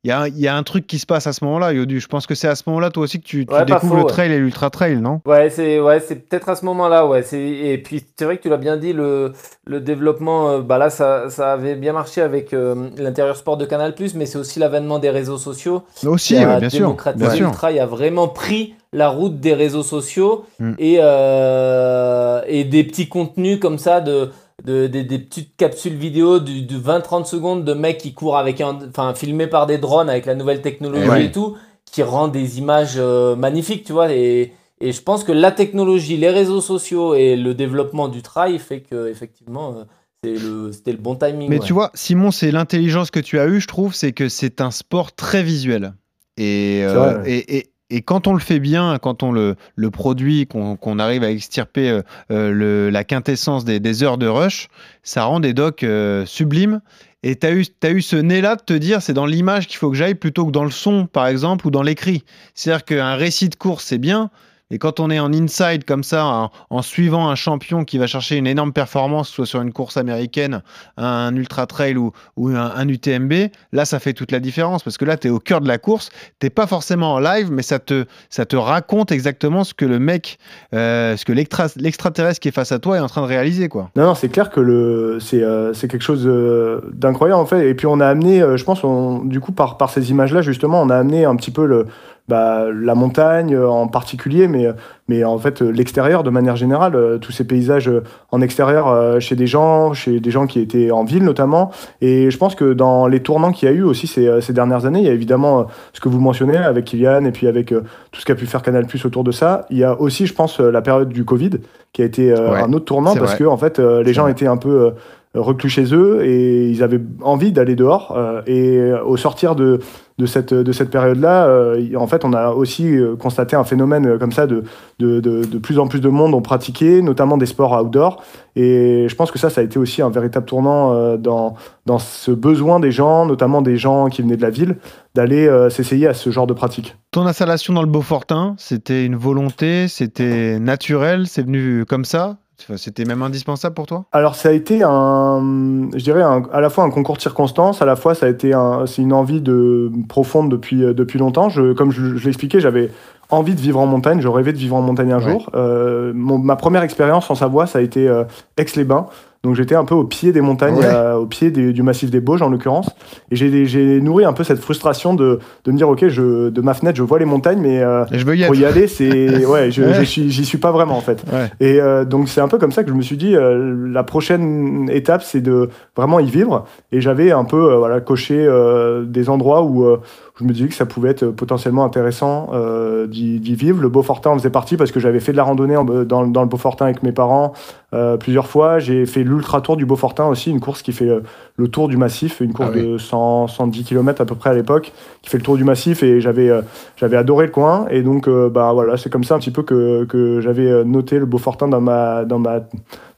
Il 0.05 0.07
y 0.07 0.11
a, 0.11 0.29
il 0.29 0.39
y 0.39 0.47
a 0.47 0.55
un 0.55 0.63
truc 0.63 0.87
qui 0.87 0.97
se 0.97 1.05
passe 1.05 1.27
à 1.27 1.33
ce 1.33 1.43
moment-là, 1.43 1.73
Yodu. 1.73 1.99
Je 1.99 2.07
pense 2.07 2.25
que 2.25 2.33
c'est 2.33 2.47
à 2.47 2.55
ce 2.55 2.63
moment-là, 2.67 2.89
toi 2.89 3.03
aussi, 3.03 3.19
que 3.19 3.25
tu, 3.25 3.45
tu 3.45 3.51
Ouais, 3.53 3.59
pas 3.59 3.65
découvres 3.65 3.87
faux, 3.89 3.95
le 3.97 4.03
ouais. 4.03 4.07
trail 4.09 4.31
et 4.31 4.37
l'ultra 4.39 4.69
trail, 4.69 4.95
non? 4.95 5.19
Ouais, 5.25 5.49
c'est 5.49 5.77
ouais, 5.81 5.99
c'est 5.99 6.15
peut-être 6.15 6.47
à 6.47 6.55
ce 6.55 6.63
moment-là, 6.65 7.05
ouais. 7.05 7.21
Et 7.33 7.77
puis 7.83 8.05
c'est 8.17 8.23
vrai 8.23 8.37
que 8.37 8.43
tu 8.43 8.47
l'as 8.49 8.55
bien 8.55 8.77
dit, 8.77 8.93
le 8.93 9.33
le 9.65 9.81
développement, 9.81 10.51
euh, 10.51 10.61
bah 10.61 10.77
là 10.77 10.89
ça, 10.89 11.29
ça 11.29 11.51
avait 11.51 11.75
bien 11.75 11.91
marché 11.91 12.21
avec 12.21 12.53
euh, 12.53 12.89
l'intérieur 12.97 13.35
sport 13.35 13.57
de 13.57 13.65
Canal+, 13.65 13.93
mais 14.15 14.25
c'est 14.25 14.37
aussi 14.37 14.59
l'avènement 14.59 14.99
des 14.99 15.09
réseaux 15.09 15.37
sociaux 15.37 15.83
Aussi, 16.05 16.35
qui 16.35 16.43
a 16.43 16.47
ouais, 16.47 16.59
bien 16.61 16.69
sûr. 16.69 16.95
Bien 17.17 17.29
sûr. 17.31 17.47
le 17.47 17.53
trail, 17.53 17.77
a 17.79 17.85
vraiment 17.85 18.29
pris 18.29 18.75
la 18.93 19.09
route 19.09 19.39
des 19.41 19.53
réseaux 19.53 19.83
sociaux 19.83 20.45
Mm. 20.59 20.73
et 20.79 20.97
euh, 20.99 22.41
et 22.47 22.63
des 22.63 22.83
petits 22.83 23.07
contenus 23.09 23.59
comme 23.59 23.77
ça 23.77 23.99
de 24.01 24.29
de, 24.63 24.87
des, 24.87 25.03
des 25.03 25.19
petites 25.19 25.55
capsules 25.57 25.95
vidéo 25.95 26.39
du- 26.39 26.61
de 26.63 26.77
20-30 26.77 27.25
secondes 27.25 27.63
de 27.65 27.73
mecs 27.73 27.97
qui 27.97 28.13
courent 28.13 28.37
avec 28.37 28.61
un, 28.61 28.77
enfin 28.89 29.13
filmés 29.13 29.47
par 29.47 29.65
des 29.67 29.77
drones 29.77 30.09
avec 30.09 30.25
la 30.25 30.35
nouvelle 30.35 30.61
technologie 30.61 31.03
Eh 31.05 31.09
ouais. 31.09 31.25
et 31.25 31.31
tout, 31.31 31.55
qui 31.91 32.03
rend 32.03 32.27
des 32.27 32.59
images 32.59 32.95
euh, 32.97 33.35
magnifiques, 33.35 33.83
tu 33.85 33.93
vois. 33.93 34.11
Et, 34.13 34.53
et 34.81 34.91
je 34.91 35.01
pense 35.01 35.23
que 35.23 35.31
la 35.31 35.51
technologie, 35.51 36.17
les 36.17 36.29
réseaux 36.29 36.61
sociaux 36.61 37.15
et 37.15 37.35
le 37.35 37.53
développement 37.53 38.07
du 38.07 38.21
trail 38.21 38.59
fait 38.59 38.81
que 38.81 39.07
effectivement 39.09 39.75
euh, 39.77 39.83
c'est 40.23 40.33
le- 40.33 40.71
c'était 40.71 40.91
le 40.91 40.97
bon 40.97 41.15
timing. 41.15 41.49
Mais 41.49 41.59
ouais. 41.59 41.65
tu 41.65 41.73
vois, 41.73 41.91
Simon, 41.93 42.31
c'est 42.31 42.51
l'intelligence 42.51 43.09
que 43.11 43.19
tu 43.21 43.39
as 43.39 43.47
eue, 43.47 43.59
je 43.61 43.67
trouve, 43.67 43.93
c'est 43.93 44.11
que 44.11 44.27
c'est 44.29 44.61
un 44.61 44.71
sport 44.71 45.13
très 45.15 45.43
visuel. 45.43 45.93
Euh, 46.39 47.23
et- 47.25 47.69
et 47.89 48.01
quand 48.01 48.27
on 48.27 48.33
le 48.33 48.39
fait 48.39 48.59
bien, 48.59 48.97
quand 49.01 49.23
on 49.23 49.31
le, 49.31 49.55
produit, 49.91 50.47
qu'on 50.47 50.99
arrive 50.99 51.23
à 51.23 51.31
extirper 51.31 51.89
euh, 51.89 52.01
euh, 52.31 52.91
la 52.91 53.03
quintessence 53.03 53.65
des, 53.65 54.03
heures 54.03 54.17
de 54.17 54.27
rush, 54.27 54.69
ça 55.03 55.23
rend 55.23 55.39
des 55.39 55.53
docs 55.53 55.83
euh, 55.83 56.25
sublimes. 56.25 56.81
Et 57.23 57.35
tu 57.35 57.47
as 57.47 57.91
eu 57.91 58.01
ce 58.01 58.15
nez-là 58.15 58.55
de 58.55 58.61
te 58.61 58.73
dire, 58.73 59.01
c'est 59.01 59.13
dans 59.13 59.25
l'image 59.25 59.67
qu'il 59.67 59.77
faut 59.77 59.89
que 59.89 59.97
j'aille 59.97 60.15
plutôt 60.15 60.45
que 60.45 60.51
dans 60.51 60.63
le 60.63 60.71
son, 60.71 61.05
par 61.07 61.27
exemple, 61.27 61.67
ou 61.67 61.71
dans 61.71 61.81
l'écrit. 61.81 62.23
C'est-à-dire 62.53 62.85
qu'un 62.85 63.15
récit 63.15 63.49
de 63.49 63.55
course, 63.55 63.85
c'est 63.85 63.97
bien, 63.97 64.29
et 64.71 64.77
quand 64.77 64.99
on 64.99 65.09
est 65.09 65.19
en 65.19 65.33
inside 65.33 65.83
comme 65.83 66.03
ça, 66.03 66.49
en, 66.69 66.81
suivant 66.81 67.29
un 67.29 67.35
champion 67.35 67.83
qui 67.83 67.97
va 67.97 68.05
chercher 68.05 68.37
une 68.37 68.45
énorme 68.45 68.71
performance, 68.71 69.29
soit 69.29 69.47
sur 69.47 69.61
une 69.61 69.73
course 69.73 69.97
américaine, 69.97 70.61
un 70.97 71.35
ultra 71.35 71.65
trail 71.65 71.97
ou, 71.97 72.11
un, 72.37 72.87
UTMB, 72.87 73.33
là 73.71 73.85
ça 73.85 73.99
fait 73.99 74.13
toute 74.13 74.31
la 74.31 74.39
différence 74.39 74.83
parce 74.83 74.97
que 74.97 75.05
là 75.05 75.17
tu 75.17 75.27
es 75.27 75.29
au 75.31 75.39
cœur 75.39 75.61
de 75.61 75.67
la 75.67 75.77
course, 75.77 76.09
t'es 76.39 76.49
pas 76.49 76.67
forcément 76.67 77.13
en 77.13 77.19
live, 77.19 77.49
mais 77.51 77.63
ça 77.63 77.79
te, 77.79 78.05
ça 78.29 78.45
te 78.45 78.55
raconte 78.55 79.11
exactement 79.11 79.63
ce 79.63 79.73
que 79.73 79.85
le 79.85 79.99
mec, 79.99 80.37
euh, 80.73 81.17
ce 81.17 81.25
que 81.25 81.33
l'extra- 81.33 81.67
l'extraterrestre 81.75 82.39
qui 82.39 82.49
est 82.49 82.53
face 82.53 82.71
à 82.71 82.79
toi 82.79 82.97
est 82.97 83.01
en 83.01 83.07
train 83.07 83.21
de 83.21 83.27
réaliser 83.27 83.69
quoi. 83.69 83.89
Non, 83.95 84.03
non, 84.03 84.15
c'est 84.15 84.29
clair 84.29 84.51
que 84.51 84.59
euh, 84.59 85.73
c'est 85.73 85.87
quelque 85.87 86.03
chose 86.03 86.23
euh, 86.25 86.81
d'incroyable 86.93 87.41
en 87.41 87.45
fait. 87.45 87.67
Et 87.67 87.73
puis 87.73 87.87
on 87.87 87.99
a 87.99 88.07
amené, 88.07 88.39
je 88.55 88.63
pense, 88.63 88.81
du 89.25 89.39
coup 89.39 89.51
par, 89.51 89.77
par 89.77 89.89
ces 89.89 90.11
images-là 90.11 90.41
justement, 90.41 90.81
on 90.81 90.89
a 90.89 90.97
amené 90.97 91.25
un 91.25 91.35
petit 91.35 91.51
peu 91.51 91.65
le, 91.65 91.87
bah, 92.29 92.67
la 92.73 92.95
montagne 92.95 93.55
euh, 93.55 93.67
en 93.67 93.87
particulier, 93.87 94.47
mais, 94.47 94.67
mais 95.07 95.23
en 95.23 95.37
fait 95.39 95.61
euh, 95.61 95.69
l'extérieur 95.71 96.23
de 96.23 96.29
manière 96.29 96.55
générale, 96.55 96.95
euh, 96.95 97.17
tous 97.17 97.31
ces 97.31 97.43
paysages 97.43 97.89
euh, 97.89 98.03
en 98.31 98.39
extérieur 98.41 98.87
euh, 98.87 99.19
chez 99.19 99.35
des 99.35 99.47
gens, 99.47 99.93
chez 99.93 100.19
des 100.19 100.31
gens 100.31 100.45
qui 100.47 100.59
étaient 100.61 100.91
en 100.91 101.03
ville 101.03 101.23
notamment. 101.23 101.71
Et 102.01 102.29
je 102.31 102.37
pense 102.37 102.53
que 102.55 102.73
dans 102.73 103.07
les 103.07 103.21
tournants 103.21 103.51
qu'il 103.51 103.67
y 103.67 103.71
a 103.71 103.75
eu 103.75 103.81
aussi 103.83 104.05
ces, 104.07 104.27
euh, 104.27 104.39
ces 104.41 104.53
dernières 104.53 104.85
années, 104.85 104.99
il 104.99 105.05
y 105.05 105.09
a 105.09 105.13
évidemment 105.13 105.59
euh, 105.59 105.63
ce 105.93 105.99
que 105.99 106.07
vous 106.07 106.19
mentionnez 106.21 106.57
avec 106.57 106.85
Kylian 106.85 107.25
et 107.25 107.31
puis 107.31 107.47
avec 107.47 107.71
euh, 107.73 107.81
tout 108.11 108.21
ce 108.21 108.25
qu'a 108.25 108.35
pu 108.35 108.45
faire 108.45 108.61
Canal 108.61 108.85
Plus 108.85 109.03
autour 109.05 109.23
de 109.23 109.31
ça. 109.31 109.65
Il 109.71 109.77
y 109.77 109.83
a 109.83 109.99
aussi, 109.99 110.25
je 110.27 110.33
pense, 110.35 110.59
euh, 110.59 110.71
la 110.71 110.81
période 110.81 111.09
du 111.09 111.25
Covid 111.25 111.51
qui 111.93 112.03
a 112.03 112.05
été 112.05 112.31
euh, 112.31 112.51
Ouais, 112.51 112.61
un 112.61 112.71
autre 112.73 112.85
tournant 112.85 113.15
parce 113.15 113.31
vrai. 113.31 113.39
que 113.39 113.43
en 113.45 113.57
fait 113.57 113.79
euh, 113.79 114.03
les 114.03 114.13
gens 114.13 114.23
vrai. 114.23 114.31
étaient 114.33 114.47
un 114.47 114.57
peu 114.57 114.69
euh, 114.69 114.91
reclus 115.33 115.69
chez 115.69 115.93
eux 115.93 116.23
et 116.23 116.69
ils 116.69 116.81
avaient 116.83 117.01
envie 117.21 117.51
d'aller 117.51 117.75
dehors 117.75 118.15
euh, 118.17 118.41
et 118.47 118.77
euh, 118.77 119.03
au 119.03 119.15
sortir 119.17 119.55
de 119.55 119.79
de 120.19 120.25
cette 120.27 120.53
de 120.53 120.71
cette 120.71 120.91
période 120.91 121.19
là 121.19 121.47
en 121.95 122.07
fait 122.07 122.25
on 122.25 122.33
a 122.33 122.49
aussi 122.51 122.95
euh, 122.97 123.15
constaté 123.15 123.55
un 123.55 123.63
phénomène 123.63 124.05
euh, 124.05 124.17
comme 124.17 124.31
ça 124.31 124.47
de, 124.47 124.63
de 124.99 125.19
de 125.19 125.57
plus 125.57 125.79
en 125.79 125.87
plus 125.87 125.99
de 125.99 126.09
monde 126.09 126.33
ont 126.33 126.41
pratiqué 126.41 127.01
notamment 127.01 127.37
des 127.37 127.45
sports 127.45 127.71
outdoor. 127.79 128.23
Et 128.55 129.07
je 129.07 129.15
pense 129.15 129.31
que 129.31 129.39
ça 129.39 129.49
ça 129.49 129.61
a 129.61 129.63
été 129.63 129.79
aussi 129.79 130.01
un 130.01 130.09
véritable 130.09 130.45
tournant 130.45 130.93
euh, 130.93 131.17
dans 131.17 131.55
dans 131.85 131.99
ce 131.99 132.31
besoin 132.31 132.79
des 132.79 132.91
gens 132.91 133.25
notamment 133.25 133.61
des 133.61 133.77
gens 133.77 134.09
qui 134.09 134.21
venaient 134.21 134.37
de 134.37 134.41
la 134.41 134.49
ville 134.49 134.77
d'aller 135.15 135.47
euh, 135.47 135.69
s'essayer 135.69 136.07
à 136.07 136.13
ce 136.13 136.29
genre 136.29 136.47
de 136.47 136.53
pratique. 136.53 136.95
Ton 137.11 137.25
installation 137.25 137.73
dans 137.73 137.81
le 137.81 137.87
Beaufortin, 137.87 138.55
c'était 138.57 139.05
une 139.05 139.15
volonté, 139.15 139.87
c'était 139.87 140.59
naturel, 140.59 141.27
c'est 141.27 141.41
venu 141.41 141.85
comme 141.85 142.05
ça? 142.05 142.37
C'était 142.77 143.05
même 143.05 143.21
indispensable 143.21 143.73
pour 143.75 143.85
toi? 143.87 144.05
Alors 144.11 144.35
ça 144.35 144.49
a 144.49 144.51
été 144.51 144.81
un, 144.83 145.89
je 145.95 146.03
dirais 146.03 146.21
un- 146.21 146.43
à 146.51 146.61
la 146.61 146.69
fois 146.69 146.83
un 146.83 146.89
concours 146.89 147.15
de 147.17 147.21
circonstances, 147.21 147.81
à 147.81 147.85
la 147.85 147.95
fois 147.95 148.15
ça 148.15 148.25
a 148.25 148.29
été 148.29 148.53
un, 148.53 148.85
c'est 148.85 149.01
une 149.01 149.13
envie 149.13 149.41
de 149.41 149.91
profonde 150.07 150.49
depuis 150.51 150.83
euh, 150.83 150.93
depuis 150.93 151.19
longtemps. 151.19 151.49
Je, 151.49 151.73
comme 151.73 151.91
je, 151.91 152.17
je 152.17 152.25
l'expliquais, 152.25 152.59
j'avais 152.59 152.91
envie 153.31 153.53
de 153.55 153.61
vivre 153.61 153.79
en 153.79 153.85
montagne, 153.85 154.21
je 154.21 154.27
rêvais 154.27 154.53
de 154.53 154.57
vivre 154.57 154.75
en 154.75 154.81
montagne 154.81 155.11
un 155.11 155.17
Ouais. 155.23 155.31
jour. 155.31 155.49
Euh, 155.55 156.11
mon- 156.15 156.39
ma 156.39 156.55
première 156.55 156.81
expérience 156.83 157.29
en 157.29 157.35
Savoie, 157.35 157.67
ça 157.67 157.79
a 157.79 157.81
été 157.81 158.07
euh, 158.07 158.23
Aix-les-Bains. 158.57 159.05
Donc 159.43 159.55
j'étais 159.55 159.75
un 159.75 159.85
peu 159.85 159.95
au 159.95 160.03
pied 160.03 160.33
des 160.33 160.41
montagnes, 160.41 160.75
Ouais. 160.75 160.85
euh, 160.85 161.15
au 161.15 161.25
pied 161.25 161.49
des- 161.49 161.71
du 161.71 161.81
massif 161.81 162.11
des 162.11 162.19
Bauges 162.19 162.41
en 162.41 162.49
l'occurrence. 162.49 162.89
Et 163.31 163.35
j'ai 163.37 164.01
nourri 164.01 164.25
un 164.25 164.33
peu 164.33 164.43
cette 164.43 164.59
frustration 164.59 165.13
de, 165.13 165.39
de 165.63 165.71
me 165.71 165.77
dire, 165.77 165.87
ok, 165.87 166.09
je, 166.09 166.49
de 166.49 166.61
ma 166.61 166.73
fenêtre, 166.73 166.97
je 166.97 167.03
vois 167.03 167.19
les 167.19 167.25
montagnes, 167.25 167.61
mais 167.61 167.81
euh, 167.81 168.03
je 168.11 168.25
veux 168.25 168.35
y 168.35 168.43
pour 168.45 168.55
y 168.55 168.65
aller, 168.65 168.87
c'est 168.87 169.45
ouais, 169.45 169.71
je, 169.71 169.81
Ouais. 169.83 169.93
j'y 170.01 170.05
suis, 170.05 170.29
j'y 170.29 170.43
suis 170.43 170.57
pas 170.57 170.71
vraiment 170.73 170.97
en 170.97 171.01
fait. 171.01 171.23
Ouais. 171.31 171.49
Et 171.61 171.79
euh, 171.79 172.03
donc 172.03 172.27
c'est 172.27 172.41
un 172.41 172.49
peu 172.49 172.57
comme 172.57 172.73
ça 172.73 172.83
que 172.83 172.89
je 172.89 172.93
me 172.95 173.01
suis 173.01 173.15
dit, 173.15 173.33
euh, 173.33 173.87
la 173.89 174.03
prochaine 174.03 174.89
étape, 174.91 175.23
c'est 175.23 175.39
de 175.41 175.69
vraiment 175.95 176.19
y 176.19 176.29
vivre. 176.29 176.65
Et 176.91 176.99
j'avais 176.99 177.31
un 177.31 177.45
peu 177.45 177.71
euh, 177.71 177.77
voilà, 177.77 178.01
coché 178.01 178.35
euh, 178.45 179.05
des 179.05 179.29
endroits 179.29 179.63
où 179.63 179.85
euh, 179.85 180.01
je 180.39 180.45
me 180.45 180.53
disais 180.53 180.67
que 180.69 180.73
ça 180.73 180.85
pouvait 180.85 181.09
être 181.09 181.25
potentiellement 181.27 181.83
intéressant 181.83 182.49
euh, 182.53 183.07
d'y 183.07 183.39
vivre. 183.55 183.81
Le 183.81 183.89
Beaufortin 183.89 184.29
en 184.29 184.37
faisait 184.37 184.49
partie 184.49 184.77
parce 184.77 184.91
que 184.91 184.99
j'avais 184.99 185.19
fait 185.19 185.33
de 185.33 185.37
la 185.37 185.43
randonnée 185.43 185.75
en- 185.75 185.83
dans, 185.83 186.25
dans 186.25 186.41
le 186.41 186.47
Beaufortin 186.47 186.85
avec 186.85 187.03
mes 187.03 187.11
parents 187.11 187.51
euh, 187.93 188.15
plusieurs 188.15 188.47
fois. 188.47 188.79
J'ai 188.79 189.05
fait 189.05 189.23
l'Ultra 189.23 189.59
Tour 189.59 189.75
du 189.75 189.85
Beaufortin 189.85 190.27
aussi, 190.27 190.49
une 190.49 190.61
course 190.61 190.81
qui 190.81 190.93
fait 190.93 191.09
euh, 191.09 191.19
le 191.57 191.67
tour 191.67 191.89
du 191.89 191.97
massif, 191.97 192.39
une 192.39 192.53
course 192.53 192.69
Ah 192.73 192.77
oui. 192.77 192.87
de 192.93 192.97
100, 192.97 193.47
110 193.47 193.83
km 193.83 194.21
à 194.21 194.25
peu 194.25 194.35
près 194.35 194.51
à 194.51 194.53
l'époque, 194.53 194.93
qui 195.21 195.29
fait 195.29 195.37
le 195.37 195.43
tour 195.43 195.57
du 195.57 195.65
massif 195.65 196.03
et 196.03 196.21
j'avais 196.21 196.49
euh, 196.49 196.61
j'avais 196.95 197.17
adoré 197.17 197.47
le 197.47 197.51
coin. 197.51 197.85
Et 197.89 198.01
donc, 198.01 198.27
euh, 198.29 198.49
bah, 198.49 198.71
voilà, 198.73 198.95
c'est 198.95 199.09
comme 199.11 199.23
ça 199.25 199.35
un 199.35 199.39
petit 199.39 199.51
peu 199.51 199.63
que, 199.63 200.05
que 200.05 200.39
j'avais 200.39 200.67
euh, 200.71 200.83
noté 200.85 201.19
le 201.19 201.25
Beaufortin 201.25 201.67
dans 201.67 201.81
ma, 201.81 202.23
dans 202.23 202.39
ma, 202.39 202.61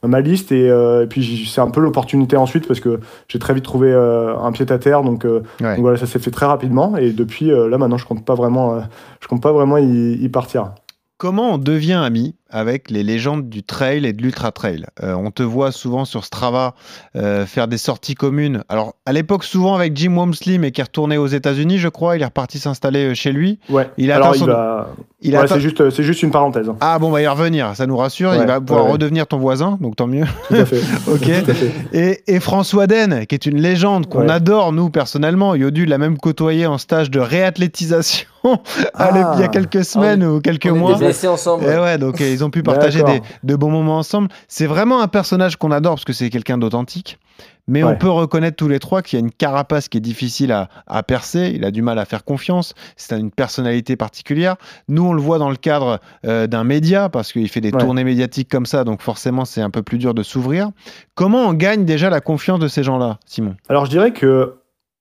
ma 0.08 0.22
liste. 0.22 0.52
Et, 0.52 0.70
euh, 0.70 1.04
et 1.04 1.08
puis, 1.08 1.22
j'y- 1.22 1.46
c'est 1.46 1.62
un 1.62 1.70
peu 1.70 1.82
l'opportunité 1.82 2.38
ensuite 2.38 2.68
parce 2.68 2.80
que 2.80 3.00
j'ai 3.28 3.40
très 3.40 3.54
vite 3.54 3.64
trouvé 3.64 3.92
euh, 3.92 4.38
un 4.38 4.52
pied 4.52 4.66
à 4.72 4.78
terre. 4.80 5.04
Donc, 5.04 5.26
euh, 5.26 5.42
Ouais. 5.62 5.76
donc 5.76 5.82
voilà, 5.82 5.98
ça 5.98 6.06
s'est 6.06 6.20
fait 6.20 6.32
très 6.32 6.46
rapidement. 6.46 6.98
Et 6.98 7.12
depuis, 7.12 7.52
euh, 7.52 7.68
là, 7.70 7.78
maintenant, 7.78 7.98
je 7.98 8.06
compte 8.06 8.26
pas 8.26 8.36
vraiment, 8.36 8.76
euh, 8.76 8.80
je 9.22 9.28
compte 9.28 9.42
pas 9.44 9.52
vraiment 9.52 9.78
y, 9.78 10.14
y 10.14 10.30
partir. 10.30 10.72
Comment 11.18 11.54
on 11.54 11.58
devient 11.58 11.94
ami? 12.04 12.36
Avec 12.52 12.90
les 12.92 13.04
légendes 13.04 13.50
du 13.50 13.64
trail 13.64 14.06
et 14.06 14.14
de 14.14 14.22
l'ultra 14.22 14.52
trail 14.52 14.86
Euh, 15.04 15.14
On 15.14 15.32
te 15.32 15.44
voit 15.44 15.72
souvent 15.72 16.06
sur 16.06 16.26
Strava 16.26 16.76
euh, 17.16 17.46
faire 17.46 17.68
des 17.68 17.78
sorties 17.78 18.16
communes. 18.16 18.64
Alors 18.70 18.96
à 19.06 19.14
l'époque 19.14 19.44
souvent 19.44 19.76
avec 19.76 19.96
Jim 19.96 20.16
Wamsley, 20.16 20.58
mais 20.58 20.72
qui 20.72 20.82
est 20.82 20.84
retourné 20.84 21.18
aux 21.18 21.28
États-Unis, 21.28 21.78
je 21.80 21.88
crois. 21.90 22.16
Il 22.18 22.22
est 22.22 22.26
reparti 22.26 22.60
s'installer 22.60 23.12
euh, 23.12 23.14
chez 23.14 23.32
lui. 23.32 23.60
Ouais. 23.70 23.90
Il 23.98 24.12
Alors, 24.12 24.28
attend 24.28 24.36
il 24.36 24.40
son- 24.40 24.46
va. 24.48 24.90
Il 25.24 25.32
ouais, 25.34 25.38
attend- 25.38 25.54
c'est 25.56 25.62
juste, 25.62 25.90
c'est 25.92 26.02
juste 26.04 26.24
une 26.24 26.32
parenthèse. 26.32 26.68
hein. 26.68 26.76
Ah 26.82 26.98
bon, 26.98 27.12
bah, 27.12 27.22
il 27.22 27.26
va 27.26 27.34
revenir, 27.34 27.76
ça 27.76 27.86
nous 27.86 27.96
rassure. 27.96 28.34
il 28.34 28.46
va 28.48 28.60
pouvoir 28.60 28.82
ouais, 28.86 28.88
ouais. 28.88 28.94
redevenir 28.94 29.28
ton 29.28 29.38
voisin, 29.38 29.78
donc 29.80 29.96
tant 29.96 30.08
mieux. 30.08 30.26
Tout 30.48 30.56
à 30.56 30.66
fait. 30.66 30.82
Ok. 31.08 31.22
Tout 31.46 31.52
à 31.52 31.54
fait. 31.54 31.72
Et, 31.94 32.24
et 32.36 32.40
François 32.40 32.88
Den, 32.88 33.28
qui 33.28 33.36
est 33.36 33.46
une 33.46 33.62
légende 33.62 34.08
qu'on 34.08 34.22
Ouais. 34.22 34.32
adore, 34.32 34.72
nous, 34.74 34.90
personnellement. 34.90 35.54
Yodu 35.54 35.86
l'a 35.86 35.98
même 36.00 36.18
côtoyé 36.18 36.66
en 36.66 36.78
stage 36.80 37.12
de 37.12 37.20
réathlétisation 37.20 38.28
Ah. 38.96 39.34
il 39.36 39.42
y 39.42 39.44
a 39.44 39.48
quelques 39.48 39.86
semaines 39.86 40.24
ou 40.24 40.42
quelques 40.42 40.70
On 40.72 40.76
mois. 40.76 40.98
blessés 40.98 41.28
ensemble. 41.28 41.66
Et 41.66 41.78
ouais, 41.78 41.98
donc 42.00 42.20
ils 42.42 42.46
ont 42.46 42.50
pu 42.50 42.64
partager 42.64 43.04
des, 43.04 43.22
de 43.44 43.56
bons 43.56 43.70
moments 43.72 43.98
ensemble. 43.98 44.30
C'est 44.48 44.66
vraiment 44.66 45.02
un 45.02 45.08
personnage 45.08 45.56
qu'on 45.58 45.72
adore 45.72 45.94
parce 45.96 46.06
que 46.06 46.14
c'est 46.14 46.30
quelqu'un 46.30 46.58
d'authentique. 46.58 47.18
Mais 47.68 47.84
on 47.84 47.96
peut 47.96 48.10
reconnaître 48.10 48.58
tous 48.58 48.68
les 48.68 48.80
trois 48.80 49.02
qu'il 49.02 49.18
y 49.18 49.22
a 49.22 49.24
une 49.24 49.32
carapace 49.32 49.88
qui 49.88 49.98
est 49.98 50.02
difficile 50.02 50.52
à, 50.52 50.68
à 50.88 51.04
percer. 51.04 51.54
Il 51.56 51.64
a 51.64 51.72
du 51.72 51.82
mal 51.82 52.00
à 52.00 52.06
faire 52.06 52.26
confiance. 52.26 52.74
C'est 52.98 53.18
une 53.18 53.32
personnalité 53.32 53.96
particulière. 53.96 54.56
Nous, 54.90 55.04
on 55.06 55.14
le 55.14 55.22
voit 55.22 55.38
dans 55.38 55.50
le 55.50 55.56
cadre 55.56 56.00
euh, 56.26 56.48
d'un 56.48 56.64
média 56.64 57.08
parce 57.08 57.32
qu'il 57.32 57.48
fait 57.48 57.62
des 57.62 57.72
Ouais. 57.72 57.80
tournées 57.80 58.04
médiatiques 58.04 58.50
comme 58.50 58.66
ça. 58.66 58.84
Donc 58.84 59.02
forcément, 59.02 59.46
c'est 59.46 59.62
un 59.62 59.70
peu 59.70 59.84
plus 59.84 60.00
dur 60.00 60.14
de 60.14 60.24
s'ouvrir. 60.24 60.72
Comment 61.16 61.48
on 61.48 61.54
gagne 61.54 61.86
déjà 61.86 62.10
la 62.10 62.20
confiance 62.20 62.60
de 62.60 62.68
ces 62.68 62.84
gens-là, 62.84 63.20
Simon? 63.26 63.56
Alors 63.70 63.86
je 63.86 63.92
dirais 63.92 64.12
que 64.12 64.56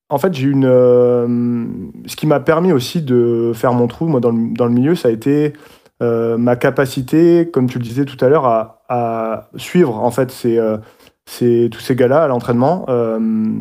en 0.09 0.19
fait 0.19 0.33
j'ai 0.35 0.47
une 0.47 0.67
euh, 0.67 1.67
ce 2.07 2.15
qui 2.15 2.27
m'a 2.27 2.41
permis 2.41 2.73
aussi 2.73 3.01
de 3.01 3.53
faire 3.55 3.73
mon 3.73 3.87
trou 3.89 4.07
moi 4.07 4.21
dans 4.21 4.31
le, 4.31 4.53
dans 4.55 4.67
le 4.67 4.73
milieu 4.73 4.95
ça 4.97 5.09
a 5.09 5.11
été 5.13 5.53
ma 6.01 6.57
capacité 6.57 7.49
comme 7.53 7.69
tu 7.69 7.79
le 7.79 7.85
disais 7.85 8.05
tout 8.05 8.23
à 8.25 8.29
l'heure 8.29 8.47
à, 8.47 8.83
à 8.89 9.49
suivre 9.57 9.99
en 9.99 10.11
fait 10.11 10.31
ces, 10.31 10.59
euh, 10.59 10.79
ces- 11.27 11.69
tous 11.71 11.81
ces 11.81 11.95
gars-là 11.95 12.23
à 12.25 12.29
l'entraînement 12.29 12.87
Euh, 12.89 13.19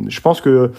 je 0.08 0.22
pense 0.22 0.42
que 0.42 0.72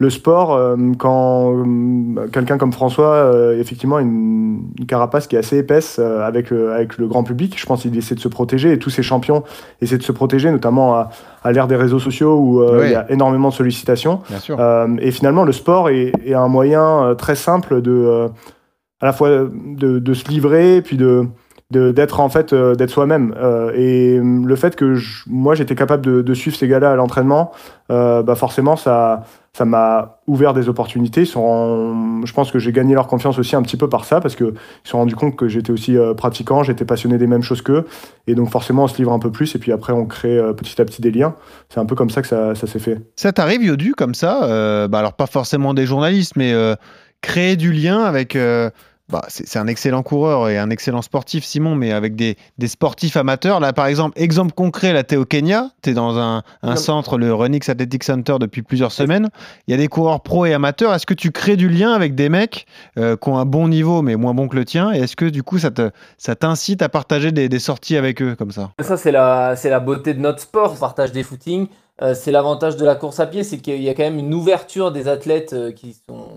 le 0.00 0.10
sport, 0.10 0.54
euh, 0.54 0.76
quand 0.96 1.52
euh, 1.56 2.28
quelqu'un 2.32 2.56
comme 2.56 2.70
François, 2.72 3.14
euh, 3.14 3.58
effectivement, 3.58 3.96
a 3.96 4.00
une, 4.00 4.62
carapace 4.86 5.26
qui 5.26 5.34
est 5.34 5.40
assez 5.40 5.58
épaisse 5.58 5.96
euh, 5.98 6.24
avec, 6.24 6.50
le- 6.50 6.70
avec 6.72 6.98
le 6.98 7.08
grand 7.08 7.24
public, 7.24 7.58
je 7.58 7.66
pense 7.66 7.82
qu'il 7.82 7.96
essaie 7.98 8.14
de 8.14 8.20
se 8.20 8.28
protéger 8.28 8.70
et 8.72 8.78
tous 8.78 8.90
ces 8.90 9.02
champions 9.02 9.42
essaient 9.82 9.98
de 9.98 10.04
se 10.04 10.12
protéger, 10.12 10.52
notamment 10.52 10.94
à, 10.94 11.10
à 11.42 11.50
l'ère 11.50 11.66
des 11.66 11.74
réseaux 11.74 11.98
sociaux 11.98 12.36
où 12.38 12.62
euh, 12.62 12.78
Oui. 12.78 12.86
il 12.86 12.92
y 12.92 12.94
a 12.94 13.10
énormément 13.10 13.48
de 13.48 13.54
sollicitations. 13.54 14.20
Euh, 14.60 14.86
et 15.00 15.10
finalement, 15.10 15.42
le 15.42 15.50
sport 15.50 15.88
est, 15.88 16.12
est 16.24 16.34
un 16.34 16.46
moyen 16.46 17.02
euh, 17.02 17.14
très 17.16 17.34
simple 17.34 17.82
de, 17.82 17.90
euh, 17.90 18.28
à 19.00 19.06
la 19.06 19.12
fois 19.12 19.28
de, 19.30 19.98
de 19.98 20.14
se 20.14 20.28
livrer, 20.28 20.82
puis 20.82 20.96
de 20.96 21.28
d'être 21.70 22.20
en 22.20 22.30
fait 22.30 22.54
euh, 22.54 22.74
d'être 22.74 22.90
soi-même. 22.90 23.34
Euh, 23.36 23.72
et 23.74 24.16
euh, 24.16 24.42
le 24.42 24.56
fait 24.56 24.74
que 24.74 24.94
je- 24.94 25.24
moi 25.26 25.54
j'étais 25.54 25.74
capable 25.74 26.22
de, 26.24 26.34
suivre 26.34 26.56
ces 26.56 26.66
gars-là 26.66 26.92
à 26.92 26.96
l'entraînement 26.96 27.52
euh, 27.90 28.22
bah 28.22 28.36
forcément 28.36 28.74
ça 28.76 29.24
ça 29.52 29.64
m'a 29.64 30.20
ouvert 30.26 30.54
des 30.54 30.68
opportunités. 30.68 31.24
Je 31.24 32.32
pense 32.32 32.52
que 32.52 32.58
j'ai 32.58 32.70
gagné 32.70 32.94
leur 32.94 33.06
confiance 33.08 33.38
aussi 33.38 33.56
un 33.56 33.62
petit 33.62 33.76
peu 33.76 33.88
par 33.88 34.04
ça 34.04 34.20
parce 34.20 34.36
que 34.36 34.44
ils 34.44 34.84
se 34.84 34.90
sont 34.90 34.98
rendus 34.98 35.16
compte 35.16 35.36
que 35.36 35.48
j'étais 35.48 35.72
aussi 35.72 35.96
pratiquant 36.16 36.62
j'étais 36.62 36.84
passionné 36.84 37.18
des 37.18 37.26
mêmes 37.26 37.42
choses 37.42 37.60
qu'eux. 37.60 37.84
Et 38.28 38.34
donc 38.36 38.50
forcément 38.50 38.84
on 38.84 38.88
se 38.88 38.96
livre 38.98 39.12
un 39.12 39.18
peu 39.18 39.32
plus 39.32 39.54
et 39.56 39.58
puis 39.58 39.72
après 39.72 39.92
on 39.92 40.06
crée 40.06 40.40
petit 40.56 40.80
à 40.80 40.84
petit 40.84 41.02
des 41.02 41.10
liens. 41.10 41.34
C'est 41.70 41.80
un 41.80 41.86
peu 41.86 41.96
comme 41.96 42.08
ça 42.08 42.22
que 42.22 42.28
ça, 42.28 42.54
ça 42.54 42.66
s'est 42.68 42.78
fait. 42.78 43.00
Ça 43.16 43.32
t'arrive, 43.32 43.64
Yodu, 43.64 43.94
comme 43.94 44.14
ça 44.14 44.86
bah 44.86 45.00
Alors, 45.00 45.14
pas 45.14 45.26
forcément 45.26 45.74
des 45.74 45.86
journalistes, 45.86 46.36
mais 46.36 46.54
créer 47.20 47.56
du 47.56 47.72
lien 47.72 48.04
avec. 48.04 48.38
Bah, 49.10 49.24
c'est 49.28 49.58
un 49.58 49.66
excellent 49.66 50.02
coureur 50.02 50.48
et 50.50 50.58
un 50.58 50.68
excellent 50.68 51.00
sportif, 51.00 51.44
Simon, 51.44 51.74
mais 51.74 51.92
avec 51.92 52.14
des, 52.14 52.36
des 52.58 52.68
sportifs 52.68 53.16
amateurs. 53.16 53.58
Là, 53.58 53.72
par 53.72 53.86
exemple, 53.86 54.20
exemple 54.20 54.52
concret, 54.52 54.92
là, 54.92 55.02
tu 55.02 55.14
es 55.14 55.16
au 55.16 55.24
Kenya, 55.24 55.70
tu 55.82 55.90
es 55.90 55.94
dans 55.94 56.18
un, 56.18 56.42
centre, 56.76 57.16
le 57.16 57.32
Renix 57.32 57.68
Athletic 57.68 58.04
Center, 58.04 58.36
depuis 58.38 58.62
plusieurs 58.62 58.92
semaines. 58.92 59.30
Il 59.66 59.70
y 59.70 59.74
a 59.74 59.76
des 59.78 59.88
coureurs 59.88 60.20
pro 60.20 60.44
et 60.44 60.52
amateurs. 60.52 60.92
Est-ce 60.92 61.06
que 61.06 61.14
tu 61.14 61.30
crées 61.30 61.56
du 61.56 61.68
lien 61.68 61.92
avec 61.92 62.14
des 62.14 62.28
mecs 62.28 62.66
euh, 62.98 63.16
qui 63.16 63.28
ont 63.30 63.38
un 63.38 63.46
bon 63.46 63.68
niveau, 63.68 64.02
mais 64.02 64.16
moins 64.16 64.34
bon 64.34 64.46
que 64.46 64.56
le 64.56 64.64
tien? 64.66 64.92
Et 64.92 64.98
est-ce 64.98 65.16
que, 65.16 65.24
du 65.24 65.42
coup, 65.42 65.58
ça 65.58 65.70
te- 65.70 65.90
ça 66.18 66.36
t'incite 66.36 66.82
à 66.82 66.88
partager 66.88 67.32
des, 67.32 67.48
des 67.48 67.58
sorties 67.58 67.96
avec 67.96 68.20
eux, 68.20 68.34
comme 68.36 68.50
ça? 68.50 68.72
Ça, 68.80 68.96
c'est 68.96 69.12
la, 69.12 69.80
beauté 69.80 70.12
de 70.12 70.20
notre 70.20 70.40
sport, 70.40 70.72
on 70.74 70.76
partage 70.78 71.12
des 71.12 71.22
footings. 71.22 71.68
Euh, 72.02 72.14
c'est 72.14 72.30
l'avantage 72.30 72.76
de 72.76 72.84
la 72.84 72.94
course 72.94 73.18
à 73.20 73.26
pied, 73.26 73.42
c'est 73.42 73.58
qu'il 73.58 73.82
y 73.82 73.88
a 73.88 73.94
quand 73.94 74.04
même 74.04 74.18
une 74.18 74.34
ouverture 74.34 74.92
des 74.92 75.08
athlètes 75.08 75.54
euh, 75.54 75.72
qui 75.72 75.96
sont. 76.08 76.28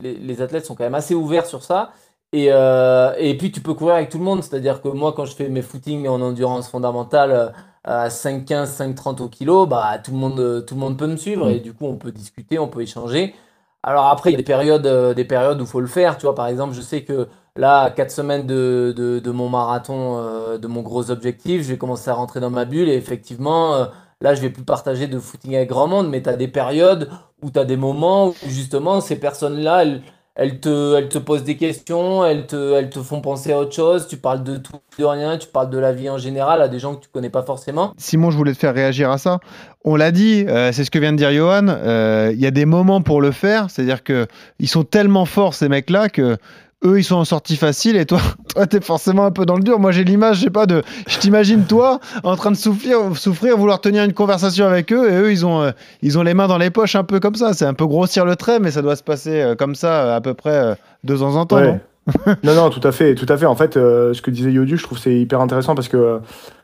Les, 0.00 0.14
les 0.14 0.40
athlètes 0.40 0.64
sont 0.66 0.74
quand 0.74 0.84
même 0.84 0.94
assez 0.94 1.14
ouverts 1.14 1.46
sur 1.46 1.62
ça. 1.62 1.92
Et, 2.32 2.48
euh, 2.50 3.12
et 3.18 3.36
puis, 3.36 3.52
tu 3.52 3.60
peux 3.60 3.74
courir 3.74 3.96
avec 3.96 4.08
tout 4.08 4.18
le 4.18 4.24
monde. 4.24 4.42
C'est-à-dire 4.42 4.80
que 4.80 4.88
moi, 4.88 5.12
quand 5.12 5.26
je 5.26 5.34
fais 5.34 5.48
mes 5.48 5.62
footings 5.62 6.08
en 6.08 6.20
endurance 6.20 6.68
fondamentale 6.68 7.30
euh, 7.32 7.48
à 7.84 8.08
5,15, 8.08 8.94
5,30 8.94 9.22
au 9.22 9.28
kilo, 9.28 9.66
bah, 9.66 9.98
tout, 10.02 10.12
le 10.12 10.16
monde, 10.16 10.64
tout 10.66 10.74
le 10.74 10.80
monde 10.80 10.98
peut 10.98 11.06
me 11.06 11.16
suivre. 11.16 11.50
Et 11.50 11.60
du 11.60 11.74
coup, 11.74 11.86
on 11.86 11.96
peut 11.96 12.12
discuter, 12.12 12.58
on 12.58 12.68
peut 12.68 12.80
échanger. 12.82 13.34
Alors 13.82 14.06
après, 14.06 14.30
il 14.30 14.32
y 14.32 14.36
a 14.36 14.38
des 14.38 14.44
périodes, 14.44 14.86
euh, 14.86 15.12
des 15.14 15.24
périodes 15.24 15.60
où 15.60 15.64
il 15.64 15.66
faut 15.68 15.80
le 15.80 15.86
faire. 15.86 16.16
Tu 16.16 16.22
vois, 16.22 16.34
par 16.34 16.46
exemple, 16.46 16.74
je 16.74 16.80
sais 16.80 17.02
que 17.04 17.28
là, 17.56 17.80
à 17.82 17.90
4 17.90 18.10
semaines 18.10 18.46
de, 18.46 18.94
de, 18.96 19.18
de 19.18 19.30
mon 19.30 19.48
marathon, 19.48 20.18
de 20.58 20.66
mon 20.68 20.82
gros 20.82 21.10
objectif, 21.10 21.62
je 21.62 21.68
vais 21.68 21.78
commencer 21.78 22.10
à 22.10 22.14
rentrer 22.14 22.40
dans 22.40 22.50
ma 22.50 22.64
bulle. 22.64 22.88
Et 22.88 22.94
effectivement, 22.94 23.88
là, 24.20 24.34
je 24.34 24.40
vais 24.40 24.50
plus 24.50 24.64
partager 24.64 25.06
de 25.08 25.18
footing 25.18 25.56
avec 25.56 25.68
grand 25.68 25.88
monde. 25.88 26.08
Mais 26.08 26.22
tu 26.22 26.28
as 26.30 26.36
des 26.36 26.48
périodes 26.48 27.10
où 27.42 27.50
tu 27.50 27.58
as 27.58 27.64
des 27.64 27.76
moments 27.76 28.28
où 28.28 28.34
justement, 28.48 29.00
ces 29.00 29.16
personnes-là, 29.16 29.82
elles, 29.82 30.02
elles, 30.34 30.60
te, 30.60 31.18
posent 31.18 31.44
des 31.44 31.56
questions, 31.56 32.24
elles 32.24 32.46
te, 32.46 32.74
elles 32.74 32.88
te 32.88 33.00
font 33.00 33.20
penser 33.20 33.52
à 33.52 33.58
autre 33.58 33.74
chose. 33.74 34.06
Tu 34.08 34.16
parles 34.16 34.42
de 34.42 34.56
tout, 34.56 34.72
de 34.98 35.04
rien, 35.04 35.36
tu 35.36 35.48
parles 35.48 35.68
de 35.68 35.78
la 35.78 35.92
vie 35.92 36.08
en 36.08 36.16
général 36.16 36.62
à 36.62 36.68
des 36.68 36.78
gens 36.78 36.94
que 36.94 37.02
tu 37.02 37.08
connais 37.12 37.30
pas 37.30 37.42
forcément. 37.42 37.92
Simon, 37.98 38.30
je 38.30 38.36
voulais 38.36 38.52
te 38.54 38.58
faire 38.58 38.74
réagir 38.74 39.10
à 39.10 39.18
ça. 39.18 39.40
On 39.84 39.94
l'a 39.94 40.10
dit, 40.10 40.46
euh, 40.48 40.72
c'est 40.72 40.84
ce 40.84 40.90
que 40.90 40.98
vient 40.98 41.12
de 41.12 41.18
dire 41.18 41.32
Johan. 41.32 41.68
euh, 41.68 42.30
Il 42.32 42.40
y 42.40 42.46
a 42.46 42.50
des 42.50 42.64
moments 42.64 43.02
pour 43.02 43.20
le 43.20 43.30
faire, 43.30 43.68
c'est-à-dire 43.68 44.02
que 44.02 44.26
ils 44.58 44.68
sont 44.68 44.84
tellement 44.84 45.26
forts 45.26 45.54
ces 45.54 45.68
mecs-là 45.68 46.08
que 46.08 46.38
eux 46.84 46.98
ils 46.98 47.04
sont 47.04 47.16
en 47.16 47.24
sortie 47.24 47.56
facile 47.56 47.96
et 47.96 48.06
toi, 48.06 48.20
toi 48.54 48.66
t'es 48.66 48.80
forcément 48.80 49.24
un 49.24 49.30
peu 49.30 49.46
dans 49.46 49.56
le 49.56 49.62
dur. 49.62 49.78
Moi 49.78 49.92
j'ai 49.92 50.04
l'image, 50.04 50.36
je 50.38 50.42
sais 50.44 50.50
pas 50.50 50.66
de, 50.66 50.82
je 51.08 51.18
t'imagine 51.18 51.64
toi 51.64 52.00
en 52.24 52.36
train 52.36 52.50
de 52.50 52.56
souffrir, 52.56 52.98
souffrir, 53.16 53.56
vouloir 53.56 53.80
tenir 53.80 54.04
une 54.04 54.12
conversation 54.12 54.66
avec 54.66 54.92
eux 54.92 55.10
et 55.10 55.14
eux 55.16 55.30
ils 55.32 55.46
ont, 55.46 55.62
euh, 55.62 55.70
ils 56.02 56.18
ont 56.18 56.22
les 56.22 56.34
mains 56.34 56.48
dans 56.48 56.58
les 56.58 56.70
poches 56.70 56.96
un 56.96 57.04
peu 57.04 57.20
comme 57.20 57.34
ça. 57.34 57.52
C'est 57.54 57.64
un 57.66 57.74
peu 57.74 57.86
grossir 57.86 58.24
le 58.24 58.36
trait, 58.36 58.58
mais 58.60 58.70
ça 58.70 58.82
doit 58.82 58.96
se 58.96 59.02
passer 59.02 59.40
euh, 59.40 59.54
comme 59.54 59.74
ça 59.74 60.04
euh, 60.04 60.16
à 60.16 60.20
peu 60.20 60.34
près 60.34 60.54
euh, 60.54 60.74
de 61.04 61.16
temps 61.16 61.36
en 61.36 61.46
temps. 61.46 61.56
Ouais. 61.56 61.80
non 62.26 62.34
non, 62.42 62.54
non, 62.54 62.70
tout 62.70 62.86
à 62.86 62.90
fait, 62.92 63.14
tout 63.14 63.26
à 63.28 63.36
fait. 63.36 63.46
En 63.46 63.54
fait, 63.54 63.76
euh, 63.76 64.12
ce 64.12 64.22
que 64.22 64.30
disait 64.30 64.50
Yodu, 64.52 64.76
je 64.76 64.82
trouve 64.82 64.98
c'est 64.98 65.14
hyper 65.14 65.40
intéressant 65.40 65.74
parce 65.74 65.88
que 65.88 66.18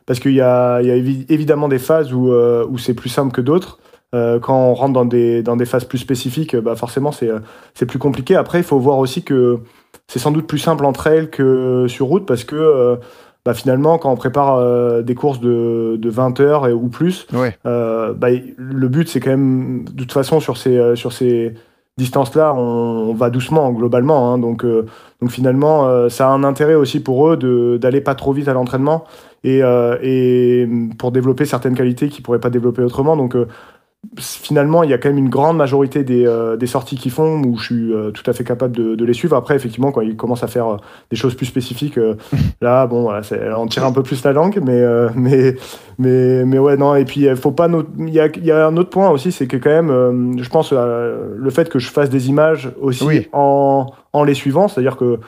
parce 0.06 0.18
qu'il 0.20 0.32
y 0.32 0.40
a, 0.40 0.80
il 0.80 0.88
y 0.88 0.90
a 0.90 0.96
évi- 0.96 1.26
évidemment 1.28 1.68
des 1.68 1.78
phases 1.78 2.12
où, 2.12 2.32
euh, 2.32 2.64
où 2.68 2.78
c'est 2.78 2.94
plus 2.94 3.08
simple 3.10 3.30
que 3.32 3.40
d'autres. 3.40 3.78
Euh, 4.14 4.40
quand 4.40 4.56
on 4.58 4.72
rentre 4.74 4.94
dans 4.94 5.04
des, 5.04 5.42
dans 5.42 5.54
des 5.54 5.66
phases 5.66 5.84
plus 5.84 5.98
spécifiques, 5.98 6.56
bah 6.56 6.74
forcément 6.76 7.12
c'est 7.12 7.30
c'est 7.74 7.84
plus 7.84 7.98
compliqué. 7.98 8.34
Après, 8.36 8.58
il 8.58 8.64
faut 8.64 8.78
voir 8.78 8.98
aussi 8.98 9.22
que 9.22 9.60
c'est 10.08 10.18
sans 10.18 10.30
doute 10.32 10.46
plus 10.46 10.58
simple 10.58 10.84
en 10.84 10.92
trail 10.92 11.28
que 11.30 11.86
sur 11.88 12.06
route 12.06 12.26
parce 12.26 12.44
que 12.44 12.56
euh, 12.56 12.96
bah, 13.44 13.54
finalement, 13.54 13.98
quand 13.98 14.10
on 14.10 14.16
prépare 14.16 14.56
euh, 14.56 15.02
des 15.02 15.14
courses 15.14 15.40
de, 15.40 15.96
de 15.98 16.10
20 16.10 16.40
heures 16.40 16.66
et, 16.66 16.72
ou 16.72 16.88
plus, 16.88 17.26
Ouais. 17.32 17.56
euh, 17.66 18.12
bah, 18.14 18.28
le 18.56 18.88
but 18.88 19.08
c'est 19.08 19.20
quand 19.20 19.30
même, 19.30 19.84
de 19.84 20.02
toute 20.02 20.12
façon, 20.12 20.40
sur 20.40 20.56
ces, 20.56 20.96
sur 20.96 21.12
ces 21.12 21.54
distances-là, 21.98 22.54
on, 22.54 22.58
on 23.10 23.14
va 23.14 23.30
doucement 23.30 23.70
globalement. 23.72 24.32
hein. 24.32 24.38
donc, 24.38 24.64
donc 24.64 25.30
finalement, 25.30 26.08
ça 26.08 26.28
a 26.28 26.30
un 26.30 26.44
intérêt 26.44 26.74
aussi 26.74 27.00
pour 27.00 27.28
eux 27.28 27.78
d'aller 27.78 28.00
pas 28.00 28.14
trop 28.14 28.32
vite 28.32 28.48
à 28.48 28.52
l'entraînement 28.52 29.04
et, 29.44 29.60
et 30.02 30.68
pour 30.98 31.10
développer 31.12 31.44
certaines 31.44 31.74
qualités 31.74 32.08
qu'ils 32.08 32.22
pourraient 32.22 32.38
pas 32.40 32.50
développer 32.50 32.82
autrement. 32.82 33.16
Donc 33.16 33.36
finalement, 34.16 34.82
il 34.84 34.90
y 34.90 34.94
a 34.94 34.98
quand 34.98 35.08
même 35.08 35.18
une 35.18 35.28
grande 35.28 35.56
majorité 35.56 36.04
des, 36.04 36.26
euh, 36.26 36.56
des 36.56 36.66
sorties 36.66 36.96
qu'ils 36.96 37.10
font 37.10 37.42
où 37.42 37.58
je 37.58 37.64
suis 37.64 37.92
euh, 37.92 38.10
tout 38.10 38.28
à 38.30 38.32
fait 38.32 38.44
capable 38.44 38.74
de, 38.76 38.94
de 38.94 39.04
les 39.04 39.12
suivre. 39.12 39.36
Après, 39.36 39.56
effectivement, 39.56 39.90
quand 39.92 40.00
ils 40.00 40.16
commencent 40.16 40.44
à 40.44 40.48
faire 40.48 40.68
euh, 40.68 40.76
des 41.10 41.16
choses 41.16 41.34
plus 41.34 41.46
spécifiques, 41.46 41.98
là, 42.60 42.86
bon, 42.86 43.02
voilà, 43.02 43.22
on 43.58 43.66
tire 43.66 43.84
un 43.84 43.92
peu 43.92 44.02
plus 44.02 44.22
la 44.24 44.32
langue, 44.32 44.60
mais, 44.64 44.82
mais, 45.14 45.56
mais, 45.98 46.44
mais 46.44 46.58
ouais, 46.58 46.76
non. 46.76 46.94
Et 46.94 47.04
puis, 47.04 47.22
il 47.22 47.36
faut 47.36 47.50
pas. 47.50 47.68
Il 47.98 48.10
y 48.10 48.20
a, 48.20 48.26
il 48.26 48.44
y 48.44 48.52
a 48.52 48.66
un 48.66 48.76
autre 48.76 48.90
point 48.90 49.10
aussi, 49.10 49.32
c'est 49.32 49.46
que 49.46 49.56
quand 49.56 49.70
même, 49.70 50.40
je 50.40 50.48
pense, 50.48 50.72
le 50.72 51.50
fait 51.50 51.68
que 51.68 51.78
je 51.78 51.90
fasse 51.90 52.08
des 52.08 52.28
images 52.28 52.70
aussi 52.80 53.04
Oui. 53.04 53.28
en, 53.32 53.86
en 54.12 54.24
les 54.24 54.34
suivant, 54.34 54.68
c'est-à-dire 54.68 54.96
que 54.96 55.18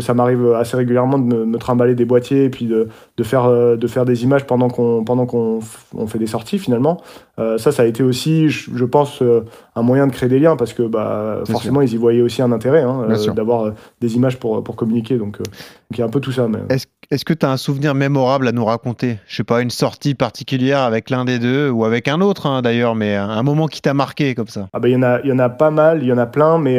ça 0.00 0.14
m'arrive 0.14 0.52
assez 0.54 0.76
régulièrement 0.76 1.18
de 1.18 1.24
me, 1.24 1.44
me 1.44 1.58
trimballer 1.58 1.94
des 1.94 2.04
boîtiers 2.04 2.44
et 2.44 2.50
puis 2.50 2.66
de, 2.66 2.88
euh, 3.18 3.88
faire 3.88 4.04
des 4.04 4.24
images 4.24 4.46
pendant 4.46 4.68
qu'on 4.68 5.60
fait 6.06 6.18
des 6.18 6.26
sorties 6.26 6.58
finalement. 6.58 7.00
Euh, 7.38 7.58
ça, 7.58 7.72
ça 7.72 7.82
a 7.82 7.86
été 7.86 8.02
aussi, 8.02 8.48
je, 8.48 8.70
je 8.74 8.84
pense, 8.84 9.22
euh, 9.22 9.42
un 9.78 9.82
moyen 9.82 10.06
de 10.06 10.12
créer 10.12 10.28
des 10.28 10.38
liens 10.38 10.56
parce 10.56 10.72
que 10.72 10.82
bah, 10.82 11.40
forcément, 11.46 11.80
ils 11.80 11.92
y 11.92 11.96
voyaient 11.96 12.22
aussi 12.22 12.42
un 12.42 12.52
intérêt 12.52 12.82
hein, 12.82 13.06
euh, 13.08 13.32
d'avoir 13.32 13.66
euh, 13.66 13.74
des 14.00 14.16
images 14.16 14.38
pour, 14.38 14.62
pour 14.62 14.76
communiquer. 14.76 15.16
Donc, 15.16 15.36
euh, 15.36 15.44
donc 15.44 15.92
il 15.92 15.98
y 15.98 16.02
a 16.02 16.06
un 16.06 16.10
peu 16.10 16.20
tout 16.20 16.32
ça. 16.32 16.48
Mais... 16.48 16.58
Est-ce 16.68 16.86
est-ce 17.10 17.24
que 17.24 17.32
tu 17.32 17.46
as 17.46 17.50
un 17.50 17.56
souvenir 17.56 17.94
mémorable 17.94 18.46
à 18.48 18.52
nous 18.52 18.66
raconter? 18.66 19.18
Je 19.26 19.36
sais 19.36 19.44
pas, 19.44 19.62
une 19.62 19.70
sortie 19.70 20.14
particulière 20.14 20.80
avec 20.80 21.08
l'un 21.08 21.24
des 21.24 21.38
deux 21.38 21.70
ou 21.70 21.86
avec 21.86 22.06
un 22.06 22.20
autre 22.20 22.44
hein, 22.44 22.60
d'ailleurs, 22.60 22.94
mais 22.94 23.16
un, 23.16 23.42
moment 23.42 23.66
qui 23.66 23.80
t'a 23.80 23.94
marqué 23.94 24.34
comme 24.34 24.48
ça. 24.48 24.68
Ah 24.74 24.78
bah, 24.78 24.90
il 24.90 24.92
y 24.92 24.96
en 24.96 25.02
a, 25.02 25.22
y 25.24 25.32
en 25.32 25.38
a 25.38 25.48
pas 25.48 25.70
mal, 25.70 26.02
il 26.02 26.06
y 26.06 26.12
en 26.12 26.18
a 26.18 26.26
plein, 26.26 26.58
mais 26.58 26.78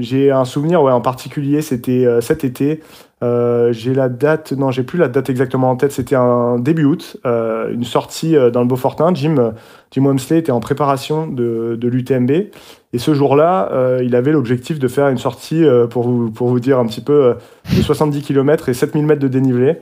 j'ai 0.00 0.30
un 0.30 0.44
souvenir, 0.44 0.82
ouais, 0.82 0.92
en 0.92 1.00
particulier, 1.00 1.62
c'était 1.62 2.06
cet 2.20 2.44
été. 2.44 2.82
Euh, 3.22 3.72
j'ai 3.72 3.94
la 3.94 4.08
date, 4.08 4.52
non, 4.52 4.70
j'ai 4.72 4.82
plus 4.82 4.98
la 4.98 5.08
date 5.08 5.30
exactement 5.30 5.70
en 5.70 5.76
tête. 5.76 5.92
C'était 5.92 6.16
un 6.16 6.58
début 6.58 6.84
août, 6.84 7.18
euh, 7.24 7.72
une 7.72 7.84
sortie 7.84 8.36
euh, 8.36 8.50
dans 8.50 8.60
le 8.60 8.66
Beaufortin. 8.66 9.14
Jim, 9.14 9.52
Jim 9.92 10.04
Wamsley 10.04 10.38
était 10.38 10.50
en 10.50 10.60
préparation 10.60 11.28
de, 11.28 11.76
de 11.80 11.88
l'UTMB. 11.88 12.30
Et 12.30 12.98
ce 12.98 13.14
jour-là, 13.14 13.70
euh, 13.72 14.00
il 14.02 14.16
avait 14.16 14.32
l'objectif 14.32 14.78
de 14.78 14.88
faire 14.88 15.08
une 15.08 15.18
sortie, 15.18 15.64
pour, 15.90 16.02
vous, 16.02 16.30
pour 16.30 16.48
vous 16.48 16.60
dire 16.60 16.78
un 16.78 16.86
petit 16.86 17.00
peu, 17.00 17.36
de 17.74 17.82
70 17.82 18.22
km 18.22 18.68
et 18.68 18.74
7000 18.74 19.06
mètres 19.06 19.22
de 19.22 19.28
dénivelé. 19.28 19.76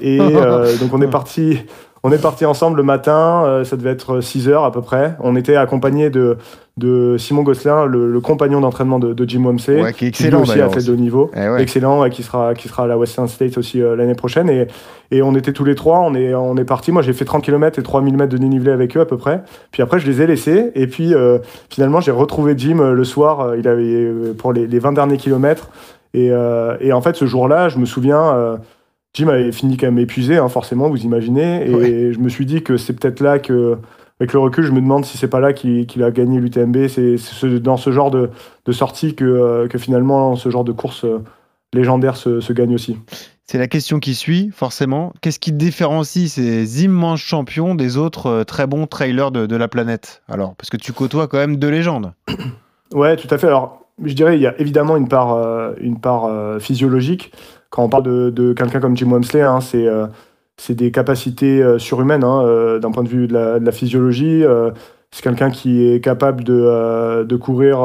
Et 0.00 0.18
donc 0.80 0.92
on 0.92 1.00
est 1.00 1.10
parti. 1.10 1.60
On 2.02 2.12
est 2.12 2.20
parti 2.22 2.44
ensemble 2.44 2.76
le 2.76 2.82
matin, 2.82 3.42
euh, 3.46 3.64
ça 3.64 3.76
devait 3.76 3.90
être 3.90 4.20
6 4.20 4.48
heures 4.48 4.64
à 4.64 4.70
peu 4.70 4.80
près. 4.80 5.16
On 5.20 5.34
était 5.34 5.56
accompagné 5.56 6.08
de, 6.10 6.36
de 6.76 7.16
Simon 7.18 7.42
Gosselin, 7.42 7.84
le, 7.86 8.12
le 8.12 8.20
compagnon 8.20 8.60
d'entraînement 8.60 8.98
de, 8.98 9.12
de 9.12 9.28
Jim 9.28 9.44
Wamsley, 9.44 9.82
Ouais, 9.82 9.92
qui 9.92 10.06
est 10.06 10.10
qui 10.12 10.22
lui 10.24 10.28
excellent 10.28 10.42
aussi 10.42 10.60
athlète 10.60 10.86
de 10.86 10.92
haut 10.92 10.96
niveau, 10.96 11.30
Eh 11.34 11.48
ouais. 11.48 11.62
excellent, 11.62 12.04
et 12.04 12.10
qui 12.10 12.22
sera, 12.22 12.54
qui 12.54 12.68
sera 12.68 12.84
à 12.84 12.86
la 12.86 12.96
Western 12.98 13.26
State 13.26 13.58
aussi 13.58 13.82
euh, 13.82 13.96
l'année 13.96 14.14
prochaine. 14.14 14.48
Et, 14.50 14.68
et 15.10 15.22
on 15.22 15.34
était 15.34 15.52
tous 15.52 15.64
les 15.64 15.74
trois, 15.74 15.98
on 16.00 16.14
est, 16.14 16.32
on 16.34 16.56
est 16.56 16.64
partis. 16.64 16.92
Moi, 16.92 17.02
j'ai 17.02 17.12
fait 17.12 17.24
30 17.24 17.42
km 17.42 17.78
et 17.78 17.82
3000 17.82 18.16
mètres 18.16 18.32
de 18.32 18.38
dénivelé 18.38 18.70
avec 18.70 18.96
eux 18.96 19.00
à 19.00 19.06
peu 19.06 19.16
près. 19.16 19.42
Puis 19.72 19.82
après, 19.82 19.98
je 19.98 20.06
les 20.06 20.22
ai 20.22 20.26
laissés. 20.26 20.70
Et 20.74 20.86
puis, 20.86 21.12
euh, 21.14 21.38
finalement, 21.70 22.00
j'ai 22.00 22.12
retrouvé 22.12 22.54
Jim 22.56 22.78
euh, 22.78 22.92
le 22.92 23.04
soir. 23.04 23.56
il 23.56 23.66
avait 23.66 24.12
pour 24.38 24.52
les, 24.52 24.66
les 24.66 24.78
20 24.78 24.92
derniers 24.92 25.16
kilomètres. 25.16 25.70
Et, 26.14 26.30
euh, 26.30 26.76
et 26.80 26.92
en 26.92 27.00
fait, 27.02 27.16
ce 27.16 27.24
jour-là, 27.26 27.68
je 27.68 27.78
me 27.78 27.84
souviens, 27.84 28.22
euh, 28.34 28.56
Jim 29.16 29.28
avait 29.28 29.50
fini 29.50 29.78
quand 29.78 29.86
même 29.86 29.98
épuisé, 29.98 30.36
hein, 30.36 30.48
forcément, 30.50 30.90
vous 30.90 31.02
imaginez. 31.04 31.70
Et 31.70 31.74
Ouais. 31.74 32.12
je 32.12 32.18
me 32.18 32.28
suis 32.28 32.44
dit 32.44 32.62
que 32.62 32.76
c'est 32.76 32.92
peut-être 32.92 33.20
là 33.20 33.38
que, 33.38 33.78
avec 34.20 34.34
le 34.34 34.38
recul, 34.40 34.64
je 34.64 34.72
me 34.72 34.80
demande 34.82 35.06
si 35.06 35.16
c'est 35.16 35.26
pas 35.28 35.40
là 35.40 35.54
qu'il 35.54 36.02
a 36.02 36.10
gagné 36.10 36.38
l'UTMB. 36.38 36.86
C'est 36.88 37.16
c'est 37.16 37.34
ce- 37.34 37.46
dans 37.58 37.78
ce 37.78 37.90
genre 37.92 38.10
de, 38.10 38.28
de 38.66 38.72
sortie 38.72 39.14
que, 39.14 39.24
euh, 39.24 39.68
que 39.68 39.78
finalement, 39.78 40.36
ce 40.36 40.50
genre 40.50 40.64
de 40.64 40.72
course 40.72 41.04
euh, 41.06 41.20
légendaire 41.72 42.16
se, 42.16 42.40
se 42.40 42.52
gagne 42.52 42.74
aussi. 42.74 42.98
C'est 43.46 43.58
la 43.58 43.68
question 43.68 44.00
qui 44.00 44.14
suit, 44.14 44.50
forcément. 44.52 45.12
Qu'est-ce 45.22 45.38
qui 45.38 45.52
différencie 45.52 46.28
ces 46.30 46.84
immenses 46.84 47.20
champions 47.20 47.74
des 47.74 47.96
autres 47.96 48.26
euh, 48.26 48.44
très 48.44 48.66
bons 48.66 48.86
trailers 48.86 49.30
de, 49.30 49.46
de 49.46 49.56
la 49.56 49.68
planète 49.68 50.20
Alors, 50.28 50.54
parce 50.56 50.68
que 50.68 50.76
tu 50.76 50.92
côtoies 50.92 51.26
quand 51.26 51.38
même 51.38 51.56
deux 51.56 51.70
légendes. 51.70 52.12
Ouais, 52.92 53.16
tout 53.16 53.28
à 53.32 53.38
fait. 53.38 53.46
Alors, 53.46 53.84
je 54.04 54.12
dirais, 54.14 54.36
il 54.36 54.42
y 54.42 54.46
a 54.46 54.54
évidemment 54.60 54.96
une 54.96 55.08
part, 55.08 55.32
euh, 55.34 55.72
une 55.80 55.98
part 56.00 56.26
euh, 56.26 56.58
physiologique. 56.58 57.32
Quand 57.76 57.84
on 57.84 57.88
parle 57.90 58.04
de, 58.04 58.30
de 58.30 58.54
quelqu'un 58.54 58.80
comme 58.80 58.96
Jim 58.96 59.10
Wamsley, 59.12 59.42
hein, 59.42 59.60
c'est 59.60 59.86
euh, 59.86 60.06
c'est 60.56 60.74
des 60.74 60.90
capacités 60.90 61.62
euh, 61.62 61.78
surhumaines 61.78 62.24
hein, 62.24 62.40
euh, 62.42 62.78
d'un 62.78 62.90
point 62.90 63.02
de 63.04 63.08
vue 63.10 63.26
de 63.28 63.34
la, 63.34 63.58
de 63.60 63.64
la 63.66 63.72
physiologie. 63.72 64.42
c'est 65.10 65.22
quelqu'un 65.22 65.50
qui 65.50 65.86
est 65.86 66.00
capable 66.02 66.42
de, 66.44 67.24
de 67.24 67.36
courir, 67.36 67.78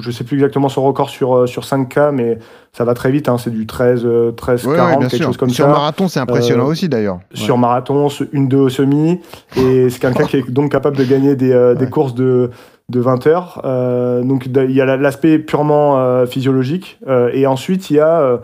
je 0.00 0.10
sais 0.10 0.24
plus 0.24 0.36
exactement 0.36 0.68
son 0.68 0.82
record 0.82 1.10
sur, 1.10 1.48
sur 1.48 1.62
5K, 1.62 2.12
mais 2.12 2.38
ça 2.72 2.84
va 2.84 2.94
très 2.94 3.10
vite. 3.10 3.28
hein, 3.28 3.36
c'est 3.38 3.50
du 3.50 3.66
13, 3.66 4.02
euh, 4.04 4.30
13 4.32 4.66
Ouais, 4.66 4.76
40, 4.76 4.90
ouais, 4.92 4.98
bien 4.98 5.08
quelque 5.08 5.16
sûr. 5.16 5.26
chose 5.26 5.36
comme 5.36 5.50
Sur 5.50 5.64
ça. 5.66 5.70
marathon, 5.72 6.06
c'est 6.08 6.20
impressionnant 6.20 6.66
aussi 6.66 6.88
d'ailleurs. 6.88 7.18
sur 7.34 7.58
marathon, 7.58 8.08
une 8.32 8.48
2 8.48 8.56
au 8.56 8.68
semi. 8.68 9.20
Et 9.56 9.90
c'est 9.90 10.00
quelqu'un 10.00 10.24
qui 10.24 10.36
est 10.38 10.50
donc 10.50 10.70
capable 10.72 10.96
de 10.96 11.04
gagner 11.04 11.34
des, 11.36 11.74
des 11.78 11.86
courses 11.88 12.14
de, 12.14 12.50
de 12.88 13.00
20 13.00 13.26
heures. 13.26 13.60
Euh, 13.64 14.22
donc 14.22 14.46
il 14.46 14.72
y 14.72 14.80
a 14.80 14.84
la- 14.84 14.96
l'aspect 14.96 15.38
purement 15.40 15.98
euh, 15.98 16.26
physiologique. 16.26 16.98
Euh, 17.08 17.30
et 17.34 17.46
ensuite, 17.46 17.90
il 17.90 17.96
y 17.96 18.00
a 18.00 18.40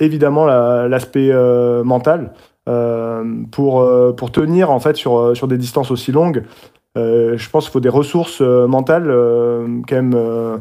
évidemment 0.00 0.46
la- 0.46 0.88
l'aspect 0.88 1.30
euh, 1.30 1.84
mental. 1.84 2.32
Euh, 2.66 3.22
pour, 3.52 3.82
euh, 3.82 4.12
pour 4.12 4.32
tenir 4.32 4.70
en 4.70 4.80
fait 4.80 4.96
sur, 4.96 5.36
sur 5.36 5.48
des 5.48 5.58
distances 5.58 5.90
aussi 5.90 6.12
longues, 6.12 6.44
je 6.96 7.50
pense 7.50 7.64
qu'il 7.64 7.72
faut 7.72 7.80
des 7.80 7.88
ressources 7.88 8.40
mentales 8.40 9.08
quand 9.88 9.96
même 9.96 10.14
euh, 10.14 10.56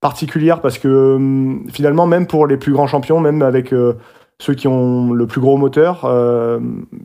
particulière 0.00 0.60
parce 0.60 0.78
que 0.78 1.14
hum, 1.14 1.66
finalement, 1.72 2.06
même 2.06 2.26
pour 2.26 2.46
les 2.46 2.56
plus 2.56 2.72
grands 2.72 2.86
champions, 2.88 3.20
même 3.20 3.42
avec 3.42 3.72
ceux 4.42 4.54
qui 4.54 4.66
ont 4.66 5.12
le 5.12 5.24
plus 5.28 5.40
gros 5.40 5.56
moteur, 5.56 6.00
euh, 6.04 6.58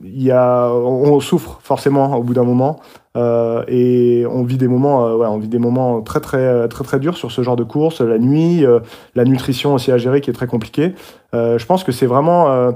y 0.03 0.31
a, 0.31 0.71
on, 0.71 1.19
souffre 1.19 1.59
forcément 1.61 2.15
au 2.15 2.23
bout 2.23 2.33
d'un 2.33 2.43
moment. 2.43 2.79
Euh, 3.15 3.63
et 3.67 4.25
on 4.27 4.43
vit 4.43 4.57
des 4.57 4.67
moments, 4.67 5.05
euh, 5.05 5.15
ouais, 5.17 5.27
on 5.27 5.37
vit 5.37 5.47
des 5.47 5.59
moments 5.59 6.01
très 6.01 6.19
très 6.19 6.67
très 6.67 6.83
très 6.83 6.99
durs 6.99 7.15
sur 7.15 7.31
ce 7.31 7.43
genre 7.43 7.55
de 7.55 7.63
course, 7.63 8.01
la 8.01 8.17
nuit, 8.17 8.65
euh, 8.65 8.79
la 9.13 9.23
nutrition 9.23 9.75
aussi 9.75 9.91
à 9.91 9.99
gérer 9.99 10.19
qui 10.19 10.31
est 10.31 10.33
très 10.33 10.47
compliquée. 10.47 10.95
Euh, 11.35 11.59
je 11.59 11.65
pense 11.67 11.83
que 11.83 11.91
c'est 11.91 12.07
vraiment 12.07 12.73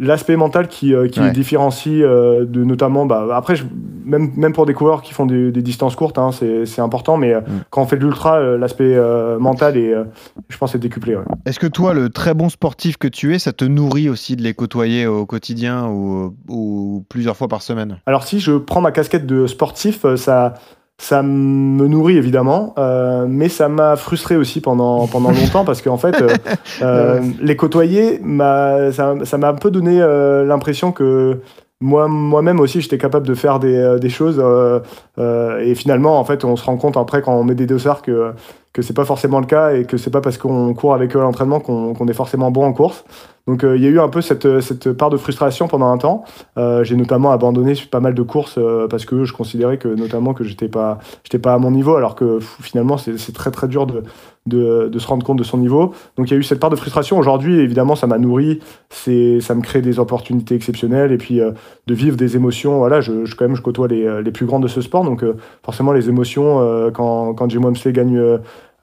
l'aspect 0.00 0.36
mental 0.36 0.68
qui, 0.68 0.94
euh, 0.94 1.08
qui 1.08 1.20
Ouais. 1.20 1.32
différencie 1.32 2.02
euh, 2.02 2.44
de 2.44 2.62
notamment, 2.62 3.04
bah, 3.06 3.26
après 3.32 3.56
je- 3.56 3.64
même 4.04 4.30
même 4.36 4.52
pour 4.52 4.64
des 4.64 4.72
coureurs 4.72 5.02
qui 5.02 5.12
font 5.12 5.26
des, 5.26 5.50
des 5.50 5.60
distances 5.62 5.96
courtes, 5.96 6.18
hein, 6.18 6.30
c'est 6.32 6.64
c'est 6.66 6.80
important, 6.80 7.16
mais 7.16 7.34
euh, 7.34 7.40
Mm. 7.40 7.44
quand 7.70 7.82
on 7.82 7.86
fait 7.86 7.96
de 7.96 8.04
l'ultra, 8.04 8.36
euh, 8.38 8.56
l'aspect 8.56 8.94
euh, 8.96 9.38
mental 9.38 9.76
est, 9.76 9.92
euh, 9.92 10.04
je 10.48 10.56
pense, 10.56 10.74
est 10.74 10.78
décuplé. 10.78 11.16
ouais. 11.16 11.24
Est-ce 11.46 11.58
que 11.58 11.66
toi, 11.66 11.94
le 11.94 12.08
très 12.10 12.32
bon 12.32 12.48
sportif 12.48 12.96
que 12.96 13.08
tu 13.08 13.34
es, 13.34 13.38
ça 13.38 13.52
te 13.52 13.64
nourrit 13.64 14.08
aussi 14.08 14.36
de 14.36 14.42
les 14.42 14.54
côtoyer 14.54 15.06
au 15.06 15.26
quotidien 15.26 15.86
ou, 15.88 16.34
ou 16.48 17.04
plusieurs 17.08 17.36
fois 17.36 17.48
par 17.48 17.62
semaine? 17.62 17.98
Alors 18.06 18.22
si 18.24 18.40
je 18.40 18.52
prends 18.52 18.80
ma 18.80 18.92
casquette 18.92 19.26
de 19.26 19.46
sportif, 19.46 20.06
ça, 20.16 20.54
ça 21.00 21.22
me 21.22 21.86
nourrit 21.86 22.16
évidemment, 22.16 22.74
euh, 22.76 23.26
mais 23.28 23.48
ça 23.48 23.68
m'a 23.68 23.94
frustré 23.96 24.36
aussi 24.36 24.60
pendant, 24.60 25.06
pendant 25.06 25.30
longtemps 25.40 25.64
parce 25.64 25.80
qu'en 25.80 25.96
fait, 25.96 26.20
euh, 26.20 26.28
euh, 26.82 27.20
les 27.40 27.56
côtoyer, 27.56 28.18
m'a- 28.22 28.90
ça 28.92 29.14
ça 29.24 29.38
m'a 29.38 29.48
un 29.50 29.54
peu 29.54 29.70
donné 29.70 30.00
euh, 30.02 30.44
l'impression 30.44 30.90
que 30.92 31.38
moi, 31.80 32.08
moi-même 32.08 32.58
aussi, 32.58 32.80
j'étais 32.80 32.98
capable 32.98 33.26
de 33.28 33.34
faire 33.34 33.60
des, 33.60 33.76
euh, 33.76 33.98
des 34.00 34.08
choses 34.08 34.40
euh, 34.44 34.80
euh, 35.18 35.60
et 35.60 35.76
finalement, 35.76 36.18
en 36.18 36.24
fait, 36.24 36.44
on 36.44 36.56
se 36.56 36.64
rend 36.64 36.76
compte 36.76 36.96
après 36.96 37.22
quand 37.22 37.34
on 37.38 37.44
met 37.44 37.54
des 37.54 37.66
dossards 37.66 38.02
que 38.02 38.32
que 38.72 38.82
c'est 38.82 38.94
pas 38.94 39.04
forcément 39.04 39.40
le 39.40 39.46
cas 39.46 39.72
et 39.72 39.84
que 39.84 39.96
c'est 39.96 40.10
pas 40.10 40.20
parce 40.20 40.38
qu'on 40.38 40.74
court 40.74 40.94
avec 40.94 41.16
eux 41.16 41.20
à 41.20 41.22
l'entraînement 41.22 41.60
qu'on 41.60 42.08
est 42.08 42.12
forcément 42.12 42.50
bon 42.50 42.64
en 42.64 42.72
course. 42.72 43.04
Donc 43.46 43.64
euh, 43.64 43.76
il 43.76 43.82
y 43.82 43.86
a 43.86 43.88
eu 43.88 43.98
un 43.98 44.10
peu 44.10 44.20
cette, 44.20 44.60
cette 44.60 44.92
part 44.92 45.08
de 45.08 45.16
frustration 45.16 45.68
pendant 45.68 45.90
un 45.90 45.96
temps. 45.96 46.24
Euh, 46.58 46.84
j'ai 46.84 46.96
notamment 46.96 47.32
abandonné 47.32 47.72
pas 47.90 48.00
mal 48.00 48.14
de 48.14 48.22
courses 48.22 48.56
euh, 48.58 48.86
parce 48.88 49.06
que 49.06 49.24
je 49.24 49.32
considérais 49.32 49.78
que 49.78 49.88
notamment 49.88 50.34
que 50.34 50.44
j'étais 50.44 50.68
pas 50.68 50.98
j'étais 51.24 51.38
pas 51.38 51.54
à 51.54 51.58
mon 51.58 51.70
niveau 51.70 51.94
alors 51.94 52.14
que 52.14 52.40
finalement 52.60 52.98
c'est 52.98 53.32
très 53.32 53.50
très 53.50 53.66
dur 53.66 53.86
de, 53.86 54.02
de, 54.48 54.98
se 54.98 55.06
rendre 55.06 55.24
compte 55.24 55.38
de 55.38 55.44
son 55.44 55.58
niveau. 55.58 55.92
Donc 56.16 56.28
il 56.28 56.32
y 56.32 56.36
a 56.36 56.38
eu 56.38 56.42
cette 56.42 56.60
part 56.60 56.70
de 56.70 56.76
frustration. 56.76 57.18
Aujourd'hui 57.18 57.58
évidemment 57.58 57.94
ça 57.94 58.06
m'a 58.06 58.18
nourri, 58.18 58.60
ça 58.90 59.54
me 59.54 59.60
crée 59.62 59.82
des 59.82 59.98
opportunités 59.98 60.54
exceptionnelles 60.54 61.12
et 61.12 61.18
puis 61.18 61.40
euh, 61.40 61.52
de 61.86 61.94
vivre 61.94 62.16
des 62.16 62.36
émotions. 62.36 62.78
Voilà, 62.78 63.00
je, 63.00 63.24
je 63.24 63.36
quand 63.36 63.46
même 63.46 63.56
je 63.56 63.62
côtoie 63.62 63.88
les, 63.88 64.22
les 64.22 64.30
plus 64.30 64.46
grands 64.46 64.60
de 64.60 64.68
ce 64.68 64.80
sport 64.80 65.04
donc 65.04 65.22
euh, 65.22 65.36
forcément 65.64 65.92
les 65.92 66.08
émotions 66.08 66.60
euh, 66.60 66.90
quand 66.90 67.34
quand 67.34 67.48
Jim 67.50 67.62
Wamsley 67.62 67.92
gagne 67.92 68.20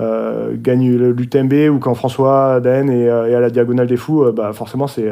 euh, 0.01 0.55
gagne 0.57 0.93
l'UTMB 0.93 1.53
ou 1.71 1.79
quand 1.79 1.93
François 1.95 2.59
Daen 2.59 2.89
est, 2.89 3.07
euh, 3.07 3.29
est 3.29 3.35
à 3.35 3.39
la 3.39 3.49
diagonale 3.49 3.87
des 3.87 3.95
fous, 3.95 4.25
euh, 4.25 4.33
bah 4.33 4.51
forcément 4.51 4.87
c'est 4.87 5.09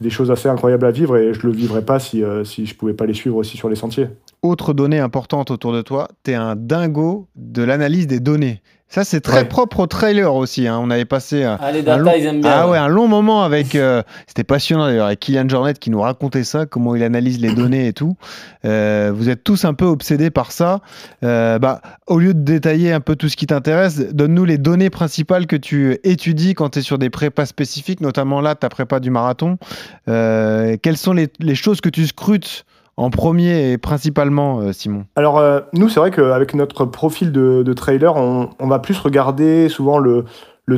des 0.00 0.10
choses 0.10 0.32
assez 0.32 0.48
incroyables 0.48 0.86
à 0.86 0.90
vivre 0.90 1.16
et 1.16 1.32
je 1.32 1.46
le 1.46 1.52
vivrais 1.52 1.84
pas 1.84 2.00
si, 2.00 2.24
si 2.44 2.66
je 2.66 2.74
pouvais 2.74 2.94
pas 2.94 3.06
les 3.06 3.14
suivre 3.14 3.36
aussi 3.36 3.56
sur 3.56 3.68
les 3.68 3.76
sentiers. 3.76 4.08
Autre 4.42 4.74
donnée 4.74 4.98
importante 4.98 5.52
autour 5.52 5.72
de 5.72 5.82
toi, 5.82 6.08
tu 6.24 6.32
es 6.32 6.34
un 6.34 6.56
dingo 6.56 7.28
de 7.36 7.62
l'analyse 7.62 8.08
des 8.08 8.18
données. 8.18 8.60
Ça, 8.86 9.02
c'est 9.02 9.20
très 9.22 9.38
Ouais. 9.38 9.44
propre 9.44 9.80
au 9.80 9.86
trailer 9.88 10.32
aussi. 10.32 10.68
hein. 10.68 10.78
On 10.80 10.88
avait 10.88 11.04
passé 11.06 11.42
un, 11.42 11.58
Ah, 11.60 11.72
les 11.72 11.80
un 11.80 11.82
data, 11.82 11.98
long... 11.98 12.12
ils 12.16 12.26
aiment 12.26 12.40
bien. 12.42 12.50
Ah 12.52 12.68
ouais, 12.68 12.78
un 12.78 12.86
long 12.86 13.08
moment 13.08 13.42
avec. 13.42 13.74
euh, 13.74 14.02
C'était 14.28 14.44
passionnant 14.44 14.86
d'ailleurs, 14.86 15.06
avec 15.06 15.18
Kylian 15.18 15.48
Jornet 15.48 15.74
qui 15.74 15.90
nous 15.90 16.00
racontait 16.00 16.44
ça, 16.44 16.64
comment 16.66 16.94
il 16.94 17.02
analyse 17.02 17.40
les 17.40 17.52
données 17.54 17.88
et 17.88 17.92
tout. 17.92 18.16
Euh, 18.64 19.10
vous 19.12 19.28
êtes 19.30 19.42
tous 19.42 19.64
un 19.64 19.74
peu 19.74 19.86
obsédés 19.86 20.30
par 20.30 20.52
ça. 20.52 20.80
Euh, 21.24 21.58
bah, 21.58 21.80
au 22.06 22.20
lieu 22.20 22.34
de 22.34 22.40
détailler 22.42 22.92
un 22.92 23.00
peu 23.00 23.16
tout 23.16 23.28
ce 23.28 23.36
qui 23.36 23.46
t'intéresse, 23.46 23.98
donne-nous 24.12 24.44
les 24.44 24.58
données 24.58 24.90
principales 24.90 25.48
que 25.48 25.56
tu 25.56 25.98
étudies 26.04 26.54
quand 26.54 26.70
tu 26.70 26.78
es 26.78 26.82
sur 26.82 26.98
des 26.98 27.10
prépas 27.10 27.46
spécifiques, 27.46 28.00
notamment 28.00 28.40
là, 28.40 28.54
ta 28.54 28.68
prépa 28.68 29.00
du 29.00 29.10
marathon. 29.10 29.58
Quelles 30.06 30.96
sont 30.96 31.14
les, 31.14 31.28
les 31.40 31.54
choses 31.56 31.80
que 31.80 31.88
tu 31.88 32.06
scrutes 32.06 32.64
en 32.96 33.10
premier 33.10 33.72
et 33.72 33.78
principalement, 33.78 34.60
euh, 34.60 34.72
Simon 34.72 35.04
Alors 35.16 35.38
euh, 35.38 35.60
nous 35.72 35.88
c'est 35.88 36.00
vrai 36.00 36.10
qu'avec 36.10 36.54
notre 36.54 36.84
profil 36.84 37.32
de, 37.32 37.72
trailer, 37.72 38.16
on, 38.16 38.66
va 38.66 38.78
plus 38.78 38.98
regarder 38.98 39.68
souvent 39.68 39.98
le, 39.98 40.24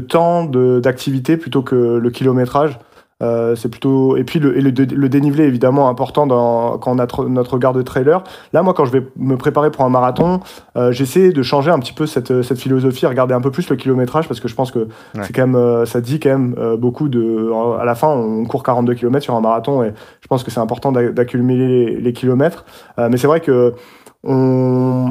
temps 0.09 0.45
d'activité 0.45 1.37
plutôt 1.37 1.63
que 1.63 1.75
le 1.75 2.11
kilométrage. 2.11 2.79
Euh, 3.23 3.57
c'est 3.57 3.71
plutôt 3.71 4.19
et 4.19 4.25
puis 4.25 4.41
le, 4.41 4.59
et 4.59 4.61
le, 4.61 4.73
dé- 4.73 4.95
le 4.95 5.09
dénivelé 5.09 5.45
évidemment 5.45 5.89
important 5.89 6.27
dans, 6.27 6.77
quand 6.77 6.95
on 6.95 6.99
a 6.99 7.07
tr- 7.07 7.27
notre 7.29 7.55
regard 7.55 7.73
de 7.73 7.81
trailer. 7.81 8.23
Là 8.53 8.63
moi 8.63 8.75
quand 8.75 8.85
je 8.85 8.93
vais 8.93 9.07
me 9.17 9.39
préparer 9.39 9.71
pour 9.71 9.87
un 9.87 9.89
marathon, 9.89 10.41
euh, 10.77 10.93
j'essaie 10.93 11.31
de 11.33 11.43
changer 11.43 11.71
un 11.71 11.79
petit 11.79 11.95
peu 11.95 12.05
cette, 12.05 12.43
cette 12.43 12.59
philosophie, 12.59 13.07
regarder 13.07 13.33
un 13.33 13.41
peu 13.41 13.51
plus 13.51 13.71
le 13.71 13.77
kilométrage 13.77 14.29
parce 14.29 14.39
que 14.39 14.49
je 14.49 14.55
pense 14.55 14.71
que 14.71 14.81
Ouais. 14.81 15.23
c'est 15.23 15.33
quand 15.33 15.47
même 15.47 15.57
euh, 15.57 15.87
ça 15.87 16.03
dit 16.03 16.21
quand 16.21 16.29
même 16.29 16.55
euh, 16.59 16.77
beaucoup 16.77 17.09
de 17.09 17.51
à 17.81 17.87
la 17.87 17.95
fin 17.95 18.09
on 18.09 18.45
court 18.45 18.63
42 18.63 18.93
km 18.93 19.25
sur 19.25 19.35
un 19.35 19.41
marathon 19.41 19.83
et 19.83 19.95
je 20.21 20.27
pense 20.29 20.43
que 20.45 20.51
c'est 20.51 20.61
important 20.61 20.93
d'a- 20.93 21.11
d'accumuler 21.11 21.87
les, 21.87 21.97
les 21.99 22.13
kilomètres. 22.13 22.67
Euh, 22.99 23.09
mais 23.11 23.17
c'est 23.17 23.29
vrai 23.29 23.41
que 23.41 23.73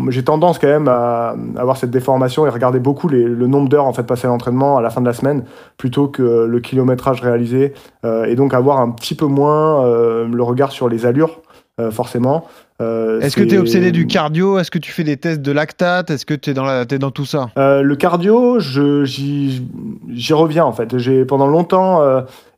j'ai 0.09 0.24
tendance 0.24 0.59
quand 0.59 0.68
même 0.68 0.88
à 0.88 1.36
avoir 1.57 1.78
cette 1.78 1.91
déformation 1.91 2.45
et 2.45 2.49
regarder 2.49 2.80
beaucoup 2.80 3.07
les- 3.07 3.24
le 3.24 3.47
nombre 3.47 3.70
d'heures 3.70 3.86
en 3.86 3.93
fait 3.93 4.03
passées 4.03 4.28
à 4.28 4.30
l'entraînement 4.30 4.78
à 4.78 4.82
la 4.82 4.89
fin 4.89 5.01
de 5.01 5.05
la 5.05 5.13
semaine 5.13 5.43
plutôt 5.78 6.07
que 6.07 6.45
le 6.45 6.59
kilométrage 6.59 7.22
réalisé 7.22 7.74
euh, 8.03 8.26
et 8.26 8.36
donc 8.36 8.53
avoir 8.53 8.80
un 8.80 8.91
petit 8.91 9.16
peu 9.16 9.26
moins 9.26 9.86
euh, 9.86 10.28
le 10.32 10.43
regard 10.43 10.72
sur 10.72 10.89
les 10.89 11.05
allures 11.05 11.39
euh, 11.80 11.91
forcément. 11.91 12.45
Est-ce 12.82 13.38
que 13.38 13.43
tu 13.43 13.55
es 13.55 13.57
obsédé 13.57 13.91
du 13.93 14.05
cardio? 14.05 14.59
Est-ce 14.59 14.70
que 14.70 14.80
tu 14.80 14.91
fais 14.91 15.05
des 15.05 15.16
tests 15.16 15.41
de 15.41 15.53
lactate? 15.53 16.09
Est-ce 16.11 16.26
que 16.26 16.34
tu 16.34 16.49
es, 16.49 16.53
la- 16.53 16.86
t'es 16.86 16.99
dans 16.99 17.11
tout 17.11 17.24
ça? 17.24 17.49
Le 17.55 17.93
cardio, 17.95 18.59
j'y 18.59 20.34
reviens 20.34 20.66
en 20.66 20.74
fait. 20.74 20.97
J'ai 20.97 21.24
pendant 21.24 21.47
longtemps 21.47 22.01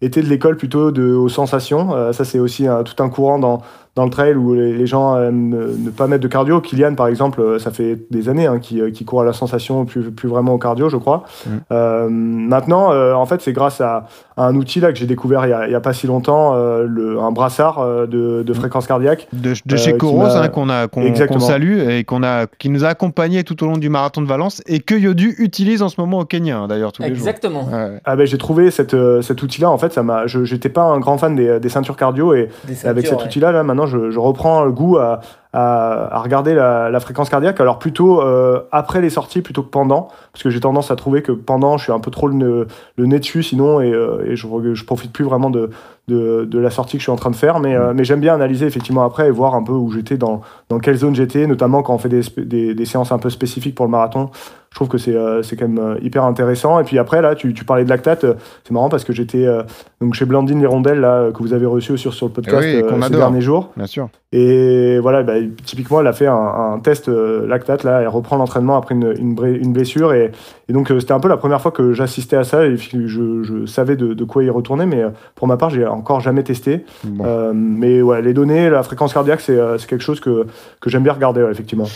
euh, 0.01 0.05
été 0.05 0.21
de 0.21 0.27
l'école 0.27 0.57
plutôt 0.57 0.91
de, 0.91 1.13
aux 1.13 1.29
sensations. 1.29 1.93
Euh, 1.95 2.11
ça, 2.13 2.25
c'est 2.25 2.39
aussi 2.39 2.67
un- 2.67 2.83
tout 2.83 3.01
un 3.03 3.09
courant 3.09 3.39
dans, 3.39 3.61
dans 3.95 4.03
le 4.05 4.11
trail 4.11 4.35
où 4.35 4.53
les, 4.53 4.73
les 4.73 4.85
gens 4.85 5.17
aiment 5.19 5.49
ne, 5.49 5.85
ne 5.85 5.89
pas 5.89 6.05
mettre 6.07 6.21
de 6.21 6.27
cardio. 6.27 6.61
Kylian, 6.61 6.93
par 6.95 7.07
exemple, 7.07 7.41
euh, 7.41 7.57
ça 7.59 7.71
fait 7.71 7.97
des 8.11 8.29
années 8.29 8.45
hein, 8.45 8.59
qu'il 8.59 8.91
qui 8.91 9.05
court 9.05 9.21
à 9.21 9.25
la 9.25 9.33
sensation, 9.33 9.85
plus, 9.85 10.11
plus 10.11 10.29
vraiment 10.29 10.53
au 10.53 10.57
cardio, 10.59 10.87
je 10.89 10.97
crois. 10.97 11.23
Mm. 11.45 11.49
Euh, 11.71 12.07
maintenant, 12.09 12.91
euh, 12.91 13.13
en 13.13 13.25
fait, 13.25 13.41
c'est 13.41 13.53
grâce 13.53 13.81
à, 13.81 14.05
à 14.37 14.45
un 14.45 14.55
outil 14.55 14.79
là 14.79 14.91
que 14.91 14.99
j'ai 14.99 15.07
découvert 15.07 15.45
il 15.47 15.71
y 15.71 15.75
a, 15.75 15.79
pas 15.79 15.93
si 15.93 16.05
longtemps, 16.05 16.53
euh, 16.55 16.85
le, 16.87 17.19
un 17.19 17.31
brassard 17.31 17.79
euh, 17.79 18.05
de, 18.05 18.43
de 18.43 18.53
fréquence 18.53 18.85
cardiaque. 18.85 19.27
de, 19.33 19.53
de 19.65 19.73
Euh, 19.73 19.77
chez 19.77 19.93
qui 19.93 19.97
Coros 19.97 20.21
hein, 20.25 20.47
qu'on 20.49 20.69
a 20.69 20.87
qu'on 20.87 21.01
Exactement. 21.01 21.39
qu'on 21.39 21.45
salue 21.45 21.79
et 21.89 22.03
qu'on 22.03 22.21
a 22.23 22.45
qui 22.45 22.69
nous 22.69 22.85
a 22.85 22.89
accompagnés 22.89 23.43
tout 23.43 23.63
au 23.63 23.67
long 23.67 23.77
du 23.77 23.89
marathon 23.89 24.21
de 24.21 24.27
Valence 24.27 24.61
et 24.67 24.79
que 24.79 24.93
Yodu 24.93 25.35
utilise 25.39 25.81
en 25.81 25.89
ce 25.89 25.99
moment 25.99 26.19
au 26.19 26.25
Kenya 26.25 26.59
hein, 26.59 26.67
d'ailleurs 26.67 26.91
tous 26.91 27.01
les 27.01 27.07
Exactement. 27.09 27.61
jours. 27.63 27.73
Ouais. 27.73 27.99
Ah 28.05 28.15
ben, 28.15 28.27
j'ai 28.27 28.37
trouvé 28.37 28.69
cette, 28.69 28.93
euh, 28.93 29.21
cet 29.23 29.41
outil-là. 29.41 29.71
En 29.71 29.77
fait, 29.79 29.86
ça 29.93 30.03
m'a. 30.03 30.27
je- 30.27 30.43
J'étais 30.43 30.69
pas 30.69 30.83
un 30.83 30.99
grand 30.99 31.17
fan 31.17 31.35
des, 31.35 31.59
des 31.59 31.69
ceintures 31.69 31.95
cardio 31.95 32.33
et 32.33 32.49
Des 32.65 32.85
avec 32.85 33.05
cet 33.07 33.19
ouais. 33.19 33.23
outil-là, 33.25 33.51
là, 33.51 33.63
maintenant, 33.63 33.85
je, 33.85 34.09
je 34.11 34.19
reprends 34.19 34.63
le 34.63 34.71
goût 34.71 34.97
à, 34.97 35.19
à, 35.53 36.15
à 36.15 36.19
regarder 36.19 36.53
la, 36.53 36.89
la 36.89 36.99
fréquence 36.99 37.29
cardiaque. 37.29 37.59
Alors 37.61 37.79
plutôt 37.79 38.21
euh, 38.21 38.61
après 38.71 39.01
les 39.01 39.09
sorties 39.09 39.41
plutôt 39.41 39.63
que 39.63 39.69
pendant, 39.69 40.09
parce 40.33 40.43
que 40.43 40.49
j'ai 40.49 40.59
tendance 40.59 40.91
à 40.91 40.95
trouver 40.95 41.21
que 41.21 41.31
pendant, 41.31 41.77
je 41.77 41.83
suis 41.83 41.93
un 41.93 41.99
peu 41.99 42.11
trop 42.11 42.27
le, 42.27 42.33
nez- 42.35 42.63
le 42.97 43.05
nez 43.05 43.19
dessus 43.19 43.43
sinon, 43.43 43.81
et, 43.81 43.91
euh, 43.91 44.25
et 44.25 44.35
je, 44.35 44.47
je 44.73 44.85
profite 44.85 45.11
plus 45.11 45.23
vraiment 45.25 45.49
de, 45.49 45.69
de, 46.07 46.45
de 46.45 46.59
la 46.59 46.69
sortie 46.69 46.97
que 46.97 46.99
je 46.99 47.03
suis 47.05 47.11
en 47.11 47.15
train 47.15 47.31
de 47.31 47.35
faire. 47.35 47.59
Mais, 47.59 47.75
euh, 47.75 47.93
mais 47.95 48.03
j'aime 48.03 48.19
bien 48.19 48.35
analyser 48.35 48.65
effectivement 48.65 49.03
après 49.03 49.27
et 49.27 49.31
voir 49.31 49.55
un 49.55 49.63
peu 49.63 49.73
où 49.73 49.91
j'étais, 49.91 50.17
dans, 50.17 50.41
dans 50.69 50.79
quelle 50.79 50.95
zone 50.97 51.15
j'étais, 51.15 51.47
notamment 51.47 51.81
quand 51.83 51.93
on 51.95 51.97
fait 51.97 52.09
des, 52.09 52.21
des, 52.37 52.73
des 52.75 52.85
séances 52.85 53.11
un 53.11 53.19
peu 53.19 53.29
spécifiques 53.29 53.75
pour 53.75 53.85
le 53.85 53.91
marathon. 53.91 54.29
Je 54.69 54.75
trouve 54.75 54.89
que 54.89 54.97
c'est 54.97 55.15
euh, 55.15 55.41
quand 55.57 55.67
même 55.67 55.97
hyper 56.01 56.23
intéressant. 56.25 56.79
Et 56.79 56.83
puis 56.83 56.99
après, 56.99 57.21
là, 57.21 57.33
tu, 57.35 57.53
tu 57.53 57.63
parlais 57.65 57.83
de 57.85 57.89
lactate. 57.89 58.25
C'est 58.63 58.71
marrant 58.71 58.89
parce 58.89 59.05
que 59.05 59.13
j'étais 59.13 59.45
euh, 59.45 59.63
donc 60.01 60.13
chez 60.13 60.25
Blandine 60.25 60.59
Hirondelle, 60.61 60.99
là, 60.99 61.31
que 61.31 61.39
vous 61.39 61.53
avez 61.53 61.65
reçu 61.65 61.97
sur, 61.97 62.13
sur 62.13 62.27
le 62.27 62.33
podcast 62.33 62.63
Oui, 62.63 62.83
ces 63.01 63.09
derniers 63.09 63.41
jours. 63.41 63.71
Bien 63.77 63.87
sûr. 63.87 64.09
Et 64.33 64.99
voilà, 64.99 65.23
bah, 65.23 65.36
typiquement, 65.65 66.01
elle 66.01 66.07
a 66.07 66.13
fait 66.13 66.27
un, 66.27 66.35
un 66.35 66.79
test 66.79 67.09
euh, 67.09 67.47
lactate, 67.47 67.83
là, 67.83 68.01
elle 68.01 68.07
reprend 68.07 68.37
l'entraînement 68.37 68.77
après 68.77 68.95
une, 68.95 69.13
une, 69.17 69.73
blessure. 69.73 70.13
Et, 70.13 70.31
et 70.69 70.73
donc, 70.73 70.91
euh, 70.91 70.99
c'était 70.99 71.13
un 71.13 71.19
peu 71.19 71.27
la 71.27 71.37
première 71.37 71.61
fois 71.61 71.71
que 71.71 71.93
j'assistais 71.93 72.35
à 72.35 72.43
ça 72.43 72.65
et 72.65 72.77
je, 72.77 73.07
je 73.07 73.65
savais 73.65 73.95
de, 73.95 74.13
de 74.13 74.23
quoi 74.23 74.43
y 74.43 74.49
retourner. 74.49 74.85
Mais 74.85 75.01
euh, 75.01 75.09
pour 75.35 75.47
ma 75.47 75.57
part, 75.57 75.69
j'ai 75.69 75.85
encore 75.85 76.19
jamais 76.19 76.43
testé. 76.43 76.85
Bon. 77.03 77.23
Euh, 77.25 77.51
mais 77.53 78.01
ouais, 78.01 78.21
les 78.21 78.33
données, 78.33 78.69
la 78.69 78.83
fréquence 78.83 79.13
cardiaque, 79.13 79.41
c'est 79.41 79.57
c'est 79.77 79.87
quelque 79.87 80.03
chose 80.03 80.19
que, 80.19 80.45
que 80.79 80.89
j'aime 80.89 81.03
bien 81.03 81.13
regarder, 81.13 81.41
ouais, 81.41 81.51
effectivement. 81.51 81.87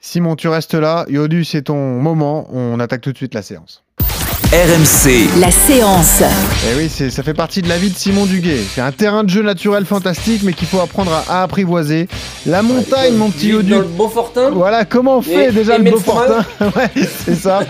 Simon, 0.00 0.34
tu 0.34 0.48
restes 0.48 0.74
là. 0.74 1.04
Yodu, 1.08 1.44
c'est 1.44 1.62
ton 1.62 2.00
moment. 2.00 2.46
On 2.52 2.80
attaque 2.80 3.02
tout 3.02 3.12
de 3.12 3.16
suite 3.16 3.34
la 3.34 3.42
séance. 3.42 3.84
RMC, 4.52 5.38
La 5.40 5.52
séance. 5.52 6.22
Et 6.22 6.76
oui, 6.76 6.88
c'est- 6.88 7.10
ça 7.10 7.22
fait 7.22 7.34
partie 7.34 7.62
de 7.62 7.68
la 7.68 7.78
vie 7.78 7.88
de 7.90 7.96
Simon 7.96 8.26
Duguay. 8.26 8.58
C'est 8.74 8.80
un 8.80 8.90
terrain 8.90 9.22
de 9.22 9.30
jeu 9.30 9.42
naturel 9.42 9.84
fantastique, 9.86 10.42
mais 10.42 10.54
qu'il 10.54 10.66
faut 10.66 10.80
apprendre 10.80 11.12
à, 11.12 11.38
à 11.38 11.42
apprivoiser. 11.44 12.08
La 12.46 12.60
montagne, 12.62 13.14
mon 13.14 13.30
petit. 13.30 13.52
Dans 13.52 13.78
le 13.78 13.84
Beaufortin 13.84 14.50
Voilà, 14.50 14.84
comment 14.84 15.18
on 15.18 15.22
fait 15.22 15.50
Et- 15.50 15.52
déjà 15.52 15.76
et 15.76 15.78
le 15.78 15.92
Beaufortin 15.92 16.44
Ouais, 16.74 16.90
c'est 17.24 17.36
ça. 17.36 17.60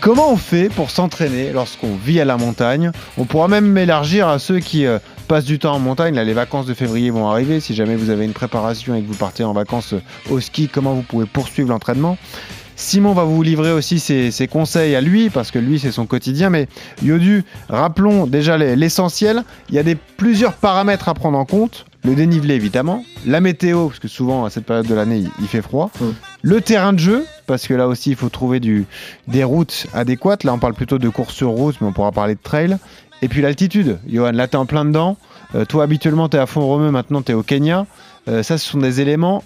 comment 0.00 0.32
on 0.32 0.38
fait 0.38 0.70
pour 0.70 0.88
s'entraîner 0.90 1.50
lorsqu'on 1.52 1.96
vit 2.02 2.18
à 2.18 2.24
la 2.24 2.38
montagne? 2.38 2.92
On 3.18 3.24
pourra 3.26 3.48
même 3.48 3.76
élargir 3.76 4.26
à 4.26 4.38
ceux 4.38 4.60
qui 4.60 4.86
euh, 4.86 4.98
passent 5.28 5.44
du 5.44 5.58
temps 5.58 5.74
en 5.74 5.80
montagne. 5.80 6.14
Là, 6.14 6.24
les 6.24 6.32
vacances 6.32 6.64
de 6.64 6.72
février 6.72 7.10
vont 7.10 7.28
arriver. 7.28 7.60
Si 7.60 7.74
jamais 7.74 7.94
vous 7.94 8.08
avez 8.08 8.24
une 8.24 8.32
préparation 8.32 8.94
et 8.94 9.02
que 9.02 9.06
vous 9.06 9.14
partez 9.18 9.44
en 9.44 9.52
vacances 9.52 9.92
euh, 9.92 10.00
au 10.30 10.40
ski, 10.40 10.70
comment 10.72 10.94
vous 10.94 11.02
pouvez 11.02 11.26
poursuivre 11.26 11.68
l'entraînement? 11.68 12.16
Simon 12.76 13.12
va 13.12 13.24
vous 13.24 13.42
livrer 13.42 13.72
aussi 13.72 14.00
ses, 14.00 14.30
ses 14.30 14.48
conseils 14.48 14.94
à 14.94 15.00
lui, 15.00 15.30
parce 15.30 15.50
que 15.50 15.58
lui, 15.58 15.78
c'est 15.78 15.92
son 15.92 16.06
quotidien. 16.06 16.50
Mais 16.50 16.68
Yodu, 17.02 17.44
rappelons 17.68 18.26
déjà 18.26 18.56
les- 18.58 18.76
l'essentiel. 18.76 19.44
Il 19.68 19.74
y 19.74 19.78
a 19.78 19.82
des, 19.82 19.94
plusieurs 19.94 20.54
paramètres 20.54 21.08
à 21.08 21.14
prendre 21.14 21.38
en 21.38 21.44
compte. 21.44 21.84
Le 22.04 22.14
dénivelé, 22.16 22.54
évidemment. 22.54 23.04
La 23.26 23.40
météo, 23.40 23.86
parce 23.86 24.00
que 24.00 24.08
souvent, 24.08 24.44
à 24.44 24.50
cette 24.50 24.64
période 24.66 24.86
de 24.88 24.94
l'année, 24.94 25.18
il, 25.18 25.30
il 25.40 25.46
fait 25.46 25.62
froid. 25.62 25.90
Mm. 26.00 26.04
Le 26.42 26.60
terrain 26.60 26.92
de 26.92 26.98
jeu, 26.98 27.24
parce 27.46 27.68
que 27.68 27.74
là 27.74 27.86
aussi, 27.86 28.10
il 28.10 28.16
faut 28.16 28.28
trouver 28.28 28.58
du, 28.58 28.86
des 29.28 29.44
routes 29.44 29.86
adéquates. 29.94 30.42
Là, 30.42 30.52
on 30.52 30.58
parle 30.58 30.74
plutôt 30.74 30.98
de 30.98 31.08
course 31.08 31.34
sur 31.34 31.50
route, 31.50 31.76
mais 31.80 31.86
on 31.86 31.92
pourra 31.92 32.10
parler 32.10 32.34
de 32.34 32.40
trail. 32.42 32.76
Et 33.20 33.28
puis 33.28 33.40
l'altitude. 33.40 33.98
Johan, 34.08 34.32
là, 34.32 34.48
t'es 34.48 34.56
en 34.56 34.66
plein 34.66 34.84
dedans. 34.84 35.16
Euh, 35.54 35.64
toi, 35.64 35.84
habituellement, 35.84 36.28
t'es 36.28 36.38
à 36.38 36.46
fond 36.46 36.62
romeu, 36.66 36.90
maintenant, 36.90 37.22
t'es 37.22 37.34
au 37.34 37.44
Kenya. 37.44 37.86
Euh, 38.28 38.42
ça, 38.42 38.58
ce 38.58 38.68
sont 38.68 38.78
des 38.78 39.00
éléments 39.00 39.44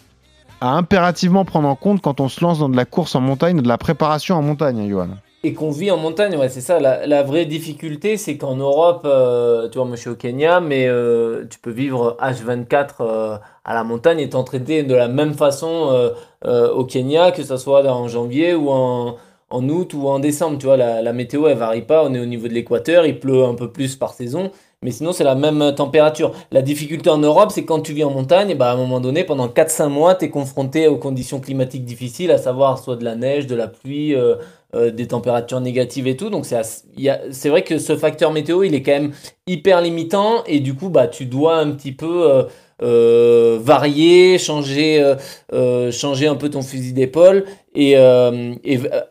à 0.61 0.72
impérativement 0.76 1.44
prendre 1.44 1.68
en 1.68 1.76
compte 1.76 2.00
quand 2.00 2.20
on 2.20 2.28
se 2.28 2.40
lance 2.42 2.59
dans 2.59 2.68
de 2.68 2.76
la 2.76 2.84
course 2.84 3.14
en 3.14 3.20
montagne, 3.20 3.61
de 3.61 3.68
la 3.68 3.78
préparation 3.78 4.36
en 4.36 4.42
montagne, 4.42 4.88
Johan. 4.88 5.09
Et 5.46 5.52
qu'on 5.52 5.70
vit 5.70 5.92
en 5.92 5.96
montagne, 5.96 6.36
ouais, 6.36 6.48
c'est 6.48 6.61
ça. 6.61 6.80
La, 6.80 7.22
vraie 7.22 7.44
difficulté, 7.44 8.16
c'est 8.16 8.36
qu'en 8.36 8.57
Europe, 8.57 9.02
euh, 9.04 9.68
tu 9.68 9.78
vois, 9.78 9.86
moi 9.86 9.94
je 9.94 10.00
suis 10.00 10.11
au 10.11 10.16
Kenya, 10.16 10.59
mais 10.61 10.88
euh, 10.88 11.44
tu 11.48 11.61
peux 11.61 11.70
vivre 11.70 12.16
H24 12.20 12.88
euh, 13.00 13.36
à 13.64 13.74
la 13.74 13.84
montagne 13.84 14.18
et 14.18 14.28
t'entraîner 14.28 14.82
de 14.82 14.94
la 14.94 15.07
même 15.07 15.34
façon 15.34 16.11
au 16.44 16.84
Kenya, 16.84 17.30
que 17.30 17.44
ce 17.44 17.57
soit 17.57 17.86
en 17.86 18.09
janvier 18.09 18.54
ou 18.54 18.70
en, 18.70 19.16
en 19.50 19.68
août 19.68 19.94
ou 19.94 20.09
en 20.09 20.18
décembre. 20.18 20.59
Tu 20.59 20.66
vois, 20.66 20.76
la, 20.76 21.00
la 21.02 21.12
météo, 21.12 21.46
elle 21.46 21.59
varie 21.59 21.82
pas. 21.82 22.04
On 22.04 22.12
est 22.14 22.20
au 22.20 22.26
niveau 22.26 22.48
de 22.48 22.52
l'équateur, 22.52 23.07
il 23.07 23.20
pleut 23.20 23.44
un 23.44 23.54
peu 23.54 23.70
plus 23.70 23.94
par 23.94 24.14
saison. 24.14 24.50
Mais 24.87 24.93
sinon, 24.93 25.11
c'est 25.11 25.24
la 25.24 25.34
même 25.34 25.74
température. 25.74 26.30
La 26.53 26.62
difficulté 26.62 27.11
en 27.11 27.18
Europe, 27.18 27.51
c'est 27.53 27.64
quand 27.64 27.80
tu 27.80 27.93
vis 27.93 28.05
en 28.05 28.11
montagne, 28.12 28.55
bah, 28.55 28.70
à 28.70 28.74
un 28.74 28.76
moment 28.76 29.01
donné, 29.01 29.24
pendant 29.24 29.49
4-5 29.49 29.89
mois, 29.89 30.14
tu 30.14 30.26
es 30.26 30.30
confronté 30.30 30.87
aux 30.87 30.97
conditions 30.97 31.41
climatiques 31.41 31.84
difficiles, 31.84 32.30
à 32.30 32.39
savoir 32.39 32.78
soit 32.78 32.95
de 32.95 33.03
la 33.03 33.16
neige, 33.16 33.49
de 33.49 33.57
la 33.57 33.66
pluie, 33.66 34.14
euh, 34.14 34.37
euh, 34.76 34.93
des 34.93 35.09
températures 35.09 35.61
négatives 35.61 36.07
et 36.07 36.16
tout. 36.16 36.30
Donc, 36.30 36.47
c'est 36.47 37.49
vrai 37.49 37.64
que 37.64 37.78
ce 37.78 37.97
facteur 37.97 38.30
météo, 38.30 38.62
il 38.62 38.76
est 38.76 38.82
quand 38.82 38.93
même 38.93 39.12
hyper 39.49 39.80
limitant. 39.80 40.45
Et 40.47 40.61
du 40.61 40.74
coup, 40.74 40.89
bah, 40.89 41.09
tu 41.09 41.26
dois 41.26 41.57
un 41.57 41.72
petit 41.72 41.91
peu 41.91 42.47
euh, 42.83 43.59
varier, 43.61 44.39
changer, 44.39 45.01
euh, 45.01 45.14
euh, 45.53 45.91
changer 45.91 46.27
un 46.27 46.35
peu 46.35 46.51
ton 46.51 46.62
fusil 46.62 46.93
d'épaule 46.93 47.45
et, 47.74 47.97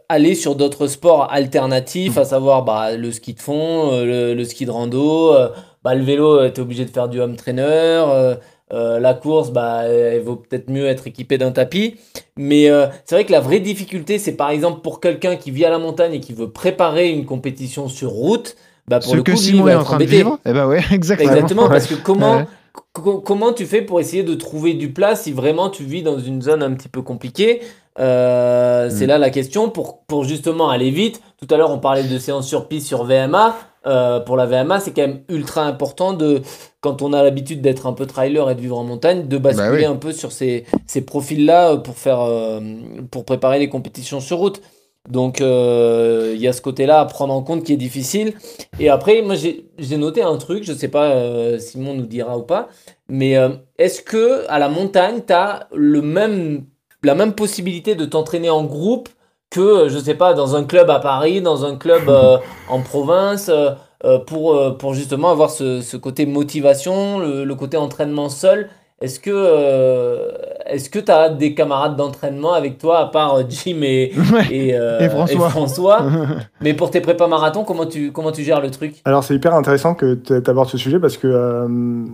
aller 0.10 0.36
sur 0.36 0.56
d'autres 0.56 0.88
sports 0.88 1.28
alternatifs, 1.32 2.18
à 2.18 2.26
savoir 2.26 2.64
bah, 2.64 2.96
le 2.96 3.12
ski 3.12 3.34
de 3.34 3.42
fond, 3.42 3.92
le, 4.04 4.34
le 4.34 4.44
ski 4.46 4.66
de 4.66 4.72
rando, 4.72 5.34
bah, 5.84 5.96
le 5.96 6.04
vélo, 6.04 6.50
tu 6.50 6.56
es 6.56 6.60
obligé 6.60 6.86
de 6.86 6.90
faire 6.90 7.08
du 7.10 7.20
home 7.20 7.36
trainer. 7.36 8.36
euh, 8.74 9.00
la 9.00 9.14
course, 9.14 9.52
bah, 9.52 9.84
il 9.88 10.22
vaut 10.22 10.36
peut-être 10.36 10.70
mieux 10.70 10.88
être 10.88 11.08
équipé 11.08 11.38
d'un 11.38 11.52
tapis. 11.52 11.98
Mais 12.38 12.70
euh, 12.70 12.88
c'est 13.06 13.16
vrai 13.16 13.26
que 13.26 13.32
la 13.32 13.40
vraie 13.40 13.60
difficulté, 13.60 14.18
c'est 14.18 14.34
par 14.34 14.50
exemple 14.50 14.82
pour 14.82 15.00
quelqu'un 15.00 15.36
qui 15.36 15.52
vit 15.52 15.66
à 15.66 15.70
la 15.70 15.78
montagne 15.80 16.16
et 16.16 16.20
qui 16.20 16.34
veut 16.34 16.50
préparer 16.50 17.10
une 17.10 17.26
compétition 17.26 17.88
sur 17.88 18.10
route. 18.10 18.56
Bah, 18.88 19.00
pour 19.00 19.12
Ce 19.12 19.16
le 19.16 19.24
coup, 19.24 19.36
Simon 19.36 19.68
est 19.68 19.76
en 19.76 19.84
train 19.84 19.98
de 19.98 20.04
vivre, 20.06 20.40
eh 20.46 20.54
ben 20.54 20.68
ouais, 20.68 20.82
exactement. 20.92 21.30
Exactement, 21.30 21.68
parce 21.70 21.88
que 21.88 21.96
comment, 21.96 22.38
Ouais. 22.38 22.46
Co- 23.02 23.20
comment 23.20 23.54
tu 23.54 23.66
fais 23.66 23.82
pour 23.82 24.00
essayer 24.00 24.24
de 24.24 24.34
trouver 24.36 24.74
du 24.74 24.92
plat 24.94 25.16
si 25.16 25.32
vraiment 25.32 25.70
tu 25.70 25.84
vis 25.84 26.02
dans 26.04 26.18
une 26.20 26.42
zone 26.42 26.64
un 26.64 26.74
petit 26.74 26.90
peu 26.90 27.02
compliquée? 27.02 27.62
Euh, 28.00 28.90
C'est 28.90 29.06
Mm. 29.06 29.10
là 29.10 29.18
la 29.18 29.30
question 29.30 29.70
pour, 29.70 30.00
pour 30.06 30.24
justement 30.24 30.70
aller 30.70 30.90
vite. 30.92 31.22
Tout 31.38 31.48
à 31.54 31.58
l'heure, 31.58 31.72
on 31.72 31.80
parlait 31.80 32.04
de 32.04 32.18
séances 32.20 32.48
sur 32.48 32.68
piste 32.68 32.88
sur 32.88 33.04
VMA. 33.04 33.56
Euh, 33.88 34.20
pour 34.20 34.36
la 34.36 34.46
VMA, 34.48 34.80
c'est 34.80 34.92
quand 34.92 35.04
même 35.04 35.22
ultra 35.30 35.64
important 35.64 36.14
de, 36.14 36.42
quand 36.82 37.02
on 37.04 37.14
a 37.14 37.22
l'habitude 37.24 37.62
d'être 37.62 37.86
un 37.86 37.94
peu 37.94 38.06
trailer 38.08 38.50
et 38.50 38.56
de 38.56 38.62
vivre 38.62 38.78
en 38.80 38.84
montagne, 38.84 39.28
de 39.28 39.38
basculer 39.38 39.70
Bah 39.70 39.76
oui. 39.78 39.86
un 39.86 39.96
peu 39.96 40.12
sur 40.12 40.32
ces, 40.32 40.66
ces 40.88 41.02
profils-là 41.02 41.74
euh, 41.74 41.78
pour, 41.78 41.96
faire, 41.96 42.22
euh, 42.22 42.60
pour 43.12 43.26
préparer 43.26 43.60
les 43.60 43.70
compétitions 43.70 44.20
sur 44.20 44.38
route. 44.40 44.62
Donc, 45.08 45.42
euh, 45.42 46.32
il 46.36 46.42
y 46.42 46.48
a 46.48 46.54
ce 46.54 46.62
côté-là 46.62 47.00
à 47.00 47.06
prendre 47.06 47.34
en 47.34 47.44
compte 47.44 47.64
qui 47.64 47.74
est 47.74 47.78
difficile. 47.78 48.34
Et 48.80 48.90
après, 48.90 49.22
moi, 49.22 49.36
j'ai 49.36 49.98
noté 49.98 50.22
un 50.22 50.38
truc, 50.38 50.64
je 50.64 50.74
sais 50.74 50.88
pas, 50.88 51.12
euh, 51.12 51.60
Simon 51.60 51.94
nous 51.94 52.06
dira 52.06 52.38
ou 52.38 52.44
pas, 52.44 52.70
mais 53.08 53.38
euh, 53.38 53.50
est-ce 53.78 54.02
que 54.02 54.48
à 54.50 54.60
la 54.60 54.70
montagne, 54.70 55.22
tu 55.26 55.34
as 55.34 55.68
le 55.74 56.02
même, 56.02 56.66
la 57.04 57.16
même 57.16 57.34
possibilité 57.34 57.96
de 57.96 58.06
t'entraîner 58.06 58.50
en 58.50 58.64
groupe 58.64 59.10
que, 59.50 59.60
euh, 59.62 59.90
je 59.90 60.00
sais 60.00 60.16
pas, 60.16 60.34
dans 60.34 60.56
un 60.56 60.64
club 60.64 60.90
à 60.90 61.00
Paris, 61.00 61.42
dans 61.42 61.66
un 61.66 61.76
club 61.78 62.10
euh, 62.10 62.38
en 62.68 62.82
province, 62.82 63.50
euh, 63.50 63.72
euh, 64.04 64.20
pour, 64.20 64.56
euh, 64.56 64.72
pour 64.72 64.94
justement 64.94 65.32
avoir 65.32 65.50
ce, 65.50 65.82
ce 65.82 65.98
côté 65.98 66.26
motivation, 66.26 67.20
le, 67.20 67.44
le 67.46 67.56
côté 67.56 67.78
entraînement 67.78 68.30
seul? 68.30 68.70
Est-ce 69.02 69.20
que 69.20 69.30
euh, 69.30 70.32
est-ce 70.66 70.90
que 70.90 71.00
tu 71.00 71.12
as 71.12 71.30
des 71.30 71.54
camarades 71.54 71.98
d'entraînement 71.98 72.54
avec 72.54 72.78
toi 72.78 73.00
à 73.00 73.06
part 73.08 73.36
euh, 73.36 73.44
Jim 73.48 73.82
et, 73.82 74.14
et, 74.52 74.74
euh, 74.74 75.00
Et 75.00 75.10
François. 75.10 75.50
François 75.50 76.02
Mais 76.62 76.74
pour 76.74 76.92
tes 76.92 77.02
prépas 77.02 77.28
marathon, 77.28 77.66
comment 77.66 77.86
tu, 77.86 78.14
comment 78.14 78.32
tu 78.32 78.44
gères 78.44 78.62
le 78.62 78.72
truc? 78.72 79.02
Alors 79.04 79.24
c'est 79.24 79.36
hyper 79.36 79.54
intéressant 79.54 79.96
que 79.96 80.14
tu 80.16 80.50
abordes 80.50 80.70
ce 80.70 80.78
sujet 80.78 81.00
parce 81.00 81.18
que 81.18 81.28
euh, 81.28 81.68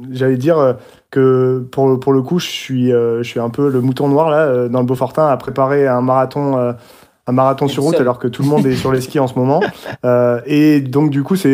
j'allais 0.10 0.38
dire 0.38 0.78
que 1.12 1.68
pour, 1.72 2.00
pour 2.00 2.14
le 2.14 2.24
coup 2.24 2.40
je 2.40 2.48
suis, 2.48 2.90
je 2.90 3.24
suis 3.24 3.40
un 3.40 3.50
peu 3.50 3.70
le 3.70 3.82
mouton 3.82 4.08
noir 4.08 4.32
là 4.32 4.68
dans 4.68 4.80
le 4.80 4.86
Beaufortin 4.86 5.28
à 5.28 5.38
préparer 5.38 5.88
un 5.88 6.02
marathon. 6.02 6.74
Euh, 7.32 7.34
un 7.34 7.36
marathon 7.36 7.68
sur 7.68 7.84
route 7.84 8.00
alors 8.00 8.20
que 8.20 8.28
tout 8.28 8.44
le 8.44 8.50
monde 8.50 8.66
est 8.66 8.76
sur 8.76 8.92
les 8.92 9.02
skis 9.02 9.20
en 9.20 9.28
ce 9.28 9.36
moment 9.40 9.62
Euh, 10.06 10.42
et 10.48 10.82
donc 10.82 11.10
du 11.12 11.22
coup 11.24 11.36
c'est 11.36 11.50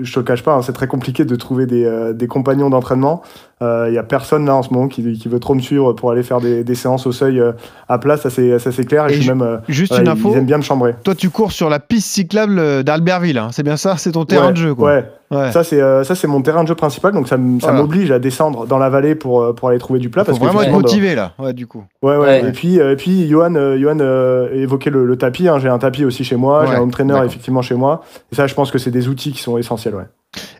je 0.00 0.12
te 0.12 0.18
le 0.20 0.24
cache 0.24 0.42
pas 0.42 0.54
hein, 0.54 0.62
c'est 0.62 0.72
très 0.72 0.86
compliqué 0.86 1.24
de 1.24 1.36
trouver 1.36 1.66
des, 1.66 1.84
euh, 1.84 2.12
des 2.12 2.26
compagnons 2.26 2.70
d'entraînement 2.70 3.22
il 3.60 3.92
y 3.94 3.98
a 3.98 4.02
personne 4.02 4.44
là 4.46 4.56
en 4.56 4.62
ce 4.64 4.70
moment 4.74 4.88
qui, 4.88 5.12
qui 5.16 5.28
veut 5.28 5.38
trop 5.38 5.54
me 5.54 5.60
suivre 5.60 5.92
pour 5.92 6.10
aller 6.10 6.24
faire 6.24 6.40
des, 6.40 6.64
des 6.64 6.74
séances 6.74 7.06
au 7.06 7.12
seuil 7.12 7.38
euh, 7.38 7.52
à 7.88 7.98
plat 7.98 8.16
ça 8.16 8.28
c'est 8.28 8.58
ça 8.58 8.72
c'est 8.72 8.84
clair 8.84 9.06
et, 9.06 9.10
Et 9.10 9.14
je 9.14 9.14
suis 9.20 9.22
ju- 9.24 9.28
même 9.30 9.42
euh, 9.42 9.58
Juste 9.68 9.92
une 9.96 10.04
ils 10.06 10.08
info. 10.08 10.34
aiment 10.34 10.46
bien 10.46 10.56
me 10.56 10.62
chambrer 10.62 10.96
Toi, 11.04 11.14
tu 11.14 11.30
cours 11.30 11.52
sur 11.52 11.68
la 11.70 11.78
piste 11.78 12.08
cyclable 12.08 12.58
euh, 12.58 12.82
d'Albertville. 12.82 13.38
hein. 13.38 13.50
C'est 13.52 13.62
bien 13.62 13.76
ça 13.76 13.96
C'est 13.98 14.12
ton 14.12 14.24
terrain 14.24 14.46
Ouais, 14.46 14.52
de 14.52 14.56
jeu, 14.56 14.74
quoi. 14.74 14.88
ouais 14.94 15.10
Ouais. 15.32 15.50
Ça, 15.50 15.64
c'est 15.64 15.80
euh, 15.80 16.04
ça, 16.04 16.14
c'est 16.14 16.26
mon 16.28 16.42
terrain 16.42 16.62
de 16.62 16.68
jeu 16.68 16.74
principal, 16.74 17.12
donc 17.12 17.26
ça, 17.26 17.36
m- 17.36 17.58
ça 17.60 17.68
Voilà. 17.68 17.80
m'oblige 17.82 18.10
à 18.10 18.18
descendre 18.18 18.66
dans 18.66 18.78
la 18.78 18.88
vallée 18.90 19.14
pour, 19.14 19.40
euh, 19.42 19.52
pour 19.54 19.68
aller 19.70 19.78
trouver 19.78 19.98
du 19.98 20.10
plat. 20.10 20.22
Faut 20.24 20.26
parce 20.26 20.38
que 20.38 20.44
vraiment 20.44 20.60
être 20.60 20.68
effectivement, 20.68 20.88
motivé, 20.88 21.14
là. 21.14 21.32
Ouais, 21.38 21.52
du 21.54 21.66
coup. 21.66 21.82
Ouais, 22.02 22.16
ouais. 22.16 22.18
Ouais. 22.42 22.48
Et 22.48 22.52
puis, 22.52 22.78
euh, 22.78 22.92
et 22.92 22.96
puis 22.96 23.26
Johan, 23.28 23.54
euh, 23.54 23.78
Johan 23.78 23.98
euh, 24.00 24.50
évoquait 24.52 24.90
le, 24.90 25.06
le 25.06 25.16
tapis. 25.16 25.48
hein. 25.48 25.58
J'ai 25.58 25.68
un 25.68 25.78
tapis 25.78 26.04
aussi 26.04 26.22
chez 26.22 26.36
moi, 26.36 26.66
j'ai 26.66 26.74
un 26.74 26.80
home 26.80 26.90
trainer 26.90 27.18
effectivement 27.24 27.62
chez 27.62 27.74
moi. 27.74 28.02
Et 28.30 28.34
ça, 28.34 28.46
je 28.46 28.54
pense 28.54 28.70
que 28.70 28.78
c'est 28.78 28.90
des 28.90 29.08
outils 29.08 29.32
qui 29.32 29.40
sont 29.42 29.56
essentiels. 29.58 29.94
Ouais. 29.94 30.04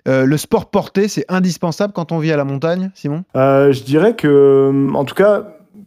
Euh, 0.09 0.25
le 0.25 0.37
sport 0.37 0.67
porté, 0.67 1.07
c'est 1.09 1.25
indispensable 1.29 1.93
quand 1.93 2.11
on 2.13 2.19
vit 2.19 2.33
à 2.33 2.37
la 2.37 2.45
montagne, 2.45 2.91
Simon? 2.95 3.25
Euh, 3.37 3.73
je 3.73 3.83
dirais 3.85 4.15
que, 4.17 4.27
euh, 4.29 4.95
en 4.95 5.05
tout 5.05 5.15
cas, 5.15 5.45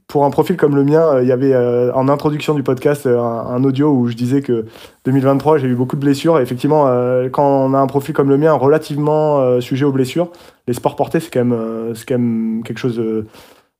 pour 0.08 0.24
un 0.24 0.30
profil 0.30 0.56
comme 0.56 0.76
le 0.76 0.84
mien, 0.84 1.02
euh, 1.02 1.24
il 1.24 1.28
y 1.28 1.32
avait 1.32 1.54
euh, 1.54 1.92
en 1.94 2.08
introduction 2.10 2.54
du 2.54 2.64
podcast 2.64 3.06
euh, 3.06 3.20
un, 3.20 3.64
audio 3.64 3.92
où 3.92 4.08
je 4.08 4.16
disais 4.16 4.42
que 4.42 4.66
2023, 5.06 5.58
j'ai 5.58 5.68
eu 5.68 5.76
beaucoup 5.76 5.96
de 5.96 6.02
blessures. 6.02 6.40
Et 6.40 6.44
effectivement, 6.44 6.86
quand 7.32 7.46
on 7.46 7.74
a 7.74 7.80
un 7.80 7.88
profil 7.88 8.14
comme 8.14 8.30
le 8.30 8.38
mien, 8.38 8.54
relativement 8.54 9.60
sujet 9.62 9.86
aux 9.86 9.92
blessures, 9.92 10.32
les 10.68 10.74
sports 10.74 10.96
portés, 10.96 11.20
c'est 11.20 11.32
quand, 11.32 11.46
même, 11.46 12.62
quelque 12.64 12.78
chose 12.78 13.02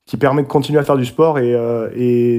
qui 0.06 0.16
permet 0.16 0.42
de 0.42 0.48
continuer 0.48 0.78
à 0.78 0.84
faire 0.84 0.96
du 0.96 1.04
sport 1.04 1.38
et, 1.38 1.50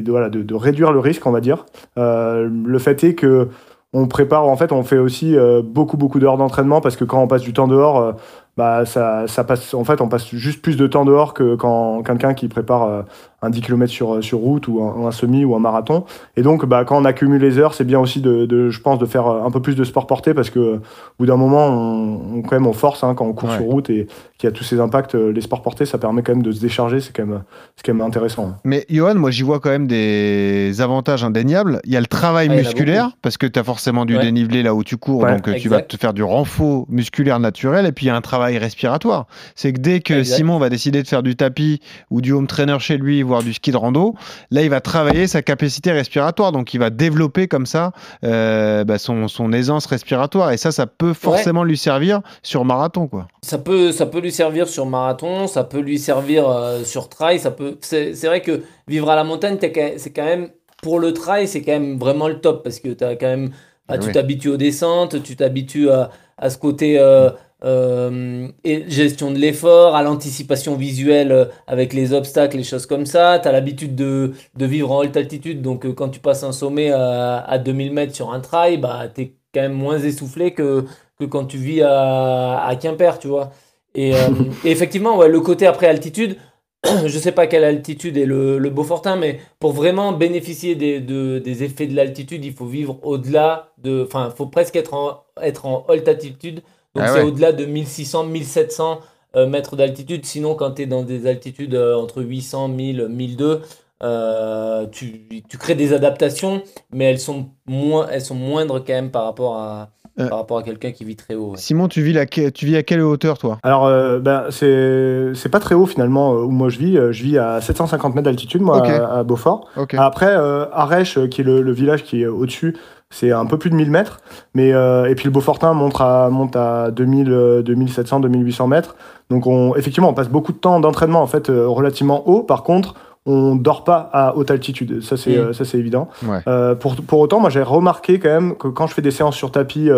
de, 0.02 0.10
voilà, 0.10 0.30
de, 0.30 0.56
réduire 0.56 0.94
le 0.94 1.00
risque, 1.00 1.26
on 1.26 1.32
va 1.32 1.42
dire. 1.42 1.66
Le 1.98 2.78
fait 2.80 3.04
est 3.04 3.16
que 3.16 3.50
on 3.94 4.08
prépare, 4.08 4.48
en 4.48 4.56
fait, 4.56 4.72
on 4.72 4.84
fait 4.84 4.98
aussi 4.98 5.36
beaucoup, 5.64 5.98
beaucoup 5.98 6.20
d'heures 6.20 6.38
d'entraînement 6.38 6.80
parce 6.80 6.96
que 6.96 7.04
quand 7.04 7.22
on 7.22 7.28
passe 7.28 7.42
du 7.42 7.52
temps 7.52 7.68
dehors, 7.68 8.16
bah, 8.56 8.86
ça, 8.86 9.28
ça 9.28 9.44
passe, 9.44 9.74
en 9.74 9.84
fait, 9.84 10.02
on 10.02 10.08
passe 10.08 10.34
juste 10.34 10.62
plus 10.62 10.78
de 10.78 10.88
temps 10.88 11.06
dehors 11.06 11.34
que 11.34 11.56
quand 11.56 12.04
quelqu'un 12.04 12.34
qui 12.34 12.48
prépare 12.48 13.04
un 13.44 13.50
10 13.52 13.62
km 13.62 13.92
sur, 13.92 14.24
sur 14.24 14.40
route 14.40 14.68
ou 14.68 14.82
un, 14.82 15.06
un 15.08 15.12
semi 15.12 15.46
ou 15.46 15.56
un 15.56 15.60
marathon. 15.60 16.06
Et 16.38 16.42
donc, 16.42 16.66
bah, 16.66 16.86
quand 16.86 16.98
on 16.98 17.06
accumule 17.06 17.40
les 17.42 17.60
heures, 17.60 17.76
c'est 17.76 17.84
bien 17.84 18.00
aussi 18.00 18.20
de, 18.20 18.46
de, 18.48 18.70
je 18.70 18.82
pense, 18.82 18.98
de 18.98 19.06
faire 19.06 19.28
un 19.28 19.52
peu 19.52 19.62
plus 19.62 19.76
de 19.76 19.84
sport 19.84 20.08
porté 20.08 20.34
parce 20.34 20.50
que 20.50 20.60
au 20.60 20.80
bout 21.20 21.26
d'un 21.28 21.38
moment, 21.38 21.68
on, 21.68 22.38
on- 22.38 22.42
quand 22.42 22.54
même, 22.56 22.66
on 22.68 22.74
force 22.74 23.04
hein, 23.04 23.14
quand 23.16 23.26
on 23.26 23.34
court 23.34 23.50
Ouais. 23.50 23.56
sur 23.58 23.66
route 23.66 23.90
et 23.92 24.08
qu'il 24.40 24.48
y 24.50 24.52
a 24.52 24.56
tous 24.56 24.64
ces 24.64 24.80
impacts. 24.80 25.14
euh, 25.16 25.32
Les 25.32 25.42
sports 25.42 25.62
portés, 25.62 25.86
ça 25.86 25.98
permet 26.00 26.24
quand 26.24 26.34
même 26.34 26.42
de 26.44 26.52
se 26.52 26.60
décharger. 26.60 27.00
C'est 27.00 27.16
quand 27.16 27.26
même, 27.28 27.44
c'est 27.76 27.86
quand 27.86 27.94
même 27.94 28.06
intéressant. 28.06 28.54
Mais 28.64 28.86
Johan, 28.90 29.16
moi 29.16 29.30
j'y 29.32 29.44
vois 29.44 29.60
quand 29.60 29.70
même 29.70 29.88
des 29.88 30.82
avantages 30.82 31.24
indéniables. 31.24 31.80
Il 31.86 31.92
y 31.94 31.98
a 31.98 32.00
le 32.02 32.08
travail 32.08 32.48
Ah, 32.52 32.56
musculaire, 32.56 33.12
parce 33.22 33.38
que 33.38 33.46
tu 33.46 33.60
as 33.60 33.64
forcément 33.64 34.06
du 34.06 34.16
Ouais. 34.18 34.24
dénivelé 34.24 34.64
là 34.64 34.74
où 34.74 34.84
tu 34.84 34.98
cours, 34.98 35.22
Ouais. 35.24 35.36
donc 35.36 35.48
euh, 35.48 35.56
tu 35.60 35.70
vas 35.70 35.82
te 35.82 35.96
faire 35.98 36.14
du 36.14 36.24
renfort 36.24 36.86
musculaire 36.90 37.40
naturel, 37.40 37.86
et 37.86 37.92
puis 37.92 38.06
il 38.06 38.10
y 38.10 38.12
a 38.12 38.16
un 38.16 38.22
travail 38.22 38.58
respiratoire. 38.58 39.26
C'est 39.56 39.74
que 39.74 39.80
dès 39.80 40.00
que 40.00 40.16
Exact. 40.16 40.38
Simon 40.38 40.58
va 40.58 40.70
décider 40.70 41.04
de 41.04 41.08
faire 41.08 41.22
du 41.24 41.36
tapis 41.36 41.82
ou 42.10 42.22
du 42.22 42.32
home 42.32 42.48
trainer 42.48 42.78
chez 42.80 42.98
lui, 42.98 43.22
voire 43.22 43.37
du 43.42 43.54
ski 43.54 43.72
de 43.72 43.78
rando, 43.78 44.16
là 44.52 44.62
il 44.64 44.70
va 44.70 44.82
travailler 44.82 45.28
sa 45.28 45.42
capacité 45.42 45.92
respiratoire, 45.92 46.52
donc 46.52 46.74
il 46.74 46.80
va 46.80 46.90
développer 46.90 47.48
comme 47.48 47.66
ça 47.66 47.92
euh, 48.24 48.84
bah, 48.84 48.98
son, 48.98 49.28
son 49.28 49.52
aisance 49.54 49.86
respiratoire, 49.86 50.52
et 50.52 50.58
ça, 50.58 50.72
ça 50.72 50.88
peut 50.88 51.14
forcément 51.14 51.64
lui 51.64 51.78
servir 51.78 52.22
sur 52.44 52.66
marathon. 52.66 53.08
quoi. 53.08 53.28
Ça 53.42 53.58
peut, 53.58 53.92
ça 53.92 54.06
peut 54.06 54.20
lui 54.20 54.32
servir 54.32 54.68
sur 54.68 54.86
marathon, 54.86 55.48
ça 55.48 55.64
peut 55.64 55.80
lui 55.80 56.00
servir 56.00 56.48
euh, 56.50 56.84
sur 56.84 57.10
trail. 57.10 57.40
Ça 57.40 57.52
peut. 57.52 57.78
C'est 57.82 58.14
c'est 58.14 58.28
vrai 58.28 58.42
que 58.42 58.64
vivre 58.88 59.10
à 59.10 59.16
la 59.16 59.24
montagne, 59.24 59.58
c'est 59.98 60.12
quand 60.12 60.26
même 60.26 60.50
pour 60.82 61.00
le 61.00 61.14
trail, 61.14 61.48
c'est 61.48 61.62
quand 61.62 61.72
même 61.74 61.98
vraiment 61.98 62.28
le 62.28 62.40
top 62.40 62.64
parce 62.64 62.80
que 62.80 62.90
t'as 62.90 63.16
quand 63.16 63.28
même, 63.28 63.50
bah, 63.88 63.96
Eh 63.96 64.00
tu 64.00 64.08
oui. 64.08 64.12
t'habitues 64.14 64.50
aux 64.50 64.58
descentes, 64.58 65.24
tu 65.24 65.36
t'habitues 65.36 65.90
à, 65.90 66.10
à 66.38 66.50
ce 66.50 66.58
côté 66.58 67.00
euh, 67.00 67.30
euh, 67.64 68.48
et 68.64 68.90
gestion 68.90 69.32
de 69.32 69.38
l'effort, 69.38 69.96
à 69.96 70.04
l'anticipation 70.04 70.76
visuelle 70.76 71.32
euh, 71.32 71.46
avec 71.66 71.94
les 71.94 72.14
obstacles, 72.14 72.58
les 72.58 72.64
choses 72.64 72.86
comme 72.86 73.06
ça. 73.06 73.40
Tu 73.40 73.48
as 73.48 73.52
l'habitude 73.52 73.96
de, 73.96 74.34
de, 74.56 74.66
vivre 74.66 74.92
en 74.92 75.00
haute 75.00 75.18
altitude, 75.18 75.62
donc 75.62 75.86
euh, 75.86 75.94
quand 75.94 76.10
tu 76.10 76.20
passes 76.20 76.44
un 76.44 76.52
sommet 76.52 76.92
à, 76.92 77.38
à 77.40 77.58
2000 77.58 77.94
mètres 77.94 78.16
sur 78.16 78.32
un 78.32 78.40
trail, 78.42 78.78
bah, 78.78 79.08
tu 79.14 79.22
es 79.22 79.34
quand 79.54 79.62
même 79.62 79.74
moins 79.74 80.00
essoufflé 80.00 80.54
que, 80.54 80.86
que 81.20 81.26
quand 81.26 81.46
tu 81.46 81.58
vis 81.58 81.82
à, 81.82 82.64
à 82.66 82.76
Quimper, 82.76 83.18
tu 83.20 83.28
vois. 83.28 83.52
Et, 83.96 84.14
euh, 84.16 84.18
et 84.64 84.72
effectivement, 84.72 85.18
ouais, 85.18 85.28
le 85.30 85.42
côté 85.42 85.66
après 85.66 85.88
altitude, 85.88 86.38
je 87.06 87.18
sais 87.18 87.32
pas 87.32 87.48
quelle 87.48 87.64
altitude 87.64 88.18
est 88.18 88.26
le, 88.26 88.60
le 88.60 88.70
Beaufortin, 88.70 89.16
mais 89.16 89.40
pour 89.60 89.74
vraiment 89.74 90.14
bénéficier 90.14 90.76
des, 90.76 91.00
de, 91.00 91.40
des 91.40 91.64
effets 91.64 91.88
de 91.88 91.96
l'altitude, 91.96 92.46
il 92.46 92.54
faut 92.54 92.66
vivre 92.68 93.00
au-delà 93.04 93.72
de. 93.80 94.04
Enfin, 94.06 94.30
il 94.32 94.38
faut 94.38 94.46
presque 94.46 94.76
être 94.76 94.94
en, 94.94 95.24
être 95.42 95.66
en 95.66 95.86
haute 95.90 96.08
altitude. 96.08 96.62
Donc 96.98 97.06
Ah 97.08 97.14
c'est 97.14 97.20
ouais. 97.22 97.26
au-delà 97.28 97.52
de 97.54 97.66
1600, 97.66 98.26
1700 98.26 99.00
euh, 99.36 99.48
mètres 99.48 99.76
d'altitude. 99.76 100.26
Sinon, 100.26 100.56
quand 100.56 100.72
tu 100.72 100.82
es 100.84 100.86
dans 100.86 101.04
des 101.04 101.28
altitudes 101.28 101.76
euh, 101.76 101.96
entre 101.96 102.22
800, 102.24 102.70
1000, 102.70 103.08
1002, 103.10 103.62
euh, 104.04 104.86
tu, 104.92 105.28
tu 105.50 105.58
crées 105.58 105.76
des 105.76 105.94
adaptations, 105.94 106.62
mais 106.92 107.06
elles 107.06 107.20
sont, 107.20 107.48
moins, 107.66 108.08
elles 108.12 108.22
sont 108.22 108.36
moindres 108.36 108.84
quand 108.86 108.94
même 108.94 109.12
par 109.12 109.24
rapport 109.26 109.56
à, 109.58 109.90
Euh. 110.20 110.28
par 110.30 110.40
rapport 110.40 110.58
à 110.58 110.64
quelqu'un 110.64 110.92
qui 110.92 111.04
vit 111.06 111.16
très 111.16 111.36
haut. 111.36 111.52
ouais. 111.52 111.58
Simon, 111.58 111.88
tu 111.88 112.02
vis, 112.02 112.14
la... 112.14 112.26
tu 112.26 112.66
vis 112.66 112.76
à 112.76 112.82
quelle 112.84 113.02
hauteur, 113.02 113.38
toi? 113.38 113.60
Alors, 113.62 113.86
euh, 113.86 114.18
ben, 114.20 114.46
c'est 114.50 115.50
pas 115.52 115.60
très 115.60 115.76
haut 115.76 115.86
finalement 115.86 116.32
où 116.32 116.50
moi 116.50 116.70
je 116.70 116.80
vis. 116.80 116.96
Je 116.96 117.24
vis 117.24 117.38
à 117.38 117.62
750 117.62 118.16
mètres 118.16 118.26
d'altitude, 118.26 118.62
moi, 118.62 118.84
à, 118.84 119.20
à 119.20 119.24
Beaufort. 119.24 119.68
Après, 119.98 120.30
euh, 120.36 120.66
Arèche, 120.72 121.20
qui 121.30 121.42
est 121.42 121.44
le, 121.44 121.62
le 121.62 121.72
village 121.72 122.04
qui 122.04 122.22
est 122.24 122.28
au-dessus, 122.28 122.76
c'est 123.10 123.32
un 123.32 123.46
peu 123.46 123.58
plus 123.58 123.70
de 123.70 123.76
1000 123.76 123.90
mètres. 123.90 124.20
Mais, 124.54 124.74
euh, 124.74 125.06
et 125.10 125.16
puis 125.16 125.26
le 125.26 125.32
Beaufortin 125.32 125.74
monte 125.74 125.96
à, 126.00 126.30
monte 126.30 126.56
à 126.56 126.92
2000, 126.92 127.32
euh, 127.32 127.62
2700, 127.62 128.20
2800 128.22 128.68
mètres. 128.68 128.96
Donc, 129.30 129.48
on, 129.48 129.76
effectivement, 129.76 130.10
on 130.10 130.14
passe 130.14 130.30
beaucoup 130.30 130.52
de 130.52 130.58
temps 130.58 130.80
d'entraînement 130.80 131.22
en 131.22 131.28
fait 131.28 131.50
euh, 131.50 131.68
relativement 131.68 132.28
haut. 132.28 132.44
Par 132.44 132.64
contre, 132.64 132.96
on 133.26 133.56
dort 133.56 133.84
pas 133.84 134.10
à 134.14 134.36
haute 134.38 134.52
altitude. 134.52 135.02
Ça, 135.02 135.18
c'est 135.18 135.38
euh, 135.38 135.52
ça, 135.54 135.66
c'est 135.66 135.78
évident. 135.78 136.08
Ouais. 136.26 136.76
Pour, 136.76 136.96
pour 136.96 137.20
autant, 137.20 137.40
moi, 137.40 137.50
j'ai 137.50 137.62
remarqué 137.62 138.20
quand 138.20 138.30
même 138.30 138.56
que 138.56 138.68
quand 138.70 138.88
je 138.88 138.94
fais 138.94 139.02
des 139.02 139.12
séances 139.12 139.36
sur 139.36 139.52
tapis 139.52 139.90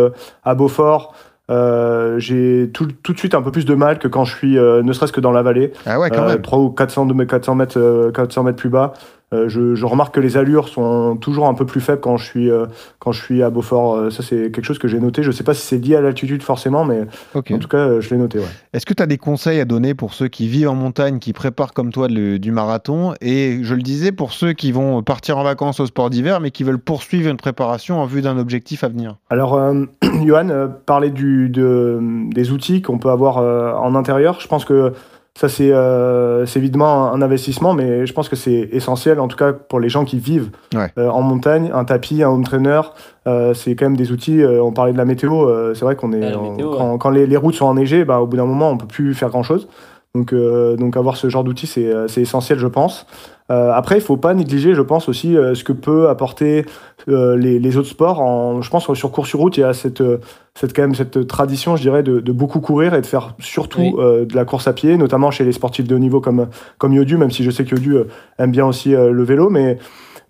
à 0.44 0.56
Beaufort, 0.56 1.14
euh, 1.52 2.20
j'ai 2.20 2.70
tout, 2.74 2.88
tout 3.04 3.14
de 3.14 3.18
suite 3.18 3.34
un 3.34 3.42
peu 3.42 3.52
plus 3.52 3.66
de 3.66 3.74
mal 3.74 3.98
que 3.98 4.08
quand 4.08 4.24
je 4.24 4.36
suis, 4.36 4.58
euh, 4.58 4.84
ne 4.84 4.94
serait-ce 4.94 5.12
que 5.12 5.22
dans 5.22 5.32
la 5.32 5.42
vallée. 5.42 5.74
Ah 5.88 6.00
ouais, 6.00 6.10
quand 6.12 6.24
Euh, 6.24 6.28
même. 6.34 6.42
3 6.42 6.60
ou 6.60 6.70
400, 6.70 7.06
de- 7.08 7.24
400 7.24 7.56
mètres, 7.56 7.80
euh, 7.80 8.12
400 8.12 8.44
mètres 8.44 8.58
plus 8.58 8.70
bas. 8.70 8.94
Euh, 9.34 9.48
je, 9.48 9.76
je 9.76 9.86
remarque 9.86 10.16
que 10.16 10.20
les 10.20 10.38
allures 10.38 10.68
sont 10.70 11.16
toujours 11.18 11.48
un 11.48 11.54
peu 11.54 11.66
plus 11.66 11.82
faibles 11.82 12.02
quand 12.02 12.18
je 12.18 12.26
suis, 12.26 12.50
euh, 12.50 12.66
quand 12.98 13.12
je 13.12 13.22
suis 13.22 13.44
à 13.44 13.50
Beaufort. 13.50 13.96
Euh, 13.96 14.10
ça, 14.10 14.24
c'est 14.24 14.52
quelque 14.52 14.64
chose 14.66 14.80
que 14.80 14.88
j'ai 14.88 15.00
noté. 15.00 15.22
Je 15.24 15.32
sais 15.32 15.44
pas 15.44 15.54
si 15.54 15.62
c'est 15.66 15.78
lié 15.78 15.96
à 15.96 16.02
l'altitude 16.02 16.42
forcément, 16.42 16.84
mais 16.86 17.02
en 17.36 17.42
tout 17.42 17.68
cas, 17.68 18.00
je 18.00 18.10
l'ai 18.10 18.18
noté. 18.18 18.40
Ouais. 18.40 18.46
Est-ce 18.74 18.86
que 18.86 18.94
tu 18.94 19.04
as 19.04 19.08
des 19.08 19.18
conseils 19.18 19.60
à 19.60 19.66
donner 19.66 19.94
pour 19.94 20.14
ceux 20.14 20.28
qui 20.30 20.48
vivent 20.48 20.70
en 20.70 20.76
montagne, 20.76 21.20
qui 21.20 21.34
préparent 21.34 21.74
comme 21.74 21.92
toi 21.92 22.08
le- 22.08 22.40
du 22.40 22.52
marathon? 22.52 23.14
Et 23.22 23.60
je 23.62 23.76
le 23.76 23.82
disais, 23.82 24.12
pour 24.12 24.34
ceux 24.34 24.54
qui 24.54 24.72
vont 24.72 25.04
partir 25.04 25.38
en 25.38 25.44
vacances 25.44 25.80
au 25.80 25.86
sport 25.86 26.10
d'hiver, 26.10 26.40
mais 26.40 26.52
qui 26.52 26.64
veulent 26.64 26.80
poursuivre 26.80 27.30
une 27.30 27.38
préparation 27.38 28.02
en 28.02 28.06
vue 28.06 28.22
d'un 28.22 28.38
objectif 28.38 28.84
à 28.84 28.88
venir 28.88 29.18
Alors, 29.30 29.54
euh, 29.56 29.86
Johan 30.26 30.50
euh, 30.50 30.68
du, 31.10 31.50
de, 31.50 32.00
des 32.34 32.52
outils 32.52 32.82
qu'on 32.82 32.98
peut 32.98 33.10
avoir 33.10 33.38
euh, 33.38 33.74
en 33.74 33.96
intérieur. 33.96 34.40
Je 34.40 34.48
pense 34.48 34.66
que 34.66 34.94
ça, 35.40 35.48
c'est 35.48 35.72
euh, 35.72 36.46
c'est 36.46 36.60
évidemment 36.60 37.14
un 37.14 37.22
investissement, 37.22 37.74
mais 37.74 38.06
je 38.06 38.12
pense 38.14 38.28
que 38.28 38.36
c'est 38.36 38.68
essentiel, 38.74 39.22
en 39.22 39.30
tout 39.30 39.38
cas 39.38 39.54
pour 39.54 39.80
les 39.80 39.88
gens 39.88 40.04
qui 40.04 40.20
vivent 40.20 40.50
Ouais. 40.76 40.92
euh, 40.98 41.08
en 41.08 41.22
montagne. 41.22 41.72
Un 41.74 41.86
tapis, 41.86 42.22
un 42.24 42.30
home 42.30 42.44
trainer, 42.44 42.82
euh, 43.26 43.54
c'est 43.54 43.74
quand 43.76 43.86
même 43.86 43.96
des 43.96 44.12
outils. 44.12 44.42
euh, 44.42 44.62
on 44.62 44.74
parlait 44.74 44.92
de 44.92 44.98
la 44.98 45.06
météo, 45.06 45.48
euh, 45.48 45.74
c'est 45.74 45.86
vrai 45.86 45.96
qu'on 45.96 46.12
est. 46.12 46.36
On- 46.36 46.52
météo, 46.52 46.72
quand 46.78 46.98
quand 46.98 47.10
les, 47.10 47.26
les 47.26 47.38
routes 47.38 47.56
sont 47.56 47.68
enneigées, 47.68 48.04
bah, 48.04 48.20
au 48.20 48.28
bout 48.28 48.36
d'un 48.36 48.46
moment, 48.46 48.70
on 48.72 48.78
peut 48.78 48.86
plus 48.88 49.14
faire 49.14 49.30
grand-chose. 49.30 49.70
Donc, 50.16 50.34
euh, 50.34 50.76
donc 50.76 50.98
avoir 50.98 51.18
ce 51.18 51.30
genre 51.30 51.44
d'outils, 51.44 51.68
c'est 51.68 51.86
euh, 51.86 52.08
c'est 52.08 52.22
essentiel, 52.22 52.58
je 52.58 52.66
pense. 52.68 53.06
Euh, 53.52 53.72
après, 53.72 53.96
il 53.98 54.02
faut 54.02 54.18
pas 54.18 54.34
négliger, 54.34 54.74
je 54.74 54.82
pense 54.82 55.08
aussi, 55.10 55.36
euh, 55.38 55.54
ce 55.56 55.64
que 55.64 55.72
peut 55.74 56.10
apporter 56.10 56.66
euh, 57.10 57.36
les, 57.36 57.60
les 57.60 57.78
autres 57.78 57.90
sports. 57.90 58.20
En, 58.20 58.62
je 58.62 58.70
pense 58.72 58.88
que 58.88 58.94
sur 58.96 59.12
course 59.12 59.30
sur 59.30 59.40
route, 59.40 59.58
il 59.58 59.62
y 59.62 59.64
a 59.64 59.74
cette, 59.74 60.02
euh, 60.02 60.18
cette, 60.56 60.76
quand 60.76 60.82
même 60.84 60.96
cette 60.96 61.28
tradition, 61.28 61.76
je 61.76 61.82
dirais, 61.84 62.02
de, 62.04 62.20
de 62.20 62.32
beaucoup 62.32 62.60
courir 62.60 62.94
et 62.96 63.02
de 63.02 63.06
faire 63.06 63.36
surtout 63.40 63.80
Oui. 63.82 63.94
euh, 64.00 64.26
de 64.26 64.36
la 64.36 64.46
course 64.46 64.68
à 64.68 64.74
pied, 64.74 64.98
notamment 64.98 65.30
chez 65.32 65.44
les 65.46 65.52
sportifs 65.52 65.88
de 65.88 65.96
haut 65.96 66.00
niveau 66.00 66.22
comme, 66.22 66.48
comme 66.80 66.94
Yodu, 66.94 67.18
même 67.18 67.32
si 67.32 67.44
je 67.44 67.52
sais 67.52 67.64
que 67.64 67.76
Yodu 67.76 67.98
aime 68.40 68.52
bien 68.52 68.66
aussi 68.66 68.94
euh, 68.96 69.12
le 69.12 69.24
vélo. 69.24 69.50
Mais, 69.50 69.78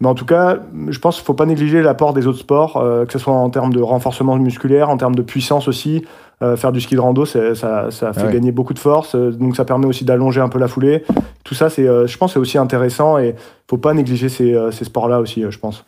mais 0.02 0.08
en 0.08 0.16
tout 0.16 0.26
cas, 0.26 0.60
je 0.90 1.00
pense 1.00 1.16
qu'il 1.16 1.24
ne 1.24 1.26
faut 1.28 1.34
pas 1.34 1.46
négliger 1.46 1.82
l'apport 1.82 2.14
des 2.14 2.26
autres 2.28 2.40
sports, 2.40 2.78
euh, 2.78 3.06
que 3.06 3.12
ce 3.14 3.20
soit 3.20 3.34
en 3.34 3.50
termes 3.50 3.74
de 3.74 3.82
renforcement 3.82 4.36
musculaire, 4.38 4.90
en 4.90 4.98
termes 4.98 5.16
de 5.16 5.22
puissance 5.24 5.68
aussi. 5.70 6.06
Euh, 6.42 6.56
faire 6.56 6.72
du 6.72 6.80
ski 6.80 6.96
de 6.96 7.02
rando, 7.02 7.26
ça, 7.26 7.54
ça 7.54 7.90
fait 7.92 8.06
Ah 8.22 8.26
ouais. 8.28 8.32
gagner 8.32 8.54
beaucoup 8.54 8.74
de 8.74 8.80
force, 8.80 9.14
euh, 9.14 9.30
donc 9.32 9.58
ça 9.58 9.66
permet 9.66 9.86
aussi 9.88 10.06
d'allonger 10.06 10.40
un 10.40 10.48
peu 10.48 10.58
la 10.58 10.70
foulée. 10.70 11.04
Tout 11.44 11.54
ça, 11.54 11.70
c'est, 11.70 11.86
euh, 11.86 12.08
je 12.08 12.18
pense, 12.18 12.32
c'est 12.32 12.40
aussi 12.40 12.58
intéressant 12.58 13.18
et 13.18 13.36
faut 13.70 13.78
pas 13.78 13.94
négliger 13.94 14.30
ces, 14.30 14.58
ces 14.72 14.86
sports-là 14.86 15.20
aussi, 15.20 15.44
je 15.50 15.60
pense. 15.60 15.84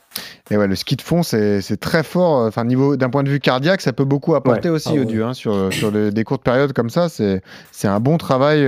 Et 0.49 0.57
ouais, 0.57 0.67
le 0.67 0.75
ski 0.75 0.97
de 0.97 1.01
fond, 1.01 1.23
c'est 1.23 1.61
très 1.79 2.03
fort. 2.03 2.45
Enfin, 2.45 2.65
niveau 2.65 2.97
d'un 2.97 3.09
point 3.09 3.23
de 3.23 3.29
vue 3.29 3.39
cardiaque, 3.39 3.79
ça 3.79 3.93
peut 3.93 4.03
beaucoup 4.03 4.35
apporter 4.35 4.69
aussi, 4.69 4.89
Ah 4.89 4.91
ouais. 4.91 4.97
Yodu, 4.99 5.23
hein, 5.23 5.33
sur, 5.33 5.71
sur 5.71 5.89
des 5.91 6.23
courtes 6.25 6.43
périodes 6.43 6.73
comme 6.73 6.89
ça. 6.89 7.07
C'est 7.09 7.41
un 7.87 7.99
bon 8.01 8.17
travail 8.17 8.67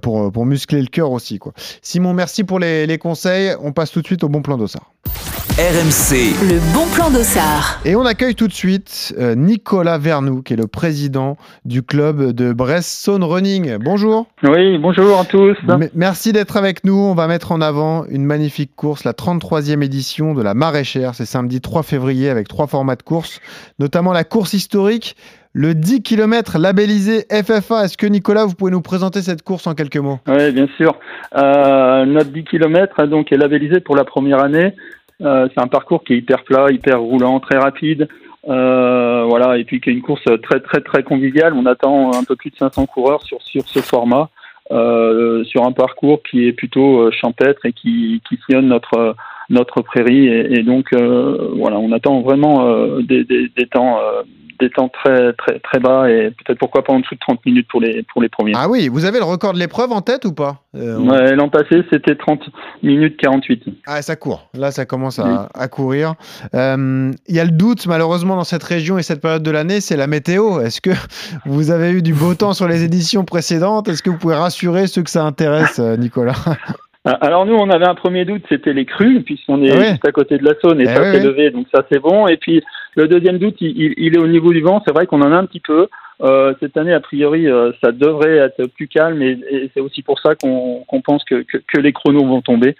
pour, 0.00 0.32
pour 0.32 0.46
muscler 0.46 0.80
le 0.80 0.88
cœur 0.88 1.12
aussi. 1.12 1.38
Quoi. 1.38 1.52
Simon, 1.82 2.14
merci 2.14 2.44
pour 2.44 2.58
les, 2.58 2.86
les 2.86 2.98
conseils. 2.98 3.54
On 3.62 3.72
passe 3.72 3.92
tout 3.92 4.00
de 4.00 4.06
suite 4.06 4.24
au 4.24 4.28
bon 4.30 4.40
plan 4.42 4.56
d'Ossard. 4.56 4.90
RMC, 5.56 6.34
Le 6.50 6.58
bon 6.74 6.84
plan 6.96 7.10
d'Ossard. 7.16 7.78
Et 7.84 7.94
on 7.94 8.04
accueille 8.04 8.34
tout 8.34 8.48
de 8.48 8.52
suite 8.52 9.14
euh, 9.20 9.36
Nicolas 9.36 9.98
Vernou, 9.98 10.42
qui 10.42 10.54
est 10.54 10.56
le 10.56 10.66
président 10.66 11.36
du 11.64 11.84
club 11.84 12.32
de 12.32 12.52
Brest-Saône 12.52 13.22
Running. 13.22 13.76
Bonjour. 13.78 14.26
Oui, 14.42 14.78
bonjour 14.78 15.20
à 15.20 15.24
tous. 15.24 15.56
M- 15.68 15.88
merci 15.94 16.32
d'être 16.32 16.56
avec 16.56 16.82
nous. 16.82 16.96
On 16.96 17.14
va 17.14 17.28
mettre 17.28 17.52
en 17.52 17.60
avant 17.60 18.04
une 18.06 18.24
magnifique 18.24 18.74
course, 18.74 19.04
la 19.04 19.12
33e 19.12 19.80
édition 19.84 20.34
de 20.34 20.42
la 20.42 20.54
Maraîchère. 20.54 21.14
C'est 21.14 21.24
samedi 21.24 21.60
3 21.60 21.84
février 21.84 22.30
avec 22.30 22.48
trois 22.48 22.66
formats 22.66 22.96
de 22.96 23.04
course, 23.04 23.40
notamment 23.78 24.12
la 24.12 24.24
course 24.24 24.54
historique, 24.54 25.14
le 25.52 25.76
10 25.76 26.02
km 26.02 26.58
labellisé 26.58 27.26
FFA. 27.30 27.84
Est-ce 27.84 27.96
que 27.96 28.08
Nicolas, 28.08 28.44
vous 28.44 28.54
pouvez 28.56 28.72
nous 28.72 28.82
présenter 28.82 29.22
cette 29.22 29.42
course 29.42 29.68
en 29.68 29.74
quelques 29.74 29.98
mots? 29.98 30.18
Oui, 30.26 30.50
bien 30.50 30.66
sûr. 30.76 30.96
Euh, 31.36 32.04
notre 32.06 32.30
10 32.32 32.42
km 32.42 33.06
donc, 33.06 33.30
est 33.30 33.36
labellisé 33.36 33.78
pour 33.78 33.94
la 33.94 34.02
première 34.04 34.40
année. 34.42 34.74
Euh, 35.22 35.48
c'est 35.54 35.60
un 35.60 35.68
parcours 35.68 36.02
qui 36.04 36.14
est 36.14 36.18
hyper 36.18 36.44
plat, 36.44 36.70
hyper 36.70 37.00
roulant, 37.00 37.40
très 37.40 37.58
rapide. 37.58 38.08
Euh, 38.48 39.24
voilà, 39.26 39.56
et 39.56 39.64
puis 39.64 39.80
qui 39.80 39.90
est 39.90 39.92
une 39.92 40.02
course 40.02 40.24
très 40.42 40.60
très 40.60 40.80
très 40.80 41.02
conviviale. 41.02 41.54
On 41.54 41.66
attend 41.66 42.12
un 42.14 42.24
peu 42.24 42.36
plus 42.36 42.50
de 42.50 42.56
500 42.56 42.86
coureurs 42.86 43.22
sur 43.22 43.40
sur 43.42 43.66
ce 43.66 43.80
format, 43.80 44.28
euh, 44.70 45.44
sur 45.44 45.64
un 45.64 45.72
parcours 45.72 46.22
qui 46.22 46.46
est 46.46 46.52
plutôt 46.52 47.10
champêtre 47.10 47.64
et 47.64 47.72
qui 47.72 48.20
qui 48.28 48.38
sillonne 48.44 48.68
notre 48.68 49.16
notre 49.50 49.82
prairie. 49.82 50.26
Et, 50.28 50.58
et 50.58 50.62
donc 50.62 50.86
euh, 50.92 51.50
voilà, 51.58 51.78
on 51.78 51.92
attend 51.92 52.20
vraiment 52.22 52.66
euh, 52.66 53.02
des, 53.02 53.24
des, 53.24 53.48
des 53.56 53.66
temps 53.66 53.98
euh, 53.98 54.22
des 54.60 54.70
temps 54.70 54.88
très 54.88 55.32
très 55.32 55.58
très 55.58 55.80
bas 55.80 56.08
et 56.08 56.30
peut-être 56.30 56.60
pourquoi 56.60 56.84
pas 56.84 56.92
en 56.92 57.00
dessous 57.00 57.16
de 57.16 57.20
30 57.20 57.44
minutes 57.44 57.66
pour 57.68 57.80
les 57.80 58.04
pour 58.04 58.22
les 58.22 58.28
premiers. 58.28 58.52
Ah 58.54 58.68
oui, 58.68 58.86
vous 58.88 59.04
avez 59.04 59.18
le 59.18 59.24
record 59.24 59.52
de 59.52 59.58
l'épreuve 59.58 59.90
en 59.90 60.00
tête 60.00 60.24
ou 60.26 60.32
pas 60.32 60.60
Euh, 60.76 60.96
on- 60.96 61.10
Ouais, 61.10 61.34
l'an 61.34 61.48
passé, 61.48 61.82
c'était 61.92 62.14
30 62.14 62.40
minutes 62.84 63.16
48. 63.16 63.64
Ah, 63.86 64.00
ça 64.00 64.14
court. 64.14 64.48
Là, 64.54 64.70
ça 64.70 64.86
commence 64.86 65.18
à, 65.18 65.48
à 65.54 65.66
courir. 65.66 66.14
Euh, 66.54 67.10
Il 67.26 67.34
y 67.34 67.40
a 67.40 67.44
le 67.44 67.50
doute, 67.50 67.86
malheureusement, 67.88 68.36
dans 68.36 68.44
cette 68.44 68.62
région 68.62 68.96
et 68.96 69.02
cette 69.02 69.20
période 69.20 69.42
de 69.42 69.50
l'année, 69.50 69.80
c'est 69.80 69.96
la 69.96 70.06
météo. 70.06 70.60
Est-ce 70.60 70.80
que 70.80 70.90
vous 71.46 71.72
avez 71.72 71.90
eu 71.90 72.02
du 72.02 72.14
beau 72.14 72.34
temps 72.36 72.52
sur 72.52 72.68
les 72.68 72.84
éditions 72.84 73.24
précédentes? 73.24 73.88
Est-ce 73.88 74.04
que 74.04 74.10
vous 74.10 74.18
pouvez 74.18 74.36
rassurer 74.36 74.86
ceux 74.86 75.02
que 75.02 75.10
ça 75.10 75.24
intéresse, 75.24 75.80
Nicolas? 75.98 76.34
Alors 77.04 77.44
nous, 77.44 77.54
on 77.54 77.68
avait 77.68 77.86
un 77.86 77.94
premier 77.94 78.24
doute, 78.24 78.42
c'était 78.48 78.72
les 78.72 78.86
crues, 78.86 79.20
puisqu'on 79.22 79.62
est 79.62 79.70
Ah 79.70 79.84
juste 79.90 80.06
à 80.08 80.12
côté 80.12 80.38
de 80.38 80.44
la 80.44 80.54
Saône 80.62 80.80
et 80.80 80.84
Eh 80.84 80.86
ça 80.86 81.12
s'est 81.12 81.20
levé, 81.24 81.50
donc 81.50 81.66
ça 81.74 81.84
c'est 81.92 81.98
bon. 81.98 82.26
Et 82.28 82.38
puis 82.38 82.62
le 82.96 83.06
deuxième 83.08 83.38
doute, 83.38 83.56
il, 83.60 83.70
il- 83.78 83.94
il 83.98 84.14
est 84.16 84.20
au 84.20 84.26
niveau 84.26 84.52
du 84.52 84.62
vent. 84.62 84.82
C'est 84.86 84.92
vrai 84.94 85.06
qu'on 85.06 85.20
en 85.20 85.30
a 85.32 85.36
un 85.36 85.44
petit 85.46 85.60
peu. 85.60 85.88
Euh, 86.22 86.54
cette 86.60 86.76
année, 86.78 86.94
a 86.94 87.00
priori, 87.00 87.46
euh, 87.48 87.72
ça 87.82 87.92
devrait 87.92 88.36
être 88.36 88.64
plus 88.68 88.86
calme 88.88 89.20
et, 89.20 89.38
et 89.50 89.70
c'est 89.74 89.80
aussi 89.80 90.00
pour 90.02 90.18
ça 90.20 90.34
qu'on 90.34 90.84
pense 91.04 91.24
que, 91.24 91.42
que, 91.42 91.58
que 91.58 91.78
les 91.78 91.92
chronos 91.92 92.24
vont 92.24 92.40
tomber. 92.40 92.74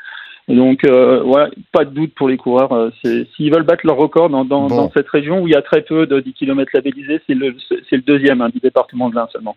Donc 0.48 0.84
euh, 0.84 1.20
voilà, 1.22 1.50
pas 1.72 1.84
de 1.84 1.90
doute 1.90 2.14
pour 2.14 2.28
les 2.28 2.36
coureurs. 2.36 2.72
euh, 2.72 2.90
S'ils 3.34 3.52
veulent 3.52 3.62
battre 3.64 3.86
leur 3.86 3.96
record 3.96 4.30
dans, 4.30 4.44
dans, 4.44 4.68
Bon. 4.68 4.76
dans 4.76 4.90
cette 4.96 5.08
région 5.08 5.42
où 5.42 5.48
il 5.48 5.52
y 5.52 5.56
a 5.56 5.62
très 5.62 5.82
peu 5.82 6.06
de 6.06 6.20
10 6.20 6.32
km 6.34 6.70
labellisés, 6.74 7.20
c'est 7.26 7.34
le, 7.34 7.56
c'est 7.90 7.96
le 7.96 8.02
deuxième 8.02 8.40
hein, 8.40 8.48
du 8.50 8.60
département 8.60 9.10
de 9.10 9.16
l'Ain 9.16 9.26
seulement. 9.32 9.56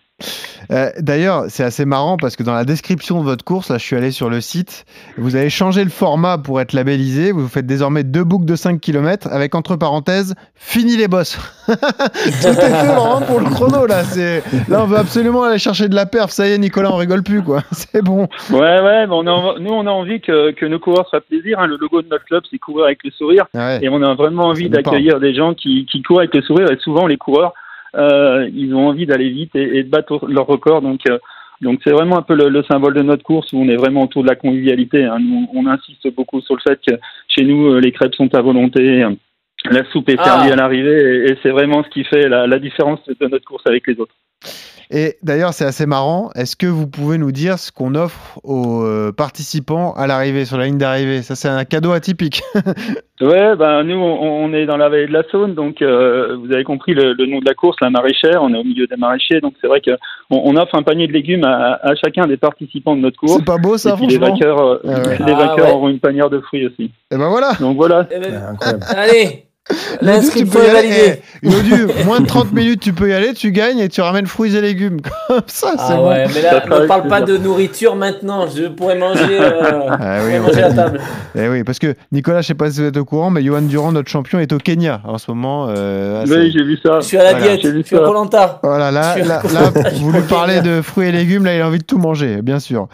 Euh, 0.71 0.89
D'ailleurs, 0.99 1.45
c'est 1.49 1.63
assez 1.63 1.85
marrant 1.85 2.17
parce 2.17 2.35
que 2.35 2.43
dans 2.43 2.53
la 2.53 2.65
description 2.65 3.19
de 3.19 3.25
votre 3.25 3.43
course, 3.43 3.69
là, 3.69 3.77
je 3.77 3.83
suis 3.83 3.95
allé 3.95 4.11
sur 4.11 4.29
le 4.29 4.41
site, 4.41 4.85
vous 5.17 5.35
avez 5.35 5.49
changé 5.49 5.83
le 5.83 5.89
format 5.89 6.37
pour 6.37 6.59
être 6.61 6.73
labellisé. 6.73 7.31
Vous 7.31 7.47
faites 7.47 7.65
désormais 7.65 8.03
deux 8.03 8.23
boucles 8.23 8.45
de 8.45 8.55
5 8.55 8.79
km 8.81 9.27
avec 9.31 9.55
entre 9.55 9.75
parenthèses, 9.75 10.35
fini 10.55 10.97
les 10.97 11.07
bosses. 11.07 11.37
Tout 11.67 11.73
est 11.73 12.53
fait 12.53 12.69
vraiment 12.69 13.21
pour 13.21 13.39
le 13.39 13.45
chrono, 13.49 13.85
là. 13.85 14.03
Là, 14.69 14.83
on 14.83 14.85
veut 14.87 14.97
absolument 14.97 15.43
aller 15.43 15.59
chercher 15.59 15.89
de 15.89 15.95
la 15.95 16.05
perf. 16.05 16.31
Ça 16.31 16.47
y 16.47 16.51
est, 16.51 16.57
Nicolas, 16.57 16.91
on 16.91 16.97
rigole 16.97 17.23
plus, 17.23 17.41
quoi. 17.43 17.63
C'est 17.71 18.01
bon. 18.01 18.27
Ouais, 18.51 18.59
ouais, 18.59 19.07
mais 19.07 19.13
on 19.13 19.27
a, 19.27 19.59
nous 19.59 19.71
on 19.71 19.85
a 19.87 19.91
envie 19.91 20.21
que, 20.21 20.51
que 20.51 20.65
nos 20.65 20.79
coureurs 20.79 21.07
soient 21.09 21.21
plaisir. 21.21 21.59
hein. 21.59 21.67
Le 21.67 21.77
logo 21.77 22.01
de 22.01 22.07
notre 22.09 22.25
club, 22.25 22.43
c'est 22.49 22.57
courir 22.57 22.85
avec 22.85 23.03
le 23.03 23.11
sourire. 23.11 23.45
Ouais. 23.53 23.79
Et 23.81 23.89
on 23.89 24.01
a 24.01 24.13
vraiment 24.15 24.45
envie 24.45 24.69
d'accueillir 24.69 25.19
des 25.19 25.33
gens 25.35 25.53
qui, 25.53 25.85
qui 25.91 26.01
courent 26.01 26.19
avec 26.19 26.33
le 26.33 26.41
sourire. 26.41 26.71
Et 26.71 26.77
souvent, 26.77 27.07
les 27.07 27.17
coureurs, 27.17 27.53
ils 28.53 28.73
ont 28.75 28.87
envie 28.87 29.05
d'aller 29.05 29.29
vite 29.29 29.55
et, 29.55 29.77
et, 29.77 29.83
de 29.83 29.89
battre 29.89 30.27
leur 30.27 30.45
record. 30.45 30.81
Donc, 30.81 31.01
euh, 31.09 31.17
donc 31.61 31.79
c'est 31.83 31.91
vraiment 31.91 32.17
un 32.17 32.21
peu 32.21 32.35
le, 32.35 32.49
le, 32.49 32.63
symbole 32.63 32.93
de 32.93 33.01
notre 33.01 33.23
course 33.23 33.51
où 33.53 33.57
on 33.57 33.67
est 33.67 33.75
vraiment 33.75 34.03
autour 34.03 34.23
de 34.23 34.27
la 34.27 34.35
convivialité. 34.35 35.03
Hein. 35.05 35.17
Nous, 35.19 35.47
on 35.53 35.65
insiste 35.65 36.13
beaucoup 36.15 36.41
sur 36.41 36.55
le 36.55 36.61
fait 36.61 36.79
que 36.87 36.95
chez 37.27 37.43
nous, 37.43 37.73
euh, 37.73 37.79
les 37.79 37.91
crêpes 37.91 38.15
sont 38.15 38.33
à 38.35 38.41
volonté. 38.41 39.05
La 39.71 39.83
soupe 39.91 40.09
est 40.09 40.23
servie 40.23 40.49
Ah. 40.49 40.53
à 40.53 40.55
l'arrivée 40.55 41.25
et, 41.25 41.31
et 41.31 41.37
c'est 41.41 41.49
vraiment 41.49 41.83
ce 41.83 41.89
qui 41.89 42.03
fait 42.03 42.29
la, 42.29 42.45
la 42.47 42.59
différence 42.59 42.99
de 43.07 43.27
notre 43.27 43.45
course 43.45 43.63
avec 43.65 43.87
les 43.87 43.99
autres. 43.99 44.13
Et 44.89 45.17
d'ailleurs, 45.21 45.53
c'est 45.53 45.65
assez 45.65 45.85
marrant. 45.85 46.29
Est-ce 46.35 46.55
que 46.55 46.67
vous 46.67 46.87
pouvez 46.87 47.17
nous 47.17 47.31
dire 47.31 47.59
ce 47.59 47.71
qu'on 47.71 47.93
offre 47.95 48.39
aux 48.43 48.83
euh, 48.83 49.11
participants 49.11 49.93
à 49.93 50.07
l'arrivée, 50.07 50.45
sur 50.45 50.57
la 50.57 50.65
ligne 50.65 50.77
d'arrivée? 50.77 51.21
Ça, 51.23 51.35
c'est 51.35 51.49
un 51.49 51.65
cadeau 51.65 51.91
atypique. 51.91 52.41
Ouais, 53.19 53.55
ben 53.55 53.81
nous 53.83 53.95
on, 53.95 54.45
on 54.45 54.53
est 54.53 54.67
dans 54.67 54.77
la 54.77 54.89
vallée 54.89 55.07
de 55.07 55.11
la 55.11 55.23
Saône, 55.31 55.55
donc 55.55 55.81
euh, 55.81 56.35
vous 56.37 56.53
avez 56.53 56.63
compris 56.63 56.93
le, 56.93 57.13
le, 57.13 57.25
nom 57.25 57.39
de 57.39 57.45
la 57.45 57.55
course, 57.55 57.75
la 57.81 57.89
maraîchère. 57.89 58.43
On 58.43 58.53
est 58.53 58.57
au 58.59 58.63
milieu 58.63 58.85
des 58.85 58.95
maraîchers, 58.95 59.41
donc 59.41 59.55
c'est 59.59 59.65
vrai 59.65 59.81
que 59.81 59.89
on, 60.29 60.39
on, 60.45 60.55
offre 60.55 60.75
un 60.75 60.83
panier 60.83 61.07
de 61.07 61.13
légumes 61.13 61.43
à, 61.43 61.79
à, 61.81 61.95
chacun 61.95 62.27
des 62.27 62.37
participants 62.37 62.95
de 62.95 63.01
notre 63.01 63.17
course. 63.17 63.37
C'est 63.37 63.43
pas 63.45 63.57
beau 63.57 63.75
ça, 63.79 63.93
Et 63.93 63.93
puis 63.93 64.17
franchement. 64.17 64.27
les 64.27 64.31
vainqueurs, 64.31 64.59
euh, 64.61 64.77
Ah 64.83 64.87
ouais. 65.01 65.17
les 65.25 65.31
Ah 65.33 65.35
vainqueurs 65.47 65.65
ouais. 65.65 65.71
auront 65.71 65.89
une 65.89 65.99
panière 65.99 66.29
de 66.29 66.39
fruits 66.41 66.67
aussi. 66.67 66.91
Et 67.09 67.17
ben 67.17 67.27
voilà. 67.27 67.53
Donc 67.59 67.75
voilà. 67.75 68.07
Eh 68.11 68.19
ben, 68.19 68.35
Incroyable. 68.51 68.83
allez, 68.95 69.45
l'inscription 70.01 70.59
peux 70.59 70.65
y 70.65 70.67
est 70.67 70.77
aller. 70.77 70.89
validée. 70.89 71.21
Eh, 71.43 71.47
Yodu, 71.49 71.87
moins 72.05 72.19
de 72.19 72.25
30 72.25 72.51
minutes, 72.53 72.79
tu 72.81 72.93
peux 72.93 73.09
y 73.09 73.13
aller, 73.13 73.33
tu 73.33 73.51
gagnes 73.51 73.79
et 73.79 73.89
tu 73.89 74.01
ramènes 74.01 74.25
fruits 74.27 74.55
et 74.55 74.61
légumes. 74.61 74.99
Comme 75.27 75.41
ça, 75.47 75.71
c'est 75.77 75.83
Ah 75.93 75.95
bon. 75.97 76.09
ouais, 76.09 76.25
mais 76.33 76.41
là, 76.41 76.63
ne 76.65 76.85
parle 76.87 77.07
pas 77.07 77.21
de 77.21 77.37
nourriture 77.37 77.95
maintenant. 77.95 78.47
Je 78.47 78.63
pourrais 78.69 78.97
manger, 78.97 79.39
euh, 79.39 79.61
Ah 79.89 80.19
je 80.19 80.25
oui, 80.25 80.37
pourrais 80.37 80.39
manger 80.39 80.63
à 80.63 80.73
table. 80.73 81.01
Eh 81.37 81.47
oui, 81.49 81.63
parce 81.63 81.79
que 81.79 81.95
Nicolas, 82.11 82.41
je 82.41 82.47
sais 82.47 82.53
pas 82.55 82.71
si 82.71 82.79
vous 82.81 82.87
êtes 82.87 82.97
au 82.97 83.05
courant, 83.05 83.29
mais 83.29 83.43
Johan 83.43 83.61
Durand, 83.61 83.91
notre 83.91 84.09
champion, 84.09 84.39
est 84.39 84.51
au 84.53 84.57
Kenya 84.57 85.01
en 85.05 85.17
ce 85.17 85.29
moment. 85.31 85.67
Euh, 85.69 86.23
ah, 86.25 86.29
Oui, 86.29 86.51
j'ai 86.51 86.63
vu 86.63 86.77
ça. 86.83 86.99
Je 87.01 87.05
suis 87.05 87.17
à 87.17 87.23
la 87.23 87.31
Voilà, 87.31 87.45
diète, 87.47 87.59
j'ai 87.63 87.71
vu 87.71 87.81
je 87.81 87.87
suis 87.87 87.95
à 87.95 87.99
ça. 87.99 88.05
Colanta. 88.05 88.59
Voilà, 88.63 88.91
là, 88.91 89.13
suis 89.13 89.23
là, 89.23 89.41
vous 90.01 90.11
lui 90.11 90.21
parlez 90.21 90.61
de 90.61 90.81
fruits 90.81 91.07
et 91.07 91.11
légumes, 91.11 91.45
là, 91.45 91.55
il 91.55 91.61
a 91.61 91.67
envie 91.67 91.79
de 91.79 91.83
tout 91.83 91.97
manger, 91.99 92.41
bien 92.41 92.59
sûr. 92.59 92.87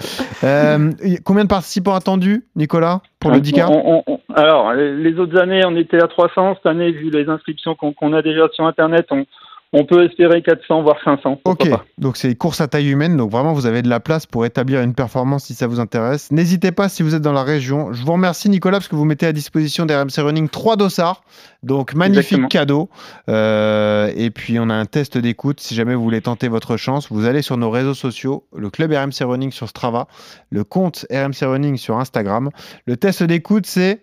Euh, 0.44 0.92
combien 1.24 1.44
de 1.44 1.50
participants 1.50 1.94
attendus, 1.96 2.44
Nicolas, 2.56 3.02
pour 3.20 3.32
le 3.32 3.40
10K 3.40 3.66
On- 3.70 3.74
on- 3.98 4.04
on- 4.08 4.20
alors, 4.36 4.74
les 4.74 5.20
autres 5.20 5.38
années, 5.40 5.62
on 5.66 5.76
était 5.76 6.02
à 6.02 6.08
300. 6.08 6.56
Cette 6.56 6.66
année, 6.66 6.92
vu 6.92 7.10
les 7.10 7.30
inscriptions 7.30 7.76
qu'on 7.76 7.94
qu'on 7.94 8.14
a 8.14 8.22
déjà 8.22 8.48
sur 8.54 8.66
Internet, 8.66 9.08
on, 9.12 9.26
on 9.74 9.86
peut 9.86 10.06
espérer 10.06 10.42
400, 10.44 10.84
voire 10.84 10.98
500. 11.04 11.40
pourquoi 11.44 11.66
Ok, 11.66 11.70
pas. 11.70 11.86
donc 11.98 12.16
c'est 12.16 12.34
course 12.36 12.62
à 12.62 12.68
taille 12.68 12.90
humaine, 12.90 13.18
donc 13.18 13.32
vraiment 13.32 13.54
vous 13.54 13.66
avez 13.66 13.82
de 13.82 13.90
la 13.90 14.00
place 14.00 14.26
pour 14.28 14.46
établir 14.46 14.82
une 14.82 14.94
performance 14.94 15.46
si 15.46 15.56
ça 15.56 15.66
vous 15.66 15.80
intéresse. 15.80 16.32
N'hésitez 16.32 16.72
pas 16.72 16.90
si 16.90 17.02
vous 17.02 17.16
êtes 17.16 17.22
dans 17.24 17.34
la 17.34 17.44
région. 17.44 17.92
Je 17.92 18.04
vous 18.06 18.12
remercie 18.14 18.50
Nicolas 18.50 18.78
parce 18.78 18.88
que 18.88 18.96
vous 18.96 19.06
mettez 19.06 19.26
à 19.26 19.34
disposition 19.34 19.86
des 19.86 19.96
RMC 19.96 20.20
Running 20.20 20.48
trois 20.48 20.76
dossards, 20.76 21.24
donc 21.64 21.96
magnifique 21.96 22.24
Exactement. 22.38 22.48
cadeau. 22.48 22.90
Euh, 23.30 24.12
et 24.16 24.30
puis 24.30 24.60
on 24.60 24.70
a 24.70 24.76
un 24.76 24.86
test 24.86 25.18
d'écoute 25.18 25.60
si 25.60 25.74
jamais 25.74 25.96
vous 25.96 26.04
voulez 26.04 26.22
tenter 26.22 26.48
votre 26.48 26.78
chance. 26.78 27.12
Vous 27.12 27.26
allez 27.26 27.42
sur 27.42 27.58
nos 27.58 27.72
réseaux 27.72 27.96
sociaux, 27.96 28.46
le 28.56 28.70
club 28.70 28.92
RMC 28.92 29.24
Running 29.26 29.52
sur 29.52 29.68
Strava, 29.68 30.08
le 30.52 30.64
compte 30.64 31.06
RMC 31.12 31.44
Running 31.48 31.78
sur 31.78 31.98
Instagram. 31.98 32.50
Le 32.86 32.96
test 32.96 33.24
d'écoute 33.24 33.66
c'est 33.66 34.02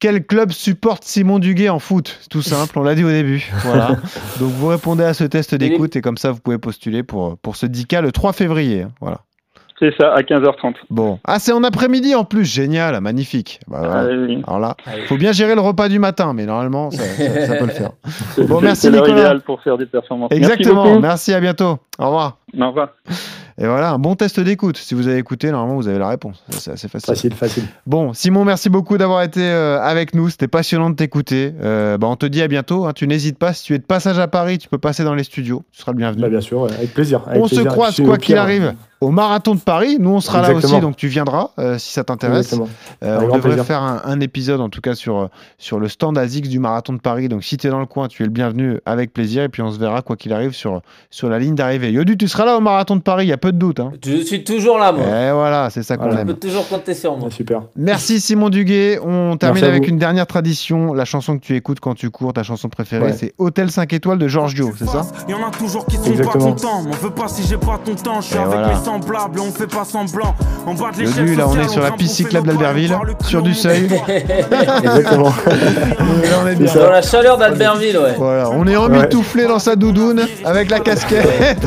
quel 0.00 0.24
club 0.24 0.50
supporte 0.52 1.04
Simon 1.04 1.38
Duguay 1.38 1.68
en 1.68 1.78
foot? 1.78 2.20
Tout 2.30 2.42
simple, 2.42 2.78
on 2.78 2.82
l'a 2.82 2.94
dit 2.94 3.04
au 3.04 3.10
début. 3.10 3.50
Voilà. 3.64 3.88
Donc 4.40 4.50
vous 4.52 4.68
répondez 4.68 5.04
à 5.04 5.14
ce 5.14 5.24
test 5.24 5.54
d'écoute 5.54 5.96
et 5.96 6.00
comme 6.00 6.16
ça 6.18 6.30
vous 6.32 6.40
pouvez 6.40 6.58
postuler 6.58 7.02
pour, 7.02 7.36
pour 7.38 7.56
ce 7.56 7.66
10K 7.66 8.00
le 8.02 8.12
3 8.12 8.32
février. 8.32 8.86
Voilà. 9.00 9.18
C'est 9.80 9.94
ça, 9.96 10.12
à 10.12 10.22
15h30. 10.22 10.74
Bon. 10.90 11.20
Ah, 11.24 11.38
c'est 11.38 11.52
en 11.52 11.62
après-midi 11.62 12.16
en 12.16 12.24
plus, 12.24 12.44
génial, 12.44 13.00
magnifique. 13.00 13.60
Bah, 13.68 13.78
voilà. 13.78 14.08
Ah, 14.10 14.16
oui. 14.26 14.42
Alors 14.44 14.58
là, 14.58 14.76
Allez. 14.86 15.06
faut 15.06 15.16
bien 15.16 15.30
gérer 15.30 15.54
le 15.54 15.60
repas 15.60 15.88
du 15.88 16.00
matin, 16.00 16.32
mais 16.34 16.46
normalement, 16.46 16.90
ça, 16.90 17.04
ça- 17.04 17.46
ça 17.46 17.54
peut 17.54 17.66
le 17.66 17.70
faire. 17.70 17.90
C'est- 18.34 18.44
Bon, 18.44 18.60
merci, 18.60 18.90
Nicolas. 18.90 19.36
pour 19.38 19.62
faire 19.62 19.78
des 19.78 19.86
performances. 19.86 20.32
Exactement, 20.32 20.84
Merci 20.84 21.00
merci, 21.00 21.34
à 21.34 21.38
bientôt. 21.40 21.78
Au 22.00 22.06
revoir. 22.06 22.38
Au 22.60 22.66
revoir. 22.66 22.88
Et 23.60 23.66
voilà, 23.66 23.90
un 23.90 23.98
bon 23.98 24.14
test 24.14 24.38
d'écoute. 24.38 24.76
Si 24.76 24.94
vous 24.94 25.08
avez 25.08 25.18
écouté, 25.18 25.50
normalement, 25.50 25.74
vous 25.74 25.88
avez 25.88 25.98
la 25.98 26.08
réponse. 26.08 26.44
C'est 26.50 26.70
assez 26.70 26.86
facile. 26.86 27.06
Facile, 27.06 27.34
facile. 27.34 27.64
Bon, 27.86 28.12
Simon, 28.12 28.44
merci 28.44 28.68
beaucoup 28.68 28.96
d'avoir 28.98 29.22
été 29.22 29.42
euh, 29.42 29.80
avec 29.80 30.14
nous. 30.14 30.30
C'était 30.30 30.46
passionnant 30.46 30.90
de 30.90 30.94
t'écouter. 30.94 31.52
Euh, 31.60 31.98
bah, 31.98 32.06
on 32.08 32.14
te 32.14 32.26
dit 32.26 32.40
à 32.40 32.46
bientôt. 32.46 32.86
hein. 32.86 32.92
Tu 32.94 33.08
n'hésites 33.08 33.36
pas. 33.36 33.52
Si 33.52 33.64
tu 33.64 33.74
es 33.74 33.78
de 33.78 33.84
passage 33.84 34.18
à 34.20 34.28
Paris, 34.28 34.58
tu 34.58 34.68
peux 34.68 34.78
passer 34.78 35.02
dans 35.02 35.14
les 35.14 35.24
studios. 35.24 35.64
Tu 35.72 35.80
seras 35.80 35.90
le 35.90 35.98
bienvenu. 35.98 36.22
Bah, 36.22 36.28
bien 36.28 36.40
sûr, 36.40 36.64
avec 36.64 36.94
plaisir. 36.94 37.22
avec 37.26 37.42
on 37.42 37.48
se 37.48 37.60
croise 37.62 37.96
quoi 38.00 38.16
qu'il 38.16 38.36
arrive 38.36 38.74
au 39.00 39.10
marathon 39.10 39.54
de 39.54 39.60
Paris. 39.60 39.96
Nous, 40.00 40.10
on 40.10 40.20
sera 40.20 40.42
là 40.42 40.52
aussi, 40.54 40.80
donc 40.80 40.96
tu 40.96 41.06
viendras 41.08 41.50
euh, 41.58 41.78
si 41.78 41.92
ça 41.92 42.04
t'intéresse. 42.04 42.54
Euh, 43.04 43.18
on 43.20 43.26
devrait 43.26 43.40
plaisir. 43.40 43.64
faire 43.64 43.82
un, 43.82 44.02
un 44.04 44.20
épisode 44.20 44.60
en 44.60 44.68
tout 44.68 44.80
cas 44.80 44.94
sur, 44.94 45.18
euh, 45.18 45.26
sur 45.58 45.78
le 45.78 45.88
stand 45.88 46.18
ASICS 46.18 46.48
du 46.48 46.58
marathon 46.58 46.92
de 46.92 46.98
Paris. 47.00 47.28
Donc 47.28 47.44
si 47.44 47.56
tu 47.56 47.66
es 47.66 47.70
dans 47.70 47.78
le 47.80 47.86
coin, 47.86 48.08
tu 48.08 48.22
es 48.22 48.26
le 48.26 48.32
bienvenu 48.32 48.78
avec 48.86 49.12
plaisir. 49.12 49.42
Et 49.44 49.48
puis 49.48 49.62
on 49.62 49.70
se 49.70 49.78
verra 49.78 50.02
quoi 50.02 50.16
qu'il 50.16 50.32
arrive 50.32 50.52
sur, 50.52 50.82
sur 51.10 51.28
la 51.28 51.38
ligne 51.38 51.54
d'arrivée. 51.54 51.92
Yodu, 51.92 52.16
tu 52.16 52.26
seras 52.28 52.44
là 52.44 52.56
au 52.56 52.60
marathon 52.60 52.96
de 52.96 53.02
Paris, 53.02 53.26
il 53.26 53.28
y 53.28 53.32
a 53.32 53.36
peu 53.38 53.52
de 53.52 53.58
doute. 53.58 53.80
Hein. 53.80 53.92
Je 54.04 54.16
suis 54.22 54.42
toujours 54.44 54.78
là, 54.78 54.90
moi. 54.92 55.04
Et 55.06 55.32
voilà, 55.32 55.70
c'est 55.70 55.82
ça 55.82 55.96
qu'on 55.96 56.04
Voilà. 56.06 56.20
Tu 56.20 56.26
peux 56.26 56.32
aime. 56.32 56.38
toujours 56.38 56.68
compter 56.68 56.94
sur 56.94 57.16
moi. 57.16 57.28
Ouais, 57.28 57.34
super. 57.34 57.62
Merci 57.76 58.20
Simon 58.20 58.48
Duguay. 58.48 58.98
On 59.02 59.36
termine 59.36 59.64
avec 59.64 59.84
vous. 59.84 59.90
une 59.90 59.98
dernière 59.98 60.26
tradition. 60.26 60.92
La 60.94 61.04
chanson 61.04 61.38
que 61.38 61.44
tu 61.44 61.54
écoutes 61.54 61.80
quand 61.80 61.94
tu 61.94 62.10
cours, 62.10 62.32
ta 62.32 62.42
chanson 62.42 62.68
préférée, 62.68 63.04
Ouais. 63.06 63.12
c'est 63.12 63.34
Hôtel 63.38 63.70
5 63.70 63.92
étoiles 63.92 64.18
de 64.18 64.26
Giorgio, 64.28 64.72
c'est 64.76 64.86
ça 64.88 65.06
Il 65.28 65.32
y 65.32 65.34
en 65.34 65.46
a 65.46 65.50
toujours 65.50 65.86
qui 65.86 65.96
sont 65.96 66.04
Exactement. 66.04 66.44
pas 66.46 66.50
contents. 66.50 66.82
M'en 66.82 66.90
veux 66.90 67.10
pas 67.10 67.28
si 67.28 67.42
j'ai 67.46 67.56
pas 67.56 67.78
ton 67.84 67.94
temps. 67.94 68.20
Je 68.20 68.26
suis 68.26 68.36
avec 68.36 68.48
voilà. 68.48 68.68
mes 68.74 68.84
semblables, 68.88 69.40
on 69.40 69.50
fait 69.52 69.66
pas 69.66 69.84
semblant. 69.84 70.34
Là 70.66 71.46
on 71.46 71.58
est 71.60 71.68
sur 71.68 71.82
la 71.82 71.90
piste 71.92 72.14
cyclable 72.14 72.48
d'Albertville, 72.48 72.96
sur 73.26 73.42
du 73.42 73.54
seuil. 73.54 73.86
Exactement. 74.82 75.28
Là, 75.28 76.36
on 76.42 76.46
est 76.46 76.54
bien. 76.54 76.72
Dans 76.74 76.90
la 76.90 77.02
chaleur 77.02 77.36
d'Albertville, 77.38 77.98
ouais. 77.98 78.14
Voilà, 78.18 78.50
on 78.50 78.66
est 78.66 78.76
emmitouflé 78.76 79.46
dans 79.46 79.58
sa 79.58 79.76
doudoune 79.76 80.22
avec 80.44 80.70
la 80.70 80.80
casquette 80.80 81.66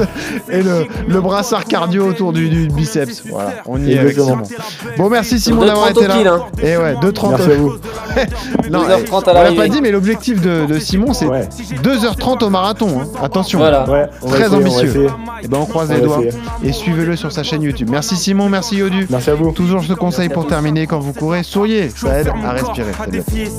et 0.49 0.61
le, 0.63 0.85
le 1.07 1.21
brassard 1.21 1.65
cardio 1.65 2.07
autour 2.07 2.33
du, 2.33 2.49
du 2.49 2.67
biceps. 2.67 3.23
Voilà, 3.29 3.51
on 3.67 3.79
y 3.83 3.93
est 3.93 3.99
avec 3.99 4.11
Exactement. 4.17 4.43
Simon. 4.45 4.59
Bon, 4.97 5.09
merci 5.09 5.39
Simon 5.39 5.61
2,30 5.63 5.67
d'avoir 5.67 5.89
été 5.89 6.07
là. 6.07 6.15
hein. 6.33 6.41
Et 6.63 6.77
ouais, 6.77 6.93
2h30. 6.95 7.29
Merci 7.29 7.51
à 7.51 7.55
vous. 7.55 7.73
Non, 8.69 8.83
2h30 8.83 9.05
on 9.11 9.19
à 9.19 9.43
l'a 9.43 9.51
pas 9.53 9.67
dit, 9.69 9.81
mais 9.81 9.91
l'objectif 9.91 10.41
de, 10.41 10.65
de 10.65 10.79
Simon, 10.79 11.13
c'est 11.13 11.25
Ouais. 11.27 11.47
2h30 11.83 12.43
au 12.43 12.49
marathon. 12.49 12.89
hein. 13.01 13.07
Attention. 13.23 13.59
Voilà. 13.59 13.89
Ouais, 13.89 14.05
on 14.21 14.27
va 14.27 14.35
Très 14.37 14.45
essayer, 14.47 14.57
on 14.57 14.59
ambitieux. 14.67 14.89
essayer. 14.89 15.09
Et 15.43 15.47
ben 15.47 15.57
on 15.61 15.65
croise 15.65 15.89
On 15.91 15.95
les 15.95 16.01
doigts 16.01 16.19
essayer. 16.25 16.41
et 16.63 16.73
suivez-le 16.73 17.10
sur 17.15 17.31
sa 17.31 17.43
chaîne 17.43 17.61
YouTube. 17.61 17.89
Merci 17.91 18.15
Simon, 18.15 18.49
merci 18.49 18.77
Yodu. 18.77 19.07
Merci 19.09 19.29
à 19.29 19.35
vous. 19.35 19.51
Toujours 19.51 19.83
ce 19.83 19.93
conseil 19.93 20.29
pour 20.29 20.47
terminer 20.47 20.87
quand 20.87 20.99
vous 20.99 21.13
courez, 21.13 21.43
souriez, 21.43 21.89
ça 21.89 22.19
aide 22.19 22.29
à 22.29 22.51
respirer. 22.51 22.91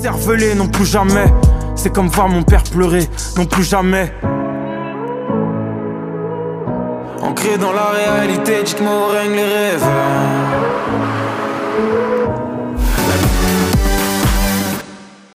Cervelées, 0.03 0.55
non 0.55 0.69
plus 0.69 0.87
jamais. 0.87 1.27
C'est 1.75 1.93
comme 1.93 2.09
voir 2.09 2.29
mon 2.29 2.43
père 2.43 2.63
pleurer, 2.65 3.09
non 3.37 3.47
plus 3.47 3.65
jamais. 3.65 4.13
Ancré 7.21 7.57
dans 7.59 7.73
la 7.73 7.91
réalité, 7.91 8.63
dites-moi 8.65 8.93
où 8.93 9.13
règnent 9.13 9.37
les 9.37 9.43
rêves. 9.43 9.85